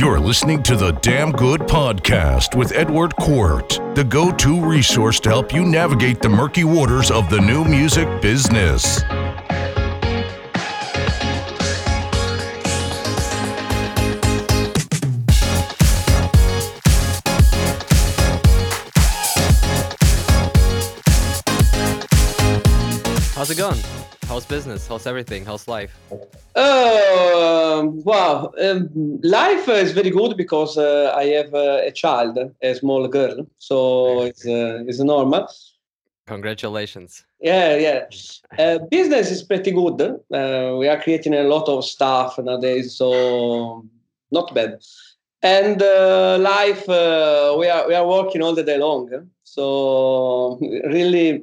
You're 0.00 0.18
listening 0.18 0.62
to 0.62 0.76
the 0.76 0.92
Damn 0.92 1.30
Good 1.30 1.60
Podcast 1.60 2.56
with 2.56 2.72
Edward 2.72 3.14
Court, 3.16 3.78
the 3.94 4.02
go 4.02 4.32
to 4.32 4.64
resource 4.64 5.20
to 5.20 5.28
help 5.28 5.52
you 5.52 5.62
navigate 5.62 6.22
the 6.22 6.28
murky 6.30 6.64
waters 6.64 7.10
of 7.10 7.28
the 7.28 7.38
new 7.38 7.66
music 7.66 8.08
business. 8.22 9.02
How's 23.34 23.50
it 23.50 23.58
going? 23.58 23.99
How's 24.30 24.46
business? 24.46 24.86
How's 24.86 25.08
everything? 25.08 25.44
How's 25.44 25.66
life? 25.66 25.92
Uh, 26.54 27.82
wow, 28.04 28.52
um, 28.62 28.88
life 29.24 29.68
is 29.68 29.90
very 29.90 30.10
good 30.10 30.36
because 30.36 30.78
uh, 30.78 31.12
I 31.16 31.24
have 31.38 31.52
uh, 31.52 31.80
a 31.82 31.90
child, 31.90 32.38
a 32.62 32.74
small 32.76 33.08
girl, 33.08 33.44
so 33.58 34.22
it's 34.22 34.46
uh, 34.46 34.84
it's 34.86 35.00
normal. 35.00 35.48
Congratulations. 36.28 37.26
Yeah, 37.40 37.74
yeah. 37.76 38.06
Uh, 38.56 38.78
business 38.88 39.32
is 39.32 39.42
pretty 39.42 39.72
good. 39.72 40.00
Uh, 40.00 40.76
we 40.78 40.86
are 40.86 41.02
creating 41.02 41.34
a 41.34 41.42
lot 41.42 41.68
of 41.68 41.84
stuff 41.84 42.38
nowadays, 42.38 42.94
so 42.94 43.84
not 44.30 44.54
bad. 44.54 44.78
And 45.42 45.82
uh, 45.82 46.38
life, 46.38 46.88
uh, 46.88 47.56
we 47.58 47.68
are 47.68 47.88
we 47.88 47.94
are 47.96 48.06
working 48.06 48.42
all 48.42 48.54
the 48.54 48.62
day 48.62 48.78
long. 48.78 49.10
So 49.42 50.56
really, 50.84 51.42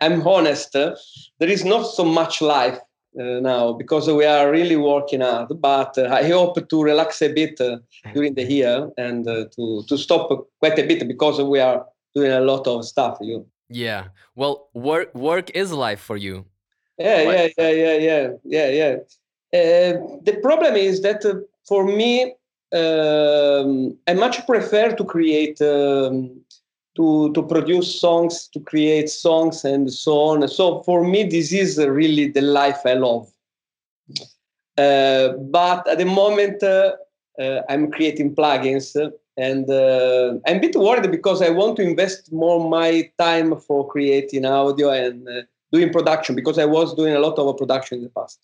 I'm 0.00 0.26
honest. 0.26 0.74
uh, 0.76 0.96
There 1.38 1.48
is 1.48 1.64
not 1.64 1.82
so 1.84 2.04
much 2.04 2.40
life 2.40 2.78
uh, 3.18 3.40
now 3.40 3.72
because 3.72 4.08
we 4.08 4.24
are 4.24 4.50
really 4.50 4.76
working 4.76 5.20
hard. 5.20 5.48
But 5.60 5.98
uh, 5.98 6.08
I 6.10 6.28
hope 6.28 6.68
to 6.68 6.82
relax 6.82 7.22
a 7.22 7.32
bit 7.32 7.60
uh, 7.60 7.78
during 8.14 8.34
the 8.34 8.44
year 8.44 8.90
and 8.96 9.26
uh, 9.28 9.46
to 9.56 9.82
to 9.88 9.96
stop 9.98 10.28
quite 10.60 10.78
a 10.78 10.86
bit 10.86 11.06
because 11.08 11.40
we 11.40 11.60
are 11.60 11.86
doing 12.14 12.32
a 12.32 12.40
lot 12.40 12.66
of 12.66 12.84
stuff. 12.84 13.18
You. 13.20 13.46
Yeah. 13.68 14.08
Well, 14.34 14.68
work 14.74 15.14
work 15.14 15.50
is 15.54 15.72
life 15.72 16.00
for 16.00 16.16
you. 16.16 16.44
Yeah, 16.98 17.22
yeah, 17.22 17.48
yeah, 17.58 17.70
yeah, 17.70 17.96
yeah, 17.96 18.28
yeah, 18.44 18.68
yeah. 18.70 18.96
Uh, 19.52 20.00
the 20.22 20.38
problem 20.42 20.76
is 20.76 21.02
that 21.02 21.24
uh, 21.24 21.34
for 21.68 21.84
me, 21.84 22.34
um, 22.72 23.96
I 24.06 24.14
much 24.14 24.46
prefer 24.46 24.94
to 24.94 25.04
create, 25.04 25.60
um, 25.60 26.40
to 26.96 27.32
to 27.32 27.42
produce 27.42 28.00
songs, 28.00 28.48
to 28.52 28.60
create 28.60 29.08
songs, 29.10 29.64
and 29.64 29.92
so 29.92 30.12
on. 30.20 30.48
So 30.48 30.82
for 30.82 31.04
me, 31.04 31.24
this 31.24 31.52
is 31.52 31.78
really 31.78 32.28
the 32.30 32.40
life 32.42 32.80
I 32.84 32.94
love. 32.94 33.28
Uh, 34.78 35.28
but 35.50 35.86
at 35.88 35.98
the 35.98 36.04
moment, 36.04 36.62
uh, 36.62 36.92
uh, 37.38 37.62
I'm 37.68 37.90
creating 37.90 38.34
plugins, 38.34 38.94
uh, 38.96 39.10
and 39.36 39.68
uh, 39.70 40.34
I'm 40.46 40.56
a 40.56 40.60
bit 40.60 40.76
worried 40.76 41.10
because 41.10 41.40
I 41.42 41.50
want 41.50 41.76
to 41.76 41.82
invest 41.82 42.32
more 42.32 42.68
my 42.68 43.10
time 43.18 43.56
for 43.60 43.86
creating 43.88 44.44
audio 44.46 44.90
and. 44.90 45.28
Uh, 45.28 45.42
doing 45.72 45.92
production 45.92 46.36
because 46.36 46.58
I 46.60 46.64
was 46.64 46.94
doing 46.94 47.14
a 47.14 47.18
lot 47.18 47.36
of 47.40 47.56
production 47.56 47.98
in 47.98 48.04
the 48.04 48.10
past, 48.10 48.38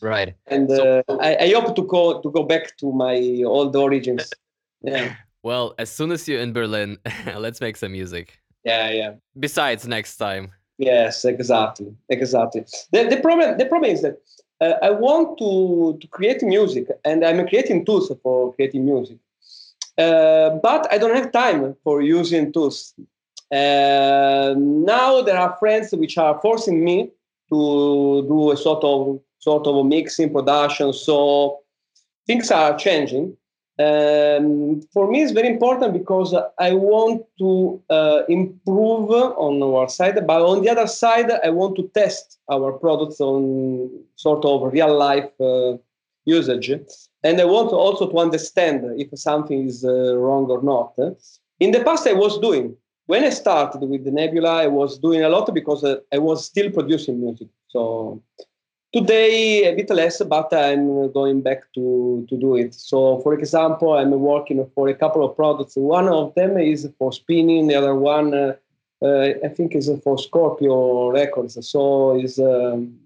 Right. 0.00 0.34
and 0.46 0.70
So- 0.70 1.02
I, 1.20 1.36
I 1.36 1.50
hope 1.52 1.74
to 1.74 1.82
go 1.82 2.20
to 2.22 2.30
go 2.30 2.44
back 2.44 2.76
to 2.78 2.92
my 2.92 3.16
old 3.44 3.74
origins. 3.76 4.30
Yeah, 4.82 5.14
Well, 5.42 5.74
as 5.78 5.90
soon 5.90 6.12
as 6.12 6.28
you're 6.28 6.40
in 6.40 6.52
Berlin, 6.52 6.98
let's 7.36 7.60
make 7.60 7.76
some 7.76 7.92
music. 7.92 8.40
yeah, 8.64 8.90
yeah. 8.90 9.12
Besides, 9.38 9.86
next 9.86 10.16
time. 10.16 10.52
Yes, 10.78 11.24
exactly, 11.24 11.94
exactly. 12.08 12.64
The, 12.92 13.04
the 13.04 13.18
problem 13.18 13.58
the 13.58 13.66
problem 13.66 13.90
is 13.90 14.00
that 14.00 14.16
uh, 14.62 14.74
I 14.82 14.90
want 14.90 15.36
to 15.38 15.98
to 16.00 16.06
create 16.08 16.42
music, 16.42 16.88
and 17.04 17.24
I'm 17.24 17.46
creating 17.46 17.84
tools 17.84 18.10
for 18.22 18.54
creating 18.54 18.86
music, 18.86 19.18
uh, 19.98 20.50
but 20.62 20.90
I 20.90 20.96
don't 20.96 21.14
have 21.14 21.32
time 21.32 21.76
for 21.84 22.00
using 22.00 22.50
tools. 22.52 22.94
Uh, 23.52 24.54
now 24.56 25.20
there 25.20 25.36
are 25.36 25.56
friends 25.58 25.92
which 25.92 26.16
are 26.16 26.40
forcing 26.40 26.82
me 26.82 27.10
to 27.50 28.24
do 28.28 28.52
a 28.52 28.56
sort 28.56 28.82
of 28.82 29.20
sort 29.38 29.66
of 29.66 29.84
mixing 29.84 30.32
production. 30.32 30.92
So 30.92 31.60
things 32.26 32.50
are 32.50 32.78
changing. 32.78 33.36
Um, 33.80 34.82
for 34.92 35.10
me, 35.10 35.22
it's 35.22 35.32
very 35.32 35.48
important 35.48 35.92
because 35.92 36.34
I 36.58 36.72
want 36.72 37.24
to 37.38 37.82
uh, 37.88 38.22
improve 38.28 39.10
on 39.10 39.62
our 39.62 39.88
side, 39.88 40.18
but 40.26 40.42
on 40.42 40.62
the 40.62 40.70
other 40.70 40.86
side, 40.86 41.30
I 41.30 41.50
want 41.50 41.76
to 41.76 41.90
test 41.94 42.38
our 42.50 42.72
products 42.72 43.20
on 43.20 43.90
sort 44.16 44.44
of 44.44 44.72
real 44.72 44.94
life 44.96 45.30
uh, 45.40 45.78
usage, 46.24 46.70
and 47.22 47.40
I 47.40 47.44
want 47.44 47.72
also 47.72 48.10
to 48.10 48.18
understand 48.18 48.84
if 49.00 49.08
something 49.18 49.68
is 49.68 49.84
uh, 49.84 50.16
wrong 50.16 50.46
or 50.50 50.62
not. 50.62 50.92
In 51.60 51.70
the 51.70 51.82
past, 51.82 52.06
I 52.06 52.12
was 52.12 52.38
doing 52.38 52.76
when 53.10 53.24
I 53.24 53.30
started 53.30 53.80
with 53.80 54.04
the 54.04 54.12
Nebula, 54.12 54.62
I 54.62 54.68
was 54.68 54.96
doing 54.96 55.22
a 55.24 55.28
lot 55.28 55.52
because 55.52 55.82
uh, 55.82 55.96
I 56.12 56.18
was 56.18 56.46
still 56.46 56.70
producing 56.70 57.20
music. 57.20 57.48
So 57.66 58.22
today 58.92 59.64
a 59.64 59.74
bit 59.74 59.90
less, 59.90 60.22
but 60.22 60.52
I'm 60.52 61.12
going 61.12 61.42
back 61.42 61.72
to 61.74 62.26
to 62.28 62.36
do 62.36 62.56
it. 62.56 62.74
So 62.74 63.18
for 63.20 63.34
example, 63.34 63.94
I'm 63.94 64.10
working 64.10 64.64
for 64.74 64.88
a 64.88 64.94
couple 64.94 65.24
of 65.24 65.36
products. 65.36 65.76
One 65.76 66.08
of 66.08 66.34
them 66.34 66.58
is 66.58 66.88
for 66.98 67.12
Spinnin'. 67.12 67.68
The 67.68 67.76
other 67.76 67.94
one, 67.94 68.34
uh, 68.34 68.54
uh, 69.02 69.34
I 69.44 69.48
think, 69.48 69.74
is 69.74 69.90
for 70.04 70.18
Scorpio 70.18 71.10
Records. 71.10 71.58
So 71.68 72.18
is 72.18 72.38
um, 72.38 72.98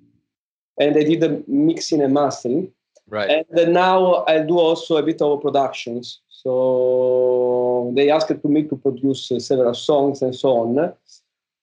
and 0.79 0.97
I 0.97 1.05
did 1.05 1.21
the 1.21 1.45
mixing 1.47 2.03
and 2.03 2.15
mastering. 2.15 2.73
Right. 3.09 3.45
And 3.51 3.75
now 3.75 4.25
I 4.27 4.41
do 4.41 4.59
also 4.59 4.97
a 4.97 5.03
bit 5.03 5.21
of 5.21 5.43
productions. 5.43 6.21
So 6.29 7.93
they 7.95 8.11
asked 8.11 8.29
to 8.29 8.49
me 8.49 8.65
to 8.65 8.77
produce 8.77 9.31
several 9.39 9.75
songs 9.75 10.23
and 10.23 10.35
so 10.35 10.49
on. 10.51 10.93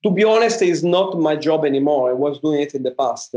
To 0.03 0.11
be 0.11 0.23
honest, 0.23 0.61
it's 0.61 0.83
not 0.83 1.19
my 1.19 1.35
job 1.35 1.65
anymore. 1.65 2.09
I 2.09 2.13
was 2.13 2.39
doing 2.39 2.61
it 2.61 2.73
in 2.73 2.83
the 2.83 2.91
past. 2.91 3.35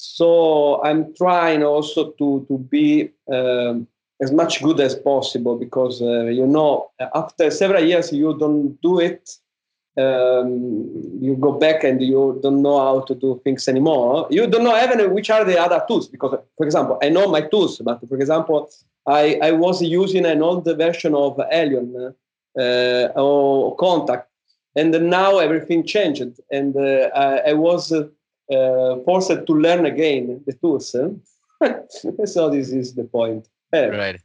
So 0.00 0.82
I'm 0.82 1.14
trying 1.14 1.62
also 1.62 2.12
to 2.12 2.46
to 2.48 2.58
be 2.58 3.10
um, 3.30 3.86
as 4.22 4.32
much 4.32 4.62
good 4.62 4.80
as 4.80 4.94
possible 4.94 5.56
because 5.56 6.00
uh, 6.00 6.24
you 6.24 6.46
know 6.46 6.90
after 7.14 7.50
several 7.50 7.84
years 7.84 8.12
you 8.12 8.36
don't 8.38 8.80
do 8.80 9.00
it. 9.00 9.36
Um, 9.98 10.88
you 11.20 11.36
go 11.38 11.52
back 11.52 11.84
and 11.84 12.00
you 12.00 12.38
don't 12.42 12.62
know 12.62 12.78
how 12.78 13.00
to 13.00 13.14
do 13.14 13.40
things 13.44 13.68
anymore. 13.68 14.28
You 14.30 14.46
don't 14.46 14.64
know 14.64 14.76
even 14.82 15.12
which 15.12 15.28
are 15.30 15.44
the 15.44 15.60
other 15.60 15.82
tools 15.86 16.08
because, 16.08 16.38
for 16.56 16.64
example, 16.64 16.98
I 17.02 17.08
know 17.10 17.26
my 17.28 17.42
tools, 17.42 17.78
but 17.84 17.98
for 18.08 18.16
example, 18.16 18.70
I, 19.06 19.38
I 19.42 19.50
was 19.50 19.82
using 19.82 20.24
an 20.24 20.42
old 20.42 20.64
version 20.64 21.14
of 21.14 21.38
Alien 21.50 22.14
uh, 22.58 23.08
or 23.16 23.76
Kontakt, 23.76 24.26
and 24.76 24.92
now 25.10 25.38
everything 25.38 25.84
changed, 25.84 26.40
and 26.50 26.76
uh, 26.76 27.10
I, 27.14 27.50
I 27.50 27.52
was 27.54 27.92
uh, 27.92 28.06
forced 29.04 29.46
to 29.46 29.52
learn 29.52 29.86
again 29.86 30.42
the 30.46 30.52
tools. 30.54 30.90
so 32.24 32.50
this 32.50 32.70
is 32.70 32.94
the 32.94 33.04
point. 33.04 33.48
Eh, 33.72 33.86
Right. 33.86 34.20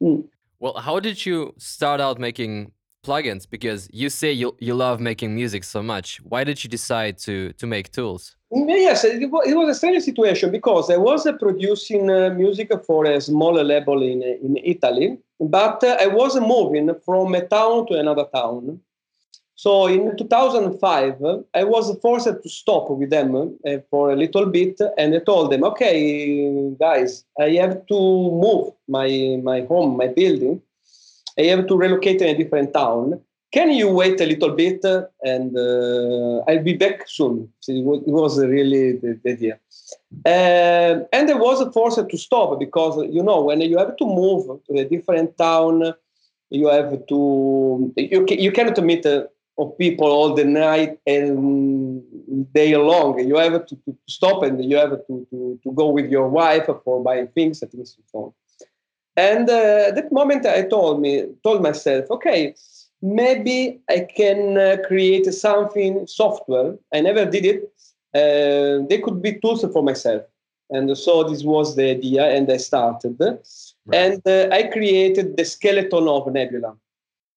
Mm. 0.00 0.24
Well, 0.60 0.74
how 0.74 1.00
did 1.00 1.26
you 1.26 1.54
start 1.58 2.00
out 2.00 2.18
making 2.18 2.72
plugins? 3.04 3.48
Because 3.48 3.88
you 3.92 4.08
say 4.08 4.30
you 4.32 4.56
you 4.60 4.74
love 4.74 5.00
making 5.00 5.34
music 5.34 5.64
so 5.64 5.82
much. 5.82 6.20
Why 6.22 6.44
did 6.44 6.62
you 6.62 6.70
decide 6.70 7.18
to 7.26 7.52
to 7.54 7.66
make 7.66 7.90
tools? 7.90 8.36
Yes, 8.52 9.02
it 9.04 9.30
was, 9.30 9.48
it 9.48 9.54
was 9.54 9.68
a 9.70 9.74
strange 9.74 10.04
situation 10.04 10.50
because 10.50 10.90
I 10.90 10.98
was 10.98 11.26
uh, 11.26 11.32
producing 11.32 12.10
uh, 12.10 12.30
music 12.30 12.70
for 12.86 13.06
a 13.06 13.18
small 13.20 13.54
label 13.54 14.02
in, 14.02 14.22
in 14.22 14.58
Italy, 14.62 15.18
but 15.40 15.82
uh, 15.82 15.96
I 15.98 16.06
was 16.06 16.38
moving 16.38 16.94
from 17.04 17.34
a 17.34 17.46
town 17.46 17.86
to 17.86 17.94
another 17.98 18.26
town. 18.34 18.78
So 19.62 19.86
in 19.86 20.16
2005, 20.16 21.22
uh, 21.22 21.38
I 21.54 21.62
was 21.62 21.96
forced 22.00 22.26
to 22.26 22.48
stop 22.48 22.90
with 22.90 23.10
them 23.10 23.56
uh, 23.64 23.76
for 23.90 24.10
a 24.10 24.16
little 24.16 24.46
bit, 24.46 24.80
and 24.98 25.14
I 25.14 25.20
told 25.20 25.52
them, 25.52 25.62
"Okay, 25.62 26.74
guys, 26.80 27.24
I 27.38 27.50
have 27.62 27.86
to 27.86 27.98
move 28.44 28.72
my 28.88 29.08
my 29.50 29.60
home, 29.70 29.96
my 29.96 30.08
building. 30.08 30.60
I 31.38 31.42
have 31.52 31.68
to 31.68 31.76
relocate 31.76 32.20
in 32.22 32.28
a 32.34 32.36
different 32.36 32.74
town. 32.74 33.20
Can 33.52 33.70
you 33.70 33.88
wait 34.00 34.20
a 34.20 34.26
little 34.26 34.50
bit, 34.62 34.84
uh, 34.84 35.02
and 35.32 35.56
uh, 35.56 36.42
I'll 36.48 36.64
be 36.70 36.76
back 36.84 36.96
soon." 37.06 37.34
So 37.60 37.70
it 37.70 37.84
was, 38.20 38.40
really 38.56 38.84
the, 39.02 39.10
idea. 39.34 39.54
Um, 40.34 41.06
and 41.16 41.30
I 41.34 41.38
was 41.46 41.58
forced 41.72 42.08
to 42.12 42.18
stop 42.26 42.58
because 42.58 42.94
you 43.16 43.22
know 43.22 43.40
when 43.48 43.60
you 43.60 43.78
have 43.78 43.94
to 43.96 44.06
move 44.22 44.42
to 44.66 44.72
a 44.82 44.84
different 44.94 45.38
town, 45.38 45.94
you 46.50 46.66
have 46.66 46.90
to 47.12 47.92
you 47.96 48.26
you 48.46 48.50
cannot 48.50 48.82
meet 48.82 49.06
uh, 49.06 49.26
of 49.58 49.76
people 49.78 50.06
all 50.06 50.34
the 50.34 50.44
night 50.44 50.98
and 51.06 52.02
day 52.52 52.76
long. 52.76 53.18
You 53.18 53.36
have 53.36 53.66
to, 53.66 53.76
to 53.76 53.96
stop 54.08 54.42
and 54.42 54.64
you 54.64 54.76
have 54.76 54.90
to, 55.06 55.26
to, 55.30 55.60
to 55.62 55.72
go 55.72 55.88
with 55.88 56.10
your 56.10 56.28
wife 56.28 56.68
for 56.84 57.02
buying 57.02 57.28
things, 57.28 57.62
at 57.62 57.74
least 57.74 57.98
and 57.98 58.06
so 58.10 58.18
on. 58.18 58.32
And 59.16 59.48
uh, 59.48 59.92
that 59.94 60.10
moment, 60.10 60.46
I 60.46 60.62
told 60.62 61.00
me 61.00 61.26
told 61.42 61.62
myself, 61.62 62.10
okay, 62.10 62.54
maybe 63.02 63.80
I 63.90 64.06
can 64.16 64.56
uh, 64.56 64.76
create 64.86 65.26
something 65.34 66.06
software. 66.06 66.76
I 66.94 67.00
never 67.00 67.26
did 67.26 67.44
it. 67.44 67.62
Uh, 68.14 68.86
they 68.88 69.00
could 69.02 69.20
be 69.20 69.38
tools 69.40 69.64
for 69.72 69.82
myself. 69.82 70.22
And 70.70 70.96
so 70.96 71.24
this 71.24 71.42
was 71.44 71.76
the 71.76 71.90
idea, 71.90 72.24
and 72.30 72.50
I 72.50 72.56
started. 72.56 73.16
Right. 73.20 73.40
And 73.92 74.22
uh, 74.26 74.48
I 74.50 74.62
created 74.64 75.36
the 75.36 75.44
skeleton 75.44 76.08
of 76.08 76.32
Nebula. 76.32 76.74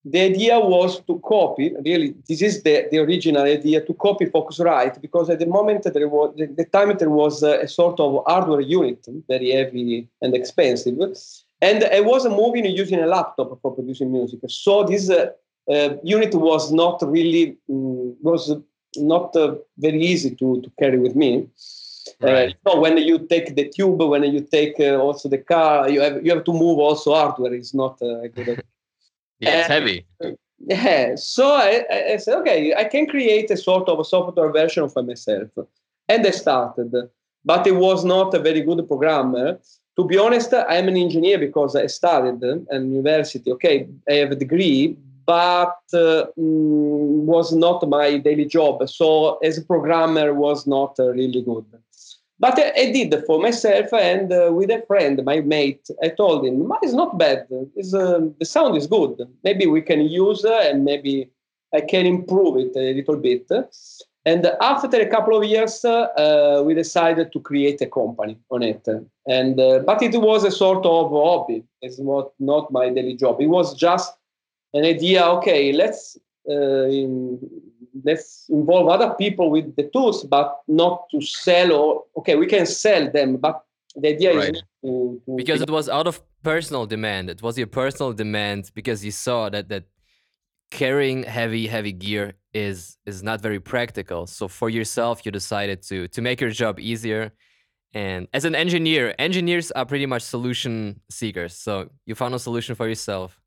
The 0.08 0.22
idea 0.22 0.60
was 0.60 1.00
to 1.08 1.20
copy, 1.20 1.74
really, 1.84 2.14
this 2.30 2.42
is 2.44 2.62
the, 2.62 2.88
the 2.92 3.00
original 3.00 3.42
idea, 3.42 3.82
to 3.82 3.94
copy 3.96 4.26
Focusrite, 4.28 5.02
because 5.02 5.32
at 5.32 5.40
the 5.40 5.48
moment 5.48 5.84
there 5.92 6.08
was, 6.08 6.36
the, 6.38 6.46
the 6.46 6.66
time 6.66 6.96
there 6.96 7.10
was 7.10 7.42
a, 7.42 7.62
a 7.62 7.68
sort 7.68 8.00
of 8.00 8.24
hardware 8.28 8.62
unit, 8.62 9.04
very 9.28 9.50
heavy 9.52 10.08
and 10.22 10.36
expensive. 10.36 10.96
And 11.62 11.84
I 11.86 12.02
was 12.02 12.28
moving 12.28 12.66
using 12.66 13.00
a 13.00 13.08
laptop 13.08 13.60
for 13.62 13.74
producing 13.74 14.12
music. 14.12 14.42
So 14.48 14.84
this 14.84 15.10
uh, 15.10 15.32
uh, 15.72 15.96
unit 16.04 16.36
was 16.36 16.72
not 16.72 17.02
really, 17.02 17.58
um, 17.68 18.16
was 18.22 18.56
not 18.98 19.36
uh, 19.36 19.56
very 19.80 20.02
easy 20.04 20.36
to, 20.36 20.62
to 20.62 20.72
carry 20.80 21.00
with 21.00 21.16
me. 21.16 21.48
Uh, 22.22 22.50
so 22.68 22.80
when 22.80 22.98
you 22.98 23.18
take 23.28 23.56
the 23.56 23.68
tube, 23.70 24.00
when 24.00 24.24
you 24.24 24.42
take 24.42 24.80
uh, 24.80 24.98
also 24.98 25.28
the 25.28 25.40
car, 25.40 25.90
you 25.90 26.00
have 26.00 26.24
you 26.24 26.32
have 26.32 26.44
to 26.44 26.54
move 26.54 26.78
also 26.78 27.14
hardware. 27.14 27.54
It's 27.54 27.74
not 27.74 28.00
uh, 28.02 28.22
a 28.22 28.30
good. 28.30 28.64
Yeah, 29.40 29.60
it's 29.60 29.68
heavy. 29.68 30.06
Yeah. 30.68 31.16
So 31.16 31.52
I, 31.52 31.86
I 32.14 32.18
said, 32.18 32.38
okay, 32.40 32.74
I 32.74 32.86
can 32.86 33.08
create 33.08 33.52
a 33.52 33.58
sort 33.58 33.90
of 33.90 34.00
a 34.00 34.06
software 34.06 34.52
version 34.52 34.84
of 34.84 34.96
myself, 34.96 35.50
and 36.08 36.26
I 36.26 36.32
started. 36.32 36.92
But 37.44 37.68
it 37.68 37.76
was 37.76 38.04
not 38.04 38.34
a 38.34 38.40
very 38.40 38.62
good 38.62 38.88
programmer. 38.88 39.60
To 39.98 40.06
be 40.06 40.18
honest, 40.18 40.54
I 40.54 40.76
am 40.76 40.88
an 40.88 40.98
engineer 40.98 41.38
because 41.38 41.76
I 41.76 41.88
studied 41.88 42.44
at 42.44 42.82
university. 42.82 43.52
Okay, 43.52 43.88
I 44.10 44.14
have 44.14 44.32
a 44.32 44.36
degree, 44.36 44.98
but 45.26 45.78
uh, 45.94 46.26
mm, 46.38 47.26
was 47.26 47.54
not 47.54 47.88
my 47.88 48.18
daily 48.18 48.46
job. 48.46 48.88
So 48.90 49.38
as 49.38 49.58
a 49.58 49.62
programmer, 49.62 50.34
was 50.34 50.66
not 50.66 51.00
uh, 51.00 51.10
really 51.10 51.42
good. 51.42 51.66
But 52.38 52.60
I, 52.60 52.92
did 52.92 53.16
for 53.26 53.40
myself 53.40 53.94
and 53.94 54.32
uh, 54.32 54.52
with 54.52 54.70
a 54.70 54.84
friend, 54.88 55.24
my 55.24 55.40
mate. 55.40 55.90
I 56.04 56.10
told 56.10 56.46
him, 56.46 56.70
"It's 56.82 56.94
not 56.94 57.18
bad. 57.18 57.48
It's, 57.76 57.94
uh, 57.94 58.28
the 58.40 58.46
sound 58.46 58.76
is 58.76 58.88
good. 58.88 59.26
Maybe 59.44 59.68
we 59.68 59.82
can 59.82 60.02
use 60.02 60.44
uh, 60.44 60.70
and 60.70 60.84
maybe 60.84 61.30
I 61.74 61.82
can 61.82 62.06
improve 62.06 62.58
it 62.58 62.76
a 62.76 62.94
little 62.94 63.18
bit." 63.18 63.50
And 64.28 64.46
after 64.60 65.00
a 65.00 65.06
couple 65.06 65.38
of 65.38 65.46
years, 65.46 65.86
uh, 65.86 66.62
we 66.66 66.74
decided 66.74 67.32
to 67.32 67.40
create 67.40 67.80
a 67.82 67.86
company 67.86 68.38
on 68.50 68.64
it. 68.64 68.86
And 69.28 69.56
but 69.86 70.02
it 70.02 70.20
was 70.20 70.44
a 70.44 70.52
sort 70.52 70.86
of 70.86 71.12
hobby. 71.12 71.64
It's 71.82 72.00
not 72.00 72.34
not 72.40 72.72
my 72.72 72.90
daily 72.90 73.16
job. 73.16 73.40
It 73.40 73.48
was 73.48 73.74
just 73.76 74.14
an 74.76 74.84
idea 74.84 75.24
okay 75.26 75.72
let's 75.72 76.18
uh, 76.50 76.86
let's 78.04 78.46
involve 78.50 78.88
other 78.90 79.14
people 79.16 79.50
with 79.50 79.76
the 79.76 79.90
tools 79.94 80.24
but 80.24 80.60
not 80.68 81.06
to 81.10 81.22
sell 81.22 81.72
or 81.72 82.04
okay 82.18 82.36
we 82.36 82.46
can 82.46 82.66
sell 82.66 83.10
them 83.12 83.38
but 83.38 83.66
the 83.96 84.10
idea 84.10 84.36
right. 84.36 84.56
is 84.56 84.62
to, 84.84 85.22
to 85.26 85.36
because 85.36 85.62
it 85.62 85.70
was 85.70 85.88
out 85.90 86.08
of 86.08 86.22
personal 86.44 86.86
demand. 86.86 87.30
It 87.30 87.42
was 87.42 87.58
your 87.58 87.68
personal 87.68 88.14
demand 88.14 88.72
because 88.74 89.04
you 89.04 89.12
saw 89.12 89.50
that 89.50 89.70
that 89.70 89.86
carrying 90.72 91.24
heavy 91.24 91.68
heavy 91.68 91.94
gear 91.94 92.34
is 92.54 92.98
is 93.06 93.24
not 93.24 93.42
very 93.42 93.60
practical. 93.60 94.28
So 94.28 94.48
for 94.48 94.70
yourself 94.70 95.26
you 95.26 95.32
decided 95.32 95.82
to 95.84 96.08
to 96.10 96.22
make 96.22 96.42
your 96.42 96.52
job 96.52 96.80
easier. 96.80 97.32
And 97.94 98.28
as 98.34 98.44
an 98.44 98.56
engineer 98.56 99.16
engineers 99.18 99.72
are 99.72 99.86
pretty 99.86 100.06
much 100.06 100.24
solution 100.24 101.00
seekers. 101.10 101.56
So 101.56 101.90
you 102.06 102.16
found 102.16 102.36
a 102.36 102.40
solution 102.40 102.76
for 102.76 102.88
yourself 102.88 103.40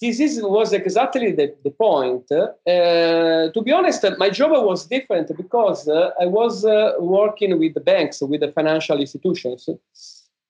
this 0.00 0.20
is, 0.20 0.42
was 0.42 0.72
exactly 0.72 1.32
the, 1.32 1.54
the 1.64 1.70
point. 1.70 2.30
Uh, 2.30 3.50
to 3.52 3.62
be 3.62 3.72
honest, 3.72 4.04
my 4.18 4.30
job 4.30 4.50
was 4.50 4.86
different 4.86 5.34
because 5.36 5.88
uh, 5.88 6.10
I 6.20 6.26
was 6.26 6.64
uh, 6.64 6.92
working 6.98 7.58
with 7.58 7.74
the 7.74 7.80
banks, 7.80 8.20
with 8.20 8.40
the 8.40 8.52
financial 8.52 9.00
institutions. 9.00 9.68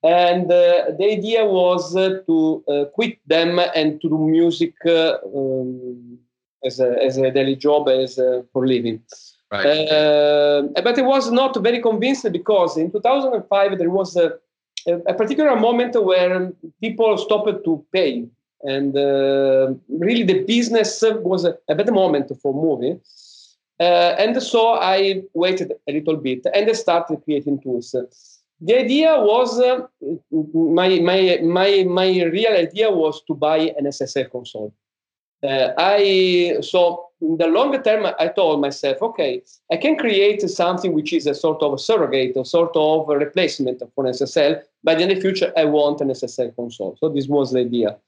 And 0.02 0.44
uh, 0.44 0.92
the 0.98 1.08
idea 1.10 1.44
was 1.44 1.96
uh, 1.96 2.20
to 2.26 2.64
uh, 2.68 2.84
quit 2.86 3.18
them 3.26 3.58
and 3.74 4.00
to 4.00 4.08
do 4.08 4.18
music 4.18 4.74
um, 4.86 6.18
as, 6.64 6.80
a, 6.80 7.02
as 7.02 7.16
a 7.16 7.30
daily 7.30 7.56
job, 7.56 7.88
as 7.88 8.16
for 8.52 8.66
living. 8.66 9.02
Right. 9.50 9.86
but 10.82 10.98
I 10.98 11.02
was 11.02 11.30
not 11.30 11.56
very 11.62 11.80
convinced 11.80 12.30
because 12.32 12.76
in 12.76 12.90
2005 12.90 13.78
there 13.78 13.90
was 13.90 14.16
a, 14.16 14.32
a 14.88 15.14
particular 15.14 15.54
moment 15.54 15.94
where 16.04 16.52
people 16.80 17.16
stopped 17.16 17.64
to 17.64 17.86
pay 17.92 18.26
and 18.62 18.96
uh, 18.96 19.74
really 19.88 20.22
the 20.22 20.44
business 20.44 21.02
was 21.22 21.44
a, 21.44 21.56
a 21.68 21.74
better 21.74 21.92
moment 21.92 22.32
for 22.40 22.54
movie. 22.54 23.00
Uh, 23.78 24.14
and 24.18 24.42
so 24.42 24.74
I 24.74 25.22
waited 25.34 25.72
a 25.86 25.92
little 25.92 26.16
bit 26.16 26.46
and 26.54 26.68
I 26.68 26.72
started 26.72 27.22
creating 27.24 27.60
tools. 27.60 27.94
The 28.60 28.78
idea 28.78 29.20
was 29.20 29.60
uh, 29.60 29.86
my 30.54 30.98
my 31.00 31.38
my 31.42 31.84
my 31.84 32.22
real 32.24 32.52
idea 32.52 32.90
was 32.90 33.22
to 33.26 33.34
buy 33.34 33.58
an 33.78 33.84
SSL 33.84 34.30
console. 34.30 34.72
Uh, 35.42 35.72
I 35.76 36.56
so 36.62 37.08
in 37.20 37.36
the 37.36 37.48
longer 37.48 37.82
term 37.82 38.06
I 38.18 38.28
told 38.28 38.62
myself, 38.62 39.02
okay, 39.02 39.42
I 39.70 39.76
can 39.76 39.96
create 39.96 40.40
something 40.48 40.94
which 40.94 41.12
is 41.12 41.26
a 41.26 41.34
sort 41.34 41.62
of 41.62 41.74
a 41.74 41.78
surrogate, 41.78 42.34
a 42.36 42.46
sort 42.46 42.74
of 42.74 43.10
a 43.10 43.18
replacement 43.18 43.82
for 43.94 44.06
an 44.06 44.12
SSL, 44.12 44.62
but 44.82 45.02
in 45.02 45.10
the 45.10 45.20
future 45.20 45.52
I 45.54 45.66
want 45.66 46.00
an 46.00 46.08
SSL 46.08 46.56
console. 46.56 46.96
So 46.98 47.10
this 47.10 47.28
was 47.28 47.52
the 47.52 47.60
idea. 47.60 47.98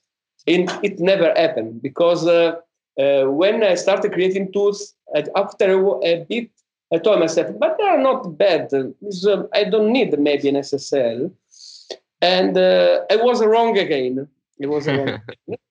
And 0.49 0.71
it 0.83 0.99
never 0.99 1.29
happened 1.37 1.83
because 1.83 2.27
uh, 2.27 2.57
uh, 2.99 3.25
when 3.25 3.63
I 3.63 3.75
started 3.75 4.13
creating 4.13 4.53
tools, 4.53 4.95
after 5.37 5.67
a 6.03 6.25
bit, 6.29 6.51
I 6.93 6.97
told 6.99 7.21
myself, 7.21 7.49
but 7.59 7.77
they 7.77 7.85
are 7.85 7.99
not 7.99 8.39
bad. 8.39 8.73
Uh, 8.73 9.43
I 9.53 9.65
don't 9.65 9.93
need 9.93 10.19
maybe 10.19 10.49
an 10.49 10.57
SSL. 10.57 11.31
And 12.23 12.57
uh, 12.57 13.01
I 13.11 13.17
was 13.17 13.45
wrong 13.45 13.77
again. 13.77 14.27
It 14.59 14.67
was 14.67 14.89
wrong. 14.89 15.21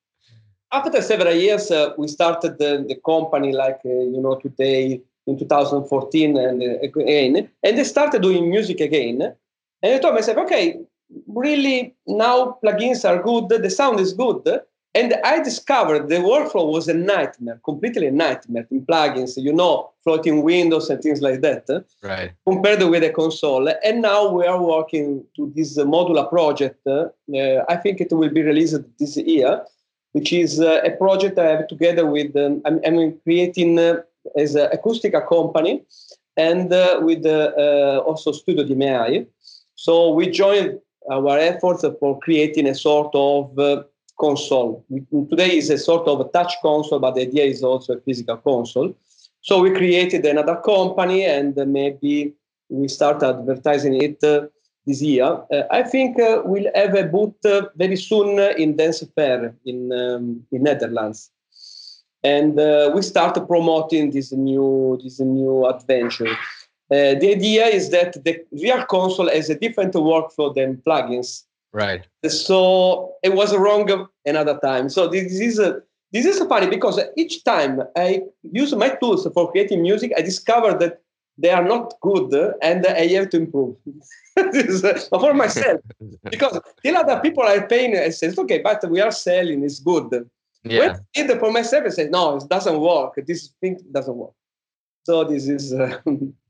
After 0.72 1.02
several 1.02 1.34
years, 1.34 1.72
uh, 1.72 1.94
we 1.98 2.08
started 2.08 2.60
the, 2.60 2.86
the 2.88 2.96
company 3.06 3.54
like, 3.54 3.80
uh, 3.86 3.90
you 3.90 4.22
know, 4.22 4.36
today 4.36 5.02
in 5.26 5.40
2014 5.40 6.38
and 6.38 6.62
again, 6.84 7.50
and 7.64 7.78
they 7.78 7.84
started 7.84 8.22
doing 8.22 8.50
music 8.50 8.80
again. 8.80 9.34
And 9.82 9.94
I 9.94 9.98
told 10.00 10.16
myself, 10.16 10.38
okay, 10.40 10.80
really 11.28 11.96
now 12.06 12.58
plugins 12.64 13.08
are 13.08 13.22
good, 13.22 13.50
the 13.50 13.70
sound 13.70 14.00
is 14.00 14.14
good. 14.14 14.62
And 14.98 15.14
I 15.24 15.44
discovered 15.44 16.10
the 16.10 16.16
workflow 16.16 16.72
was 16.72 16.88
a 16.88 16.94
nightmare, 16.94 17.60
completely 17.64 18.08
a 18.08 18.12
nightmare 18.12 18.66
in 18.72 18.84
plugins, 18.84 19.38
you 19.38 19.54
know, 19.54 19.92
floating 20.04 20.42
windows 20.42 20.90
and 20.90 21.00
things 21.00 21.22
like 21.22 21.42
that. 21.42 21.86
Right. 22.02 22.32
Compared 22.48 22.82
with 22.82 23.04
the 23.04 23.12
console. 23.12 23.70
And 23.84 24.02
now 24.02 24.32
we 24.32 24.48
are 24.48 24.60
working 24.60 25.24
to 25.36 25.54
this 25.56 25.78
modular 25.78 26.28
project. 26.28 26.88
Uh, 26.88 27.10
I 27.70 27.76
think 27.76 28.02
it 28.02 28.12
will 28.12 28.30
be 28.30 28.42
released 28.42 28.80
this 28.98 29.18
year, 29.18 29.64
which 30.14 30.34
is 30.34 30.60
uh, 30.60 30.82
a 30.84 30.90
project 30.92 31.38
I 31.38 31.46
have 31.46 31.68
together 31.68 32.08
with, 32.08 32.36
um, 32.36 32.64
I'm, 32.66 32.80
I'm, 32.84 33.20
creating 33.20 33.78
uh, 33.78 34.02
as 34.36 34.56
an 34.56 34.70
Acustica 34.72 35.28
company 35.28 35.84
and 36.38 36.74
uh, 36.74 37.00
with 37.04 37.24
uh, 37.24 38.02
also 38.04 38.32
Studio 38.32 38.64
di 38.64 38.74
DMI. 38.74 39.28
So 39.76 40.10
we 40.10 40.32
joined 40.32 40.80
our 41.12 41.38
efforts 41.38 41.86
for 42.00 42.20
creating 42.20 42.68
a 42.68 42.76
sort 42.76 43.12
of 43.14 43.58
uh, 43.58 43.84
console. 44.20 44.86
We, 44.90 45.06
today 45.30 45.58
is 45.58 45.70
a 45.70 45.78
sort 45.78 46.08
of 46.08 46.20
a 46.22 46.30
touch 46.30 46.54
console, 46.62 47.00
but 47.00 47.16
the 47.16 47.22
idea 47.22 47.46
is 47.46 47.64
also 47.64 47.94
a 47.94 48.02
physical 48.02 48.38
console. 48.38 48.96
So 49.42 49.62
we 49.62 49.72
created 49.72 50.26
another 50.26 50.58
company, 50.58 51.24
and 51.24 51.56
maybe 51.56 52.34
we 52.70 52.88
start 52.88 53.24
advertising 53.24 54.02
it 54.02 54.24
uh, 54.24 54.48
this 54.86 55.02
year. 55.02 55.42
Uh, 55.52 55.64
I 55.72 55.84
think 55.84 56.20
uh, 56.20 56.42
we'll 56.44 56.72
have 56.76 56.96
a 56.96 57.04
booth 57.04 57.46
uh, 57.46 57.68
very 57.76 57.96
soon 57.96 58.40
in 58.58 58.76
Dance 58.76 59.04
Fair 59.16 59.54
in 59.66 59.92
um, 59.94 60.44
in 60.52 60.64
Netherlands, 60.64 61.32
and 62.24 62.60
uh, 62.60 62.92
we 62.94 63.02
start 63.02 63.36
promoting 63.48 64.12
this 64.12 64.32
new 64.32 65.00
this 65.02 65.20
new 65.20 65.66
adventure. 65.66 66.36
Uh, 66.90 67.20
the 67.20 67.36
idea 67.36 67.66
is 67.66 67.90
that 67.90 68.24
the 68.24 68.40
real 68.52 68.84
console 68.86 69.30
has 69.30 69.50
a 69.50 69.56
different 69.56 69.94
workflow 69.94 70.54
than 70.56 70.78
plugins. 70.78 71.44
Right. 71.74 72.08
So 72.28 73.14
it 73.24 73.34
was 73.34 73.56
wrong 73.56 74.08
another 74.26 74.58
time. 74.64 74.90
So 74.90 75.08
this 75.10 75.40
is 75.40 75.60
a, 75.60 75.82
this 76.14 76.26
is 76.26 76.40
funny 76.48 76.68
because 76.68 77.00
each 77.18 77.44
time 77.44 77.82
I 77.98 78.22
use 78.42 78.74
my 78.74 78.90
tools 78.90 79.28
for 79.34 79.52
creating 79.52 79.82
music, 79.82 80.14
I 80.18 80.22
discover 80.22 80.78
that 80.78 81.02
they 81.38 81.50
are 81.50 81.64
not 81.64 81.94
good 82.02 82.34
and 82.62 82.86
I 82.88 83.08
have 83.08 83.30
to 83.32 83.38
improve. 83.38 83.76
this, 84.52 85.08
for 85.10 85.34
myself, 85.34 85.82
because 86.24 86.60
till 86.84 86.96
other 86.96 87.20
people 87.20 87.44
are 87.44 87.68
paying, 87.68 87.96
and 87.96 88.14
says, 88.14 88.38
okay, 88.40 88.60
but 88.60 88.90
we 88.90 89.02
are 89.02 89.12
selling, 89.12 89.64
it's 89.64 89.80
good. 89.80 90.30
Yeah. 90.64 90.98
When 91.16 91.40
for 91.40 91.52
myself, 91.52 91.86
I 91.86 91.90
say, 91.90 92.08
no, 92.08 92.38
it 92.38 92.48
doesn't 92.50 92.80
work. 92.80 93.20
This 93.26 93.54
thing 93.60 93.80
doesn't 93.92 94.16
work. 94.16 94.34
So 95.04 95.26
this 95.26 95.48
is. 95.50 95.74
Uh, 95.74 96.00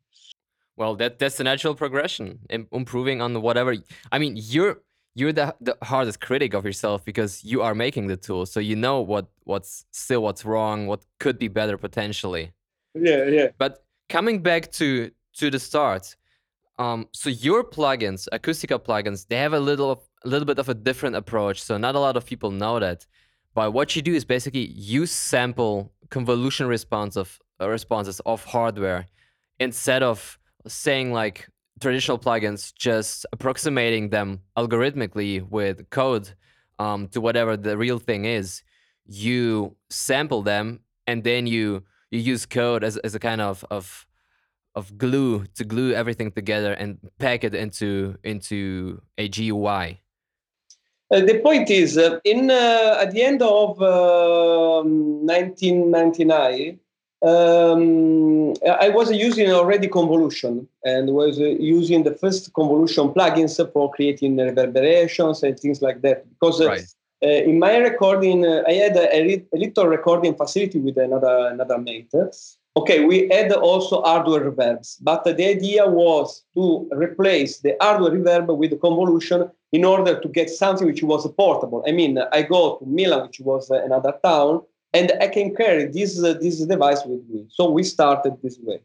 well, 0.78 0.96
that 0.96 1.20
that's 1.20 1.38
the 1.38 1.44
natural 1.44 1.76
progression, 1.76 2.40
improving 2.50 3.22
on 3.22 3.42
whatever. 3.42 3.76
I 4.12 4.20
mean, 4.20 4.36
you're 4.38 4.82
you're 5.16 5.34
the, 5.34 5.56
the 5.60 5.76
hardest 5.82 6.22
critic 6.22 6.54
of 6.54 6.64
yourself 6.64 7.04
because 7.04 7.44
you 7.44 7.64
are 7.64 7.74
making 7.74 8.06
the 8.08 8.16
tool 8.16 8.46
so 8.46 8.60
you 8.60 8.76
know 8.76 9.02
what 9.02 9.26
what's 9.46 9.84
still 9.92 10.22
what's 10.22 10.46
wrong 10.46 10.86
what 10.86 11.04
could 11.20 11.40
be 11.40 11.48
better 11.48 11.76
potentially 11.76 12.52
yeah 12.94 13.26
yeah 13.26 13.48
but 13.58 13.84
coming 14.10 14.44
back 14.44 14.72
to 14.72 15.10
to 15.34 15.50
the 15.50 15.60
start 15.60 16.16
Um, 16.80 17.08
so 17.12 17.30
your 17.30 17.64
plugins, 17.64 18.28
Acustica 18.32 18.78
plugins, 18.80 19.28
they 19.28 19.38
have 19.38 19.54
a 19.54 19.60
little 19.60 19.92
a 20.26 20.28
little 20.30 20.46
bit 20.46 20.60
of 20.60 20.70
a 20.70 20.74
different 20.74 21.16
approach. 21.16 21.58
So 21.62 21.78
not 21.78 21.96
a 21.96 22.00
lot 22.00 22.16
of 22.18 22.26
people 22.26 22.52
know 22.52 22.80
that. 22.80 23.08
But 23.54 23.74
what 23.74 23.96
you 23.96 24.02
do 24.04 24.14
is 24.14 24.26
basically 24.26 24.68
you 24.92 25.06
sample 25.08 25.92
convolution 26.10 26.68
responsive 26.68 27.40
uh, 27.60 27.68
responses 27.70 28.22
of 28.26 28.46
hardware 28.46 29.08
instead 29.60 30.04
of 30.04 30.38
saying 30.68 31.14
like 31.14 31.48
traditional 31.80 32.18
plugins, 32.18 32.74
just 32.74 33.26
approximating 33.32 34.10
them 34.10 34.42
algorithmically 34.58 35.48
with 35.48 35.90
code 35.90 36.30
um, 36.80 37.08
to 37.10 37.22
whatever 37.22 37.58
the 37.58 37.78
real 37.78 38.00
thing 38.00 38.26
is. 38.26 38.64
You 39.06 39.76
sample 39.90 40.42
them 40.42 40.82
and 41.06 41.24
then 41.24 41.48
you 41.48 41.84
you 42.12 42.20
use 42.20 42.46
code 42.46 42.84
as, 42.84 42.98
as 42.98 43.16
a 43.16 43.20
kind 43.20 43.42
of, 43.42 43.66
of 43.70 44.06
of 44.76 44.98
glue 44.98 45.46
to 45.56 45.64
glue 45.64 45.94
everything 45.94 46.32
together 46.32 46.74
and 46.74 46.98
pack 47.18 47.44
it 47.44 47.56
into 47.56 48.16
into 48.24 49.02
a 49.18 49.28
GUI. 49.28 50.02
Uh, 51.10 51.22
the 51.22 51.40
point 51.40 51.70
is, 51.70 51.98
uh, 51.98 52.20
in 52.26 52.52
uh, 52.52 52.98
at 53.00 53.12
the 53.12 53.24
end 53.24 53.42
of 53.42 53.80
1999, 53.80 56.78
um, 57.24 58.54
I 58.80 58.90
was 58.90 59.12
using 59.12 59.52
already 59.52 59.88
convolution 59.88 60.68
and 60.84 61.14
was 61.14 61.40
uh, 61.40 61.46
using 61.46 62.04
the 62.04 62.14
first 62.14 62.54
convolution 62.54 63.10
plugins 63.10 63.56
for 63.74 63.92
creating 63.92 64.38
reverberations 64.38 65.42
and 65.42 65.60
things 65.60 65.82
like 65.82 66.02
that. 66.02 66.30
Because 66.30 66.62
uh, 66.62 66.68
right. 66.68 66.86
Uh, 67.24 67.30
in 67.30 67.58
my 67.58 67.78
recording, 67.78 68.46
I 68.46 68.74
had 68.74 68.96
a, 68.96 69.16
a, 69.16 69.58
little 69.58 69.88
recording 69.88 70.36
facility 70.36 70.78
with 70.78 70.98
another 71.00 71.48
another 71.52 71.80
mate. 71.80 72.14
Okay, 72.78 73.06
we 73.06 73.28
had 73.30 73.52
also 73.54 74.04
hardware 74.04 74.52
reverbs, 74.52 74.98
but 75.02 75.24
the 75.24 75.48
idea 75.48 75.88
was 75.88 76.44
to 76.54 76.88
replace 76.92 77.58
the 77.58 77.76
hardware 77.82 78.12
reverb 78.12 78.56
with 78.56 78.70
the 78.70 78.78
convolution 78.78 79.50
in 79.72 79.84
order 79.84 80.20
to 80.20 80.28
get 80.28 80.48
something 80.52 80.86
which 80.86 81.02
was 81.02 81.28
portable. 81.32 81.84
I 81.88 81.92
mean, 81.92 82.20
I 82.32 82.44
go 82.44 82.76
to 82.76 82.86
Milan, 82.86 83.24
which 83.24 83.40
was 83.40 83.72
another 83.72 84.14
town, 84.24 84.62
and 84.98 85.08
I 85.26 85.28
can 85.28 85.48
carry 85.62 85.86
this, 85.98 86.12
uh, 86.24 86.34
this 86.44 86.56
device 86.74 87.02
with 87.06 87.24
me. 87.30 87.42
So 87.58 87.62
we 87.78 87.84
started 87.84 88.34
this 88.44 88.58
way. 88.68 88.80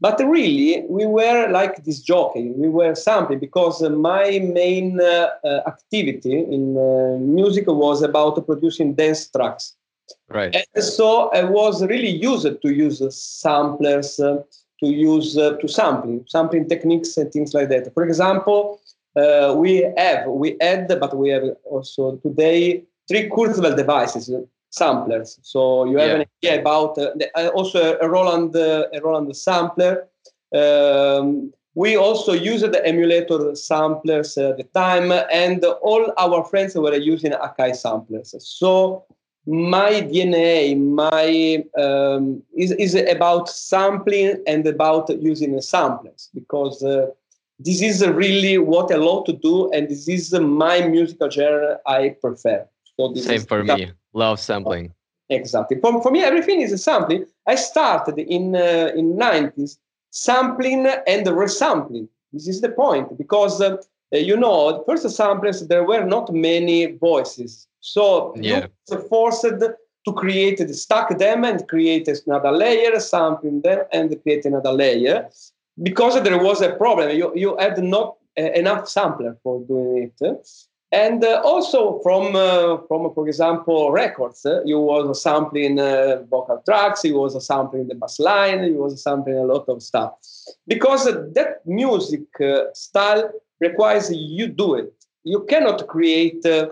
But 0.00 0.16
really, 0.36 0.84
we 0.88 1.06
were 1.06 1.48
like 1.58 1.74
this 1.84 2.00
jockey. 2.00 2.46
We 2.62 2.68
were 2.68 2.94
sampling 2.94 3.40
because 3.46 3.76
uh, 3.82 3.90
my 3.90 4.26
main 4.60 5.00
uh, 5.00 5.30
uh, 5.44 5.60
activity 5.66 6.36
in 6.56 6.64
uh, 6.76 7.18
music 7.40 7.64
was 7.66 8.02
about 8.02 8.34
producing 8.50 8.94
dance 8.94 9.22
tracks. 9.34 9.64
Right. 10.28 10.54
And 10.54 10.84
so 10.84 11.08
I 11.40 11.44
was 11.44 11.74
really 11.92 12.14
used 12.30 12.54
to 12.64 12.68
use 12.84 13.00
samplers, 13.42 14.20
uh, 14.20 14.42
to 14.80 14.86
use 14.86 15.34
to 15.34 15.68
sampling, 15.78 16.24
sampling 16.28 16.68
techniques 16.68 17.16
and 17.16 17.32
things 17.32 17.54
like 17.54 17.68
that. 17.70 17.92
For 17.94 18.04
example, 18.04 18.80
we 19.62 19.72
have, 19.96 20.26
we 20.42 20.48
had, 20.60 20.88
but 21.02 21.12
we 21.16 21.30
have 21.30 21.44
also 21.64 22.16
today 22.26 22.84
three 23.08 23.30
Kurzweil 23.30 23.76
devices 23.76 24.30
samplers. 24.74 25.38
So 25.42 25.84
you 25.84 25.98
have 25.98 26.08
yeah. 26.08 26.14
an 26.14 26.26
idea 26.38 26.60
about 26.60 26.98
uh, 26.98 27.10
the, 27.16 27.30
uh, 27.38 27.48
also 27.48 27.96
a 27.98 28.08
Roland 28.08 28.54
uh, 28.56 28.86
a 28.92 29.00
Roland 29.00 29.36
sampler. 29.36 30.08
Um, 30.54 31.52
we 31.76 31.96
also 31.96 32.32
used 32.32 32.70
the 32.70 32.86
emulator 32.86 33.54
samplers 33.56 34.38
at 34.38 34.56
the 34.58 34.64
time, 34.74 35.10
and 35.32 35.64
all 35.82 36.12
our 36.18 36.44
friends 36.44 36.74
were 36.76 36.94
using 36.94 37.32
Akai 37.32 37.74
samplers. 37.74 38.34
So 38.38 39.04
my 39.46 39.90
DNA, 40.12 40.78
my 40.78 41.64
um, 41.82 42.42
is, 42.56 42.70
is 42.72 42.94
about 42.94 43.48
sampling 43.48 44.42
and 44.46 44.66
about 44.66 45.10
using 45.20 45.60
samplers 45.60 46.30
because 46.32 46.82
uh, 46.84 47.06
this 47.58 47.82
is 47.82 48.06
really 48.06 48.58
what 48.58 48.92
I 48.92 48.96
love 48.96 49.24
to 49.26 49.32
do, 49.32 49.70
and 49.72 49.88
this 49.88 50.08
is 50.08 50.32
my 50.32 50.86
musical 50.86 51.28
genre 51.30 51.78
I 51.86 52.16
prefer. 52.20 52.68
So 52.98 53.14
Same 53.14 53.40
for 53.40 53.62
me. 53.64 53.92
Love 54.12 54.38
sampling. 54.38 54.94
Exactly. 55.28 55.80
For, 55.80 56.02
for 56.02 56.10
me, 56.10 56.22
everything 56.22 56.60
is 56.60 56.72
a 56.72 56.78
sampling. 56.78 57.24
I 57.46 57.56
started 57.56 58.18
in 58.18 58.54
uh, 58.54 58.92
in 58.94 59.14
90s 59.14 59.78
sampling 60.10 60.86
and 60.86 61.26
resampling. 61.26 62.08
This 62.32 62.48
is 62.48 62.60
the 62.60 62.70
point 62.70 63.18
because 63.18 63.60
uh, 63.60 63.76
you 64.12 64.36
know, 64.36 64.84
first 64.86 65.08
samplers 65.10 65.66
there 65.66 65.84
were 65.84 66.04
not 66.04 66.32
many 66.32 66.92
voices, 66.92 67.66
so 67.80 68.32
yeah. 68.36 68.66
you 68.88 68.98
forced 69.08 69.42
to 69.42 70.12
create 70.12 70.58
stack 70.74 71.18
them 71.18 71.44
and 71.44 71.66
create 71.68 72.08
another 72.26 72.52
layer, 72.52 72.98
sampling 73.00 73.60
them 73.62 73.80
and 73.92 74.22
create 74.22 74.44
another 74.44 74.72
layer 74.72 75.28
because 75.82 76.22
there 76.22 76.38
was 76.38 76.60
a 76.60 76.72
problem. 76.74 77.10
You 77.10 77.32
you 77.34 77.56
had 77.58 77.82
not 77.82 78.16
uh, 78.38 78.42
enough 78.52 78.88
sampler 78.88 79.36
for 79.42 79.60
doing 79.66 80.12
it. 80.20 80.48
And 80.94 81.24
uh, 81.24 81.40
also 81.44 81.98
from, 82.04 82.36
uh, 82.36 82.78
from, 82.86 83.12
for 83.14 83.26
example, 83.26 83.90
records, 83.90 84.46
uh, 84.46 84.62
you 84.64 84.78
was 84.78 85.20
sampling 85.20 85.80
uh, 85.80 86.22
vocal 86.30 86.62
tracks, 86.64 87.02
you 87.02 87.18
was 87.18 87.34
sampling 87.44 87.88
the 87.88 87.96
bass 87.96 88.20
line, 88.20 88.62
you 88.62 88.78
was 88.78 89.02
sampling 89.02 89.38
a 89.38 89.42
lot 89.42 89.68
of 89.68 89.82
stuff. 89.82 90.12
Because 90.68 91.04
that 91.06 91.62
music 91.66 92.22
uh, 92.40 92.72
style 92.74 93.28
requires 93.58 94.12
you 94.14 94.46
do 94.46 94.76
it. 94.76 94.94
You 95.24 95.44
cannot 95.48 95.88
create 95.88 96.46
uh, 96.46 96.68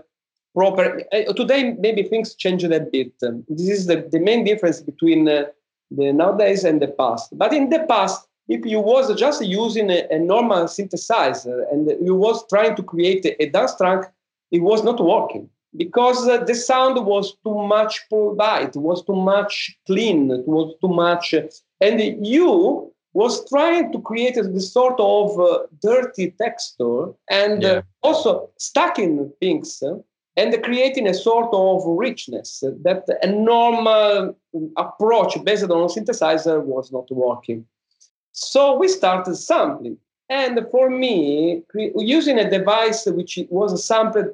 proper. 0.55 1.03
today, 1.35 1.75
maybe 1.81 2.05
things 2.05 2.37
changed 2.37 2.65
a 2.65 2.79
bit. 2.79 3.13
this 3.49 3.69
is 3.77 3.87
the, 3.87 4.09
the 4.13 4.21
main 4.21 4.45
difference 4.45 4.81
between 4.81 5.25
the 5.25 5.53
nowadays 5.91 6.63
and 6.63 6.81
the 6.81 6.89
past. 6.89 7.37
But 7.37 7.53
in 7.53 7.71
the 7.71 7.81
past, 7.89 8.29
if 8.55 8.67
you 8.67 8.81
was 8.81 9.15
just 9.19 9.41
using 9.45 9.89
a, 9.91 10.01
a, 10.11 10.19
normal 10.19 10.65
synthesizer 10.65 11.59
and 11.73 11.81
you 12.07 12.15
was 12.15 12.47
trying 12.49 12.75
to 12.77 12.83
create 12.83 13.25
a, 13.25 13.43
a 13.43 13.47
dance 13.49 13.75
track, 13.77 14.13
it 14.51 14.61
was 14.61 14.85
not 14.85 14.99
working 15.03 15.49
because 15.77 16.29
uh, 16.29 16.45
the 16.45 16.55
sound 16.55 17.05
was 17.07 17.35
too 17.45 17.59
much 17.77 17.95
polite, 18.11 18.77
it 18.77 18.83
was 18.91 19.03
too 19.05 19.17
much 19.17 19.55
clean, 19.87 20.31
it 20.31 20.47
was 20.47 20.75
too 20.83 20.93
much, 21.07 21.33
uh, 21.33 21.43
and 21.81 22.27
you 22.27 22.93
was 23.15 23.49
trying 23.49 23.93
to 23.93 24.01
create 24.01 24.35
this 24.35 24.73
sort 24.73 24.99
of 24.99 25.39
uh, 25.41 25.61
dirty 25.83 26.31
texture 26.43 27.13
and 27.29 27.65
uh, 27.65 27.69
yeah. 27.69 27.83
also 28.03 28.51
stacking 28.59 29.31
things 29.41 29.83
uh, 29.83 29.97
and 30.37 30.63
creating 30.63 31.07
a 31.07 31.15
sort 31.15 31.51
of 31.53 31.83
richness 31.87 32.61
that 32.61 33.05
a 33.23 33.27
normal 33.27 34.35
approach 34.79 35.33
based 35.45 35.65
on 35.65 35.89
synthesizer 35.89 36.63
was 36.63 36.91
not 36.91 37.07
working. 37.11 37.67
So 38.33 38.77
we 38.77 38.89
started 38.89 39.37
sampling. 39.37 39.99
And 40.29 40.67
for 40.71 40.89
me, 40.89 41.63
using 41.75 42.39
a 42.39 42.51
device 42.51 43.07
which 43.07 43.39
was 43.51 43.85
sampled 43.85 44.31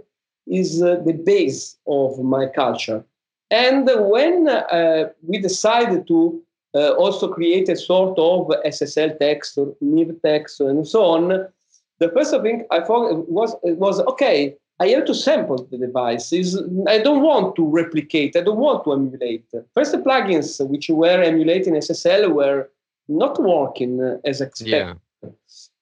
is 0.46 0.80
uh, 0.82 0.96
the 1.04 1.12
base 1.12 1.76
of 1.86 2.18
my 2.20 2.46
culture. 2.46 3.04
And 3.50 3.90
when 3.94 4.48
uh, 4.48 5.08
we 5.22 5.38
decided 5.38 6.06
to 6.06 6.40
uh, 6.74 6.92
also 6.92 7.28
create 7.28 7.68
a 7.68 7.76
sort 7.76 8.18
of 8.18 8.46
SSL 8.64 9.18
text 9.18 9.58
or 9.58 9.74
Neve 9.80 10.14
text 10.24 10.60
and 10.60 10.86
so 10.86 11.04
on, 11.04 11.48
the 11.98 12.08
first 12.10 12.30
thing 12.42 12.64
I 12.70 12.80
thought 12.80 13.28
was 13.28 13.56
was 13.62 14.00
okay. 14.00 14.54
I 14.80 14.88
have 14.88 15.06
to 15.06 15.14
sample 15.14 15.66
the 15.70 15.78
devices. 15.78 16.56
I 16.86 16.98
don't 16.98 17.22
want 17.22 17.56
to 17.56 17.66
replicate. 17.66 18.36
I 18.36 18.42
don't 18.42 18.58
want 18.58 18.84
to 18.84 18.92
emulate. 18.92 19.44
First, 19.74 19.90
the 19.90 19.98
plugins 19.98 20.64
which 20.68 20.88
were 20.88 21.20
emulating 21.20 21.74
SSL 21.74 22.32
were 22.32 22.70
not 23.08 23.40
working 23.40 24.20
as 24.24 24.40
expected. 24.40 24.96
Yeah. 25.22 25.30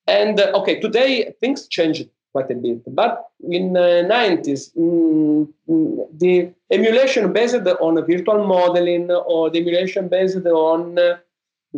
And 0.07 0.41
uh, 0.41 0.53
okay, 0.61 0.81
today 0.81 1.35
things 1.41 1.67
changed 1.67 2.09
quite 2.33 2.51
a 2.51 2.55
bit, 2.55 2.83
but 2.95 3.29
in 3.49 3.73
the 3.73 4.05
uh, 4.05 4.13
90s, 4.13 4.77
mm, 4.77 5.49
mm, 5.69 6.07
the 6.19 6.53
emulation 6.71 7.33
based 7.33 7.55
on 7.55 8.07
virtual 8.07 8.47
modeling 8.47 9.11
or 9.11 9.51
the 9.51 9.59
emulation 9.59 10.09
based 10.09 10.47
on 10.47 10.99
uh, 10.99 11.17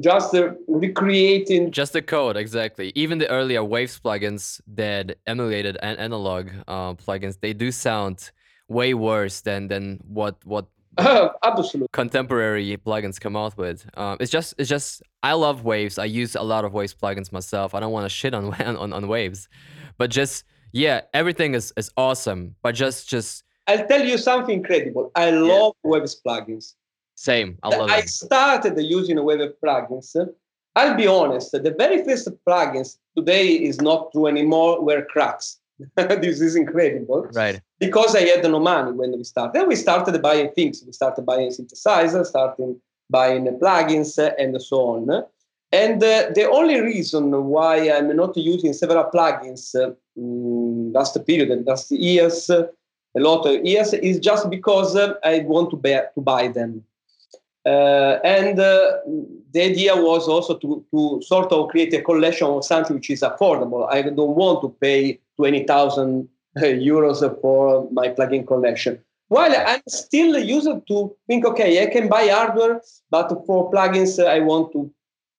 just 0.00 0.34
uh, 0.34 0.52
recreating 0.68 1.70
just 1.70 1.92
the 1.92 2.02
code 2.02 2.36
exactly 2.36 2.92
even 2.94 3.18
the 3.18 3.28
earlier 3.30 3.64
waves 3.64 3.98
plugins 3.98 4.60
that 4.66 5.16
emulated 5.26 5.76
an 5.82 5.96
analog 5.96 6.50
uh, 6.68 6.94
plugins 6.94 7.40
they 7.40 7.52
do 7.52 7.72
sound 7.72 8.30
way 8.68 8.94
worse 8.94 9.40
than 9.40 9.68
than 9.68 9.98
what 10.06 10.36
what 10.44 10.66
absolutely. 11.42 11.88
Contemporary 11.92 12.76
plugins 12.76 13.20
come 13.20 13.36
out 13.36 13.56
with. 13.56 13.88
Um, 13.96 14.16
it's 14.20 14.30
just, 14.30 14.54
it's 14.58 14.68
just. 14.68 15.02
I 15.22 15.32
love 15.32 15.64
Waves. 15.64 15.98
I 15.98 16.04
use 16.04 16.34
a 16.34 16.42
lot 16.42 16.64
of 16.64 16.72
Waves 16.72 16.94
plugins 16.94 17.30
myself. 17.32 17.74
I 17.74 17.80
don't 17.80 17.92
want 17.92 18.04
to 18.04 18.08
shit 18.08 18.34
on, 18.38 18.52
on 18.52 18.92
on 18.92 19.08
Waves, 19.08 19.48
but 19.96 20.10
just 20.10 20.44
yeah, 20.72 21.02
everything 21.14 21.54
is 21.54 21.72
is 21.76 21.90
awesome. 21.96 22.56
But 22.62 22.74
just 22.74 23.08
just. 23.08 23.44
I'll 23.66 23.86
tell 23.86 24.04
you 24.04 24.18
something 24.18 24.56
incredible. 24.56 25.10
I 25.14 25.30
love 25.30 25.74
yeah. 25.84 25.90
Waves 25.90 26.20
plugins. 26.26 26.74
Same. 27.14 27.58
I 27.62 27.68
love 27.68 27.90
I 27.90 28.00
started 28.02 28.80
using 28.80 29.22
Waves 29.22 29.52
plugins. 29.64 30.16
I'll 30.74 30.96
be 30.96 31.06
honest. 31.06 31.52
The 31.52 31.74
very 31.76 32.04
first 32.04 32.28
plugins 32.46 32.98
today 33.16 33.48
is 33.48 33.80
not 33.80 34.12
true 34.12 34.26
anymore. 34.26 34.82
Were 34.82 35.02
cracks. 35.02 35.58
this 35.96 36.40
is 36.40 36.56
incredible. 36.56 37.28
Right. 37.32 37.60
Because 37.78 38.16
I 38.16 38.22
had 38.22 38.42
no 38.42 38.58
money 38.58 38.92
when 38.92 39.12
we 39.16 39.24
started. 39.24 39.58
Then 39.58 39.68
we 39.68 39.76
started 39.76 40.20
buying 40.20 40.50
things. 40.50 40.82
We 40.84 40.92
started 40.92 41.24
buying 41.24 41.50
synthesizers, 41.50 42.26
starting 42.26 42.80
buying 43.10 43.44
plugins, 43.58 44.18
and 44.38 44.60
so 44.60 44.76
on. 44.80 45.24
And 45.70 46.02
uh, 46.02 46.30
the 46.34 46.48
only 46.50 46.80
reason 46.80 47.30
why 47.44 47.90
I'm 47.90 48.14
not 48.16 48.36
using 48.36 48.72
several 48.72 49.04
plugins 49.04 49.74
uh, 49.74 49.92
last 50.16 51.24
period 51.26 51.50
and 51.50 51.66
last 51.66 51.90
years, 51.90 52.48
a 52.50 52.68
lot 53.14 53.46
of 53.46 53.64
years, 53.64 53.92
is 53.92 54.18
just 54.18 54.48
because 54.48 54.96
uh, 54.96 55.14
I 55.24 55.40
want 55.40 55.70
to, 55.70 55.76
bear, 55.76 56.10
to 56.14 56.20
buy 56.20 56.48
them. 56.48 56.84
Uh, 57.68 58.18
and 58.24 58.58
uh, 58.58 58.92
the 59.52 59.62
idea 59.62 59.94
was 59.94 60.26
also 60.26 60.56
to, 60.56 60.82
to 60.90 61.20
sort 61.22 61.52
of 61.52 61.68
create 61.68 61.92
a 61.92 62.00
collection 62.00 62.46
of 62.46 62.64
something 62.64 62.96
which 62.96 63.10
is 63.10 63.20
affordable. 63.20 63.86
I 63.92 64.00
don't 64.02 64.36
want 64.36 64.62
to 64.62 64.70
pay 64.80 65.20
20,000 65.36 66.26
euros 66.56 67.20
for 67.42 67.88
my 67.92 68.08
plugin 68.08 68.46
collection. 68.46 68.98
While 69.28 69.54
I'm 69.54 69.82
still 69.86 70.38
used 70.38 70.70
to 70.88 71.16
think, 71.26 71.44
okay, 71.44 71.82
I 71.82 71.86
can 71.90 72.08
buy 72.08 72.28
hardware, 72.28 72.80
but 73.10 73.28
for 73.46 73.70
plugins, 73.70 74.24
I 74.24 74.40
want 74.40 74.72
to 74.72 74.90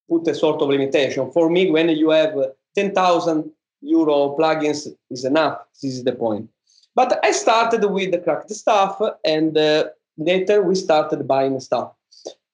put 0.07 0.27
a 0.27 0.35
sort 0.35 0.61
of 0.61 0.69
limitation. 0.69 1.31
For 1.31 1.49
me, 1.49 1.71
when 1.71 1.89
you 1.89 2.11
have 2.11 2.35
10,000 2.75 3.51
euro 3.81 4.35
plugins, 4.37 4.87
is 5.09 5.25
enough. 5.25 5.61
This 5.81 5.95
is 5.95 6.03
the 6.03 6.11
point. 6.11 6.47
But 6.93 7.19
I 7.23 7.31
started 7.31 7.85
with 7.85 8.11
the 8.11 8.19
cracked 8.19 8.51
stuff, 8.51 9.01
and 9.25 9.57
uh, 9.57 9.85
later 10.17 10.61
we 10.61 10.75
started 10.75 11.27
buying 11.27 11.59
stuff. 11.59 11.93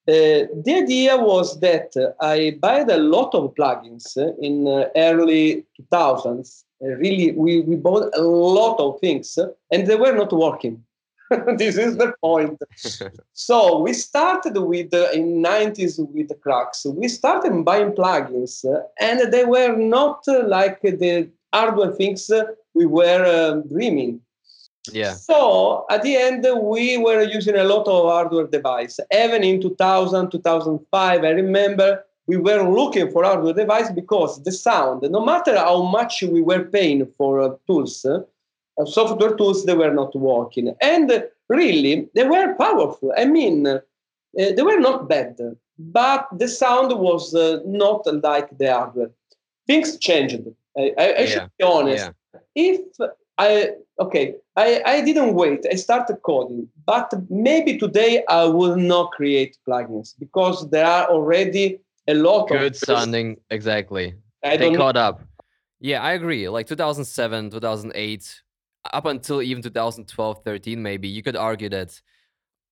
Uh, 0.08 0.46
the 0.64 0.82
idea 0.84 1.18
was 1.18 1.60
that 1.62 1.92
I 2.22 2.58
bought 2.62 2.92
a 2.92 2.98
lot 2.98 3.34
of 3.34 3.56
plugins 3.56 4.16
in 4.40 4.68
uh, 4.68 4.90
early 4.96 5.66
2000s. 5.82 6.64
Uh, 6.84 6.90
really, 6.90 7.32
we, 7.32 7.62
we 7.62 7.76
bought 7.76 8.14
a 8.16 8.22
lot 8.22 8.80
of 8.80 9.00
things, 9.00 9.40
and 9.72 9.88
they 9.88 9.96
were 9.96 10.14
not 10.14 10.32
working. 10.32 10.84
this 11.58 11.76
is 11.78 11.98
the 11.98 12.14
point. 12.22 12.62
so 13.34 13.80
we 13.80 13.94
started 13.94 14.56
with 14.58 14.94
uh, 14.94 15.10
in 15.12 15.42
90s 15.42 15.98
with 16.14 16.28
the 16.28 16.36
cracks. 16.36 16.86
We 16.86 17.08
started 17.08 17.66
buying 17.66 17.94
plugins, 17.94 18.64
uh, 18.64 18.84
and 19.00 19.34
they 19.34 19.46
were 19.46 19.76
not 19.76 20.24
uh, 20.28 20.46
like 20.48 20.82
the 20.82 21.30
hardware 21.52 21.94
things 21.94 22.30
we 22.76 22.86
were 22.86 23.64
dreaming. 23.72 24.22
Yeah. 24.94 25.13
So 25.13 25.86
at 25.89 26.04
the 26.04 26.15
end, 26.15 26.46
we 26.62 26.98
were 26.98 27.24
using 27.24 27.56
a 27.56 27.63
lot 27.63 27.88
of 27.88 28.06
hardware 28.06 28.48
device. 28.48 29.00
Even 29.13 29.44
in 29.44 29.62
2000, 29.62 30.32
2005, 30.32 31.24
I 31.24 31.30
remember 31.30 32.04
we 32.27 32.38
were 32.38 32.63
looking 32.68 33.12
for 33.12 33.24
hardware 33.24 33.54
device 33.54 33.92
because 33.92 34.44
the 34.44 34.51
sound, 34.51 35.04
no 35.04 35.24
matter 35.24 35.56
how 35.58 35.84
much 35.84 36.24
we 36.24 36.42
were 36.42 36.63
paying 36.63 37.08
for 37.18 37.42
uh, 37.42 37.50
tools, 37.68 38.06
uh, 38.06 38.22
software 38.86 39.36
tools, 39.36 39.65
they 39.65 39.75
were 39.75 39.94
not 39.94 40.15
working. 40.15 40.75
And 40.82 41.12
uh, 41.12 41.22
really, 41.50 42.10
they 42.15 42.24
were 42.24 42.56
powerful. 42.56 43.13
I 43.18 43.25
mean, 43.25 43.68
uh, 43.68 43.80
they 44.34 44.62
were 44.62 44.80
not 44.80 45.08
bad, 45.08 45.39
but 45.77 46.27
the 46.38 46.48
sound 46.48 46.98
was 47.00 47.34
uh, 47.36 47.60
not 47.65 48.06
like 48.24 48.58
the 48.58 48.74
hardware. 48.74 49.12
Things 49.68 49.98
changed. 49.98 50.42
I, 50.77 50.94
I, 50.98 51.04
I 51.04 51.20
yeah. 51.20 51.25
should 51.25 51.51
be 51.58 51.63
honest. 51.63 52.12
Yeah. 52.34 52.39
If 52.56 52.82
I 53.38 53.72
okay, 54.00 54.36
I, 54.56 54.82
I 54.86 55.01
didn't 55.01 55.34
wait. 55.34 55.65
I 55.70 55.75
started 55.75 56.18
coding, 56.24 56.70
but 56.86 57.13
maybe 57.30 57.77
today 57.77 58.24
I 58.30 58.46
will 58.46 58.75
not 58.75 59.12
create 59.12 59.58
plugins 59.68 60.15
because 60.18 60.70
there 60.70 60.86
are 60.86 61.08
already 61.08 61.80
a 62.08 62.13
lot 62.13 62.48
good 62.48 62.74
of 62.74 62.75
sounding. 62.75 63.38
Exactly, 63.50 64.15
I 64.44 64.58
they 64.58 64.74
caught 64.74 64.98
up. 64.98 65.22
Yeah, 65.80 66.01
I 66.01 66.13
agree. 66.13 66.48
Like 66.48 66.68
2007, 66.68 67.51
2008, 67.51 68.42
up 68.94 69.06
until 69.06 69.42
even 69.42 69.62
2012, 69.62 70.44
13, 70.44 70.82
maybe 70.82 71.08
you 71.08 71.22
could 71.22 71.36
argue 71.36 71.70
that 71.70 72.01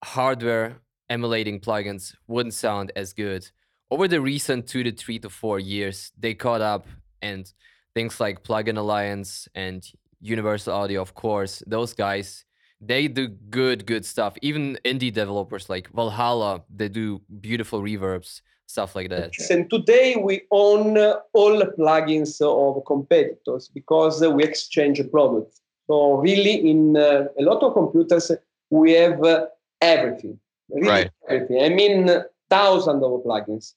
hardware 0.04 0.78
emulating 1.10 1.60
plugins 1.60 2.16
wouldn't 2.28 2.54
sound 2.54 2.92
as 2.96 3.14
good. 3.14 3.50
Over 3.92 4.08
the 4.08 4.22
recent 4.22 4.68
two 4.68 4.84
to 4.84 4.92
three 4.92 5.20
to 5.20 5.30
four 5.30 5.60
years, 5.60 6.12
they 6.18 6.34
caught 6.34 6.62
up, 6.62 6.88
and 7.22 7.52
things 7.94 8.20
like 8.20 8.44
Plugin 8.44 8.78
Alliance 8.78 9.48
and 9.54 9.84
Universal 10.24 10.74
Audio, 10.74 11.02
of 11.02 11.14
course, 11.14 11.62
those 11.68 11.94
guys, 11.94 12.46
they 12.80 13.08
do 13.08 13.28
good, 13.28 13.86
good 13.86 14.06
stuff. 14.06 14.36
Even 14.42 14.78
indie 14.86 15.14
developers 15.14 15.70
like 15.70 15.90
Valhalla, 15.94 16.64
they 16.74 16.88
do 16.88 17.22
beautiful 17.42 17.82
reverbs, 17.82 18.42
stuff 18.66 18.96
like 18.96 19.10
that. 19.10 19.34
And 19.50 19.70
today 19.70 20.16
we 20.16 20.44
own 20.52 20.98
all 21.34 21.60
the 21.60 21.74
plugins 21.78 22.42
of 22.42 22.84
competitors 22.86 23.70
because 23.74 24.22
we 24.22 24.44
exchange 24.44 25.02
products. 25.12 25.62
So 25.88 26.16
really, 26.16 26.70
in 26.70 26.96
uh, 26.96 27.26
a 27.38 27.44
lot 27.44 27.62
of 27.62 27.74
computers, 27.74 28.32
we 28.70 28.94
have 28.94 29.22
uh, 29.24 29.48
everything. 29.82 30.40
Really 30.70 30.88
right. 30.88 31.12
everything. 31.28 31.62
I 31.62 31.70
mean, 31.70 32.10
thousands 32.50 33.04
of 33.04 33.12
plugins, 33.26 33.74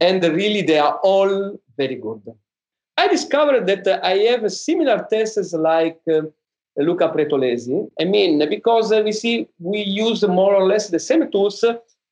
and 0.00 0.22
really 0.22 0.62
they 0.62 0.78
are 0.78 1.00
all 1.02 1.58
very 1.78 1.94
good. 1.96 2.22
I 3.06 3.08
discovered 3.08 3.66
that 3.68 3.86
I 4.04 4.16
have 4.30 4.50
similar 4.50 5.06
tests 5.08 5.52
like 5.52 6.00
uh, 6.12 6.22
Luca 6.76 7.08
Pretolesi. 7.08 7.88
I 8.00 8.04
mean, 8.04 8.48
because 8.48 8.90
uh, 8.90 9.02
we 9.04 9.12
see 9.12 9.48
we 9.60 9.80
use 9.82 10.26
more 10.26 10.54
or 10.54 10.66
less 10.66 10.88
the 10.88 10.98
same 10.98 11.30
tools, 11.30 11.64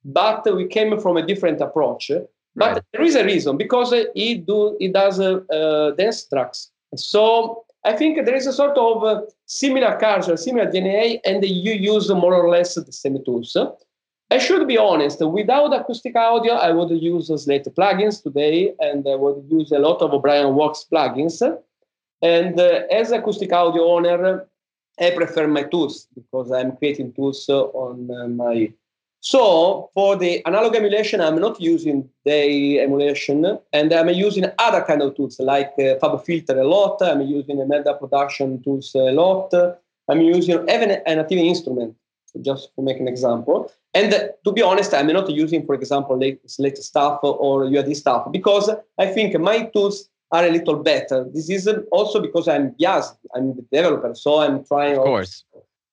but 0.05 0.43
we 0.55 0.69
came 0.69 1.01
from 1.01 1.17
a 1.17 1.27
different 1.27 1.61
approach. 1.61 2.13
But 2.55 2.75
right. 2.75 2.83
there 2.93 3.03
is 3.03 3.17
a 3.17 3.25
reason 3.25 3.57
because 3.57 3.93
he 4.15 4.37
do 4.37 4.77
he 4.79 4.87
does 4.87 5.19
uh, 5.19 5.41
uh, 5.53 5.91
dance 5.97 6.29
tracks. 6.29 6.71
So 6.95 7.65
I 7.85 7.95
think 7.95 8.25
there 8.25 8.37
is 8.37 8.47
a 8.47 8.53
sort 8.53 8.79
of 8.79 9.03
uh, 9.03 9.23
similar 9.47 9.99
culture, 9.99 10.37
similar 10.37 10.71
DNA, 10.71 11.19
and 11.25 11.45
you 11.45 11.73
use 11.73 12.09
more 12.09 12.37
or 12.37 12.49
less 12.49 12.77
the 12.77 12.93
same 12.93 13.19
tools. 13.25 13.57
I 14.31 14.39
should 14.39 14.67
be 14.67 14.79
honest, 14.79 15.21
without 15.21 15.71
Acustica 15.73 16.17
Audio, 16.17 16.55
I 16.55 16.73
would 16.73 16.91
use 16.91 17.31
Slate 17.43 17.67
plugins 17.67 18.23
today, 18.23 18.75
and 18.81 19.07
I 19.07 19.15
would 19.17 19.45
use 19.49 19.71
a 19.71 19.79
lot 19.79 20.01
of 20.01 20.11
Brainworx 20.23 20.87
plugins. 20.91 21.43
And 22.23 22.59
uh, 22.59 22.83
as 22.91 23.13
Acustica 23.13 23.53
Audio 23.53 23.85
owner, 23.85 24.47
I 24.99 25.11
prefer 25.11 25.47
my 25.47 25.65
tools 25.65 26.09
because 26.15 26.51
I'm 26.53 26.77
creating 26.77 27.13
tools 27.13 27.49
on 27.49 28.11
uh, 28.11 28.29
my. 28.29 28.73
So 29.21 29.91
for 29.95 30.17
the 30.17 30.45
analog 30.47 30.75
emulation, 30.77 31.21
I'm 31.21 31.41
not 31.41 31.61
using 31.61 32.09
the 32.25 32.81
emulation, 32.81 33.59
and 33.73 33.93
I'm 33.93 34.09
using 34.09 34.47
other 34.59 34.83
kind 34.83 35.03
of 35.03 35.17
tools 35.17 35.39
like 35.41 35.73
uh, 35.79 35.97
FabFilter 36.03 36.57
a 36.59 36.65
lot. 36.65 37.03
I'm 37.03 37.23
using 37.23 37.67
Melda 37.69 37.95
Production 37.95 38.63
tools 38.63 38.95
a 38.95 39.13
lot. 39.13 39.53
I'm 40.09 40.21
using 40.21 40.69
even 40.69 40.91
a 41.07 41.17
native 41.17 41.39
instrument 41.39 41.97
just 42.43 42.75
to 42.77 42.83
make 42.83 43.01
an 43.01 43.09
example. 43.09 43.71
And 43.95 44.13
uh, 44.13 44.29
to 44.45 44.53
be 44.53 44.63
honest, 44.63 44.93
I'm 44.93 45.07
not 45.07 45.31
using, 45.31 45.65
for 45.65 45.75
example, 45.75 46.21
Slate 46.47 46.79
stuff 46.79 47.21
or 47.23 47.65
UAD 47.65 47.95
stuff 47.97 48.31
because 48.33 48.71
I 48.99 49.07
think 49.07 49.39
my 49.39 49.67
tools 49.67 50.09
are 50.33 50.45
a 50.45 50.51
little 50.51 50.77
better. 50.77 51.27
This 51.33 51.49
is 51.49 51.69
also 51.93 52.21
because 52.21 52.49
I'm 52.49 52.75
yes, 52.79 53.15
I'm 53.35 53.55
the 53.57 53.63
developer, 53.73 54.15
so 54.15 54.41
I'm 54.41 54.65
trying. 54.65 54.99
Of 54.99 55.05
course. 55.05 55.45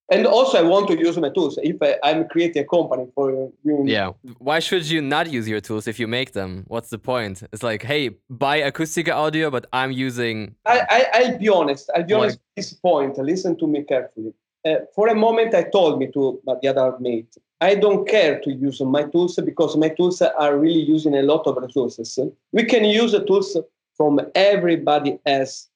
And 0.10 0.28
also, 0.28 0.58
I 0.58 0.62
want 0.62 0.90
to 0.90 1.00
use 1.00 1.18
my 1.18 1.30
tools. 1.30 1.58
If 1.64 1.78
I, 1.82 1.96
am 2.04 2.28
creating 2.28 2.64
a 2.64 2.68
company 2.68 3.08
for 3.16 3.32
you. 3.32 3.54
Yeah. 3.86 4.12
Why 4.40 4.60
should 4.60 4.86
you 4.90 5.02
not 5.02 5.32
use 5.32 5.48
your 5.48 5.62
tools 5.62 5.88
if 5.88 6.02
you 6.02 6.08
make 6.08 6.34
them? 6.34 6.66
What's 6.68 6.90
the 6.90 6.98
point? 6.98 7.44
It's 7.54 7.64
like, 7.64 7.84
hey, 7.84 8.10
buy 8.30 8.60
Acustica 8.60 9.14
Audio, 9.14 9.50
but 9.50 9.68
I'm 9.72 9.94
using. 9.94 10.56
I, 10.66 11.08
I, 11.14 11.32
will 11.32 11.38
be 11.38 11.48
honest. 11.48 11.90
I'll 11.96 12.04
be 12.04 12.14
honest 12.14 12.36
at 12.36 12.56
this 12.58 12.74
point. 12.74 13.18
Listen 13.20 13.58
to 13.60 13.68
me 13.68 13.84
carefully 13.84 14.34
uh, 14.66 14.76
for 14.94 15.08
a 15.08 15.16
moment, 15.16 15.54
I 15.56 15.64
told 15.64 16.00
me 16.00 16.08
to 16.12 16.42
the 16.62 16.68
other 16.68 16.98
mate, 17.00 17.36
I 17.62 17.76
don't 17.76 18.08
care 18.08 18.40
to 18.42 18.52
use 18.52 18.82
my 18.82 19.04
tools 19.04 19.36
because 19.36 19.78
my 19.78 19.90
tools 19.90 20.20
are 20.22 20.58
really 20.58 20.82
using 20.82 21.16
a 21.16 21.22
lot 21.22 21.46
of 21.46 21.58
resources. 21.58 22.18
We 22.52 22.64
can 22.64 22.84
use 22.84 23.12
the 23.12 23.24
tools 23.24 23.56
from 23.96 24.20
everybody 24.34 25.20
else 25.28 25.70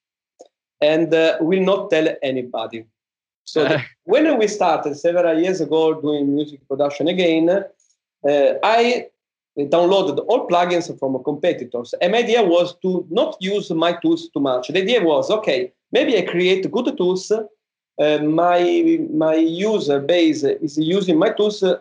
and 0.82 1.14
uh, 1.14 1.38
will 1.42 1.62
not 1.62 1.92
tell 1.92 2.08
anybody. 2.24 2.86
So 3.44 3.66
the, 3.66 3.84
when 4.06 4.38
we 4.40 4.48
started 4.48 4.96
several 4.98 5.40
years 5.40 5.62
ago 5.62 6.02
doing 6.02 6.34
music 6.34 6.68
production 6.68 7.08
again, 7.08 7.50
uh, 7.50 8.54
I 8.64 9.08
downloaded 9.58 10.26
all 10.28 10.48
plugins 10.48 10.88
from 11.00 11.24
competitors. 11.24 11.94
And 12.02 12.12
my 12.14 12.18
idea 12.18 12.44
was 12.44 12.76
to 12.82 13.06
not 13.12 13.38
use 13.40 13.70
my 13.70 13.94
tools 13.94 14.28
too 14.30 14.40
much. 14.40 14.70
The 14.70 14.82
idea 14.82 15.04
was, 15.04 15.30
okay, 15.30 15.72
maybe 15.92 16.18
I 16.18 16.24
create 16.24 16.70
good 16.72 16.98
tools 16.98 17.32
uh, 17.98 18.18
my 18.20 19.00
my 19.14 19.36
user 19.36 20.00
base 20.00 20.44
is 20.44 20.78
using 20.78 21.18
my 21.18 21.30
tools 21.30 21.64
uh, 21.64 21.78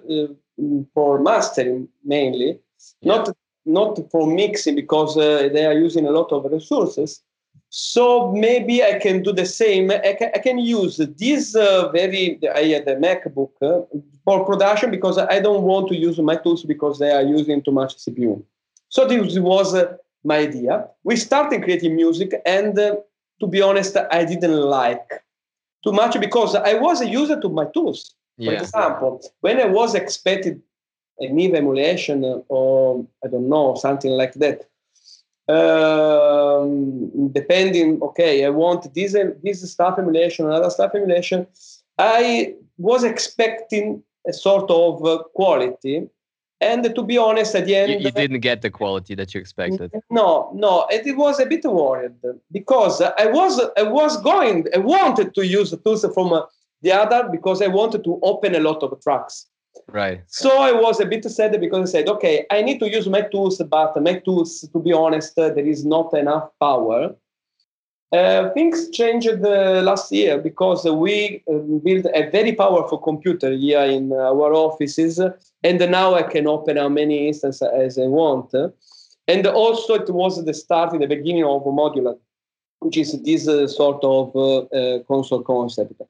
for 0.95 1.21
mastering 1.21 1.89
mainly, 2.05 2.59
yeah. 3.01 3.17
not 3.17 3.37
not 3.67 3.99
for 4.11 4.27
mixing 4.27 4.77
because 4.77 5.17
uh, 5.17 5.49
they 5.53 5.67
are 5.67 5.73
using 5.73 6.07
a 6.07 6.11
lot 6.11 6.31
of 6.33 6.45
resources. 6.51 7.23
So 7.71 8.31
maybe 8.31 8.85
I 8.85 9.01
can 9.01 9.23
do 9.23 9.33
the 9.33 9.47
same. 9.47 9.91
I 9.91 10.15
can, 10.17 10.31
I 10.35 10.39
can 10.39 10.59
use 10.59 10.99
this 11.19 11.57
uh, 11.57 11.91
very 11.91 12.39
I 12.55 12.65
had 12.67 12.87
a 12.87 12.95
MacBook 12.95 13.51
uh, 13.61 13.81
for 14.25 14.45
production 14.45 14.93
because 14.93 15.19
I 15.19 15.41
don't 15.41 15.63
want 15.63 15.89
to 15.89 15.97
use 15.97 16.19
my 16.19 16.37
tools 16.37 16.63
because 16.63 17.01
they 17.01 17.11
are 17.11 17.23
using 17.23 17.63
too 17.63 17.73
much 17.73 17.97
CPU. 17.97 18.41
So 18.89 19.09
this 19.09 19.37
was 19.41 19.75
my 20.23 20.39
idea. 20.39 20.87
We 21.03 21.17
started 21.17 21.65
creating 21.65 21.97
music, 21.97 22.41
and 22.47 22.77
to 22.77 23.47
be 23.49 23.61
honest, 23.61 23.97
I 24.13 24.25
didn't 24.25 24.61
like 24.61 25.24
too 25.85 25.93
much 25.93 26.19
because 26.19 26.55
I 26.57 26.75
was 26.75 27.01
a 27.01 27.09
user 27.09 27.41
to 27.41 27.49
my 27.49 27.67
tools. 27.67 28.15
For 28.43 28.53
example, 28.53 29.23
when 29.43 29.61
I 29.61 29.67
was 29.67 29.95
expected 29.95 30.61
a 31.21 31.29
Neve 31.29 31.55
emulation 31.55 32.43
or 32.49 33.07
I 33.25 33.29
don't 33.29 33.49
know 33.49 33.77
something 33.77 34.11
like 34.11 34.35
that, 34.35 34.67
um, 35.49 37.29
depending, 37.33 38.03
okay, 38.03 38.45
I 38.45 38.49
want 38.49 38.93
this 38.95 39.15
this 39.43 39.71
stuff 39.71 39.99
emulation, 39.99 40.47
another 40.47 40.71
stuff 40.71 40.93
emulation. 40.95 41.47
I 41.99 42.55
was 42.79 43.05
expecting 43.05 44.03
a 44.27 44.33
sort 44.33 44.71
of 44.71 45.05
uh, 45.05 45.23
quality, 45.35 46.09
and 46.61 46.95
to 46.95 47.03
be 47.03 47.19
honest, 47.19 47.55
at 47.55 47.67
the 47.67 47.77
end, 47.77 47.93
you, 47.93 47.99
you, 47.99 48.11
didn't 48.11 48.41
get 48.41 48.63
the 48.63 48.71
quality 48.71 49.15
that 49.15 49.35
you 49.35 49.41
expected. 49.41 49.93
No, 50.11 50.51
no, 50.55 50.87
it 50.91 51.17
was 51.17 51.41
a 51.41 51.47
bit 51.47 51.65
worried 51.65 52.15
because 52.53 53.01
I 53.01 53.27
was 53.27 53.61
I 53.77 53.83
was 53.83 54.21
going, 54.23 54.67
I 54.75 54.79
wanted 54.79 55.35
to 55.35 55.47
use 55.47 55.71
the 55.71 55.77
tools 55.79 56.07
from 56.15 56.33
uh, 56.33 56.43
the 56.83 56.93
other 56.93 57.29
because 57.31 57.61
I 57.61 57.67
wanted 57.67 58.05
to 58.05 58.21
open 58.23 58.55
a 58.55 58.61
lot 58.61 58.83
of 58.83 59.01
tracks. 59.03 59.47
Right. 59.89 60.23
So 60.29 60.63
I 60.63 60.73
was 60.73 61.01
a 61.01 61.07
bit 61.07 61.25
sad 61.25 61.61
because 61.61 61.91
I 61.91 61.99
said, 61.99 62.09
okay, 62.09 62.47
I 62.51 62.63
need 62.63 62.79
to 62.79 62.91
use 62.91 63.09
my 63.09 63.23
tools, 63.23 63.61
but 63.69 64.01
my 64.03 64.19
tools, 64.21 64.67
to 64.73 64.79
be 64.79 64.93
honest, 64.93 65.39
uh, 65.39 65.51
there 65.51 65.67
is 65.67 65.85
not 65.85 66.15
enough 66.17 66.49
power. 66.61 67.15
Uh, 68.13 68.51
things 68.51 68.91
changed 68.91 69.45
uh, 69.45 69.83
last 69.83 70.13
year 70.13 70.39
because 70.39 70.85
we 70.85 71.43
uh, 71.51 71.55
built 71.83 72.07
a 72.15 72.31
very 72.31 72.53
powerful 72.53 72.99
computer 72.99 73.51
here 73.53 73.81
in 73.81 74.13
our 74.13 74.53
offices, 74.55 75.19
and 75.65 75.91
now 75.91 76.15
I 76.15 76.23
can 76.23 76.47
open 76.47 76.79
as 76.79 76.91
many 76.91 77.27
instances 77.27 77.63
as 77.63 77.99
I 77.99 78.07
want. 78.07 78.55
And 79.27 79.47
also, 79.47 79.95
it 79.95 80.11
was 80.11 80.45
the 80.45 80.55
start 80.55 80.93
in 80.93 81.01
the 81.01 81.09
beginning 81.09 81.45
of 81.45 81.65
modular, 81.65 82.17
which 82.81 82.99
is 82.99 83.21
this 83.23 83.49
uh, 83.49 83.67
sort 83.67 84.05
of 84.05 84.37
uh, 84.37 85.03
console 85.09 85.43
concept. 85.43 86.01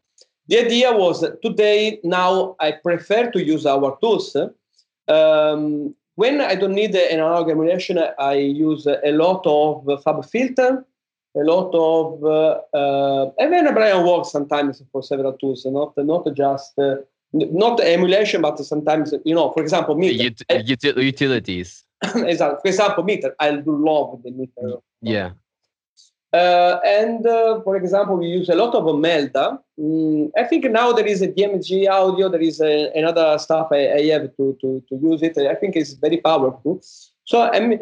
The 0.48 0.58
idea 0.58 0.92
was 0.92 1.24
today, 1.42 2.00
now 2.04 2.56
I 2.60 2.72
prefer 2.72 3.30
to 3.30 3.42
use 3.42 3.64
our 3.64 3.96
tools. 4.02 4.36
Um, 5.08 5.94
when 6.16 6.40
I 6.40 6.54
don't 6.54 6.74
need 6.74 6.94
an 6.94 7.18
analog 7.20 7.48
emulation, 7.50 7.98
I 8.18 8.34
use 8.34 8.86
a 8.86 9.12
lot 9.12 9.46
of 9.46 9.84
FabFilter, 10.04 10.84
a 11.36 11.40
lot 11.40 11.74
of, 11.74 12.24
uh, 12.24 12.76
uh, 12.76 13.30
even 13.40 13.66
Brainworx 13.66 14.26
sometimes 14.26 14.82
for 14.92 15.02
several 15.02 15.32
tools, 15.34 15.66
not, 15.66 15.92
not 15.96 16.26
just, 16.34 16.78
uh, 16.78 16.96
not 17.32 17.80
emulation, 17.80 18.40
but 18.42 18.58
sometimes, 18.58 19.12
you 19.24 19.34
know, 19.34 19.50
for 19.52 19.62
example, 19.62 19.96
meter. 19.96 20.26
Ut- 20.26 20.66
util- 20.66 21.02
utilities. 21.02 21.84
exactly. 22.02 22.58
For 22.62 22.68
example, 22.68 23.04
meter. 23.04 23.34
I 23.40 23.56
do 23.56 23.84
love 23.84 24.22
the 24.22 24.30
meter. 24.30 24.78
Yeah. 25.00 25.30
Uh, 26.32 26.80
and 26.84 27.24
uh, 27.26 27.60
for 27.62 27.76
example, 27.76 28.16
we 28.16 28.26
use 28.26 28.48
a 28.48 28.56
lot 28.56 28.74
of 28.74 28.98
Melda. 28.98 29.58
Mm, 29.78 30.30
I 30.36 30.44
think 30.44 30.64
now 30.64 30.92
there 30.92 31.06
is 31.06 31.22
a 31.22 31.28
DMG 31.28 31.88
audio. 31.88 32.28
There 32.28 32.40
is 32.40 32.60
a, 32.60 32.90
another 32.92 33.38
stuff 33.38 33.68
I, 33.70 33.92
I, 33.92 34.02
have 34.06 34.36
to, 34.36 34.58
to, 34.60 34.82
to 34.88 34.96
use 34.96 35.22
it. 35.22 35.38
I 35.38 35.54
think 35.54 35.76
it's 35.76 35.92
very 35.92 36.16
powerful. 36.16 36.80
So 37.24 37.40
I 37.40 37.60
mean, 37.60 37.80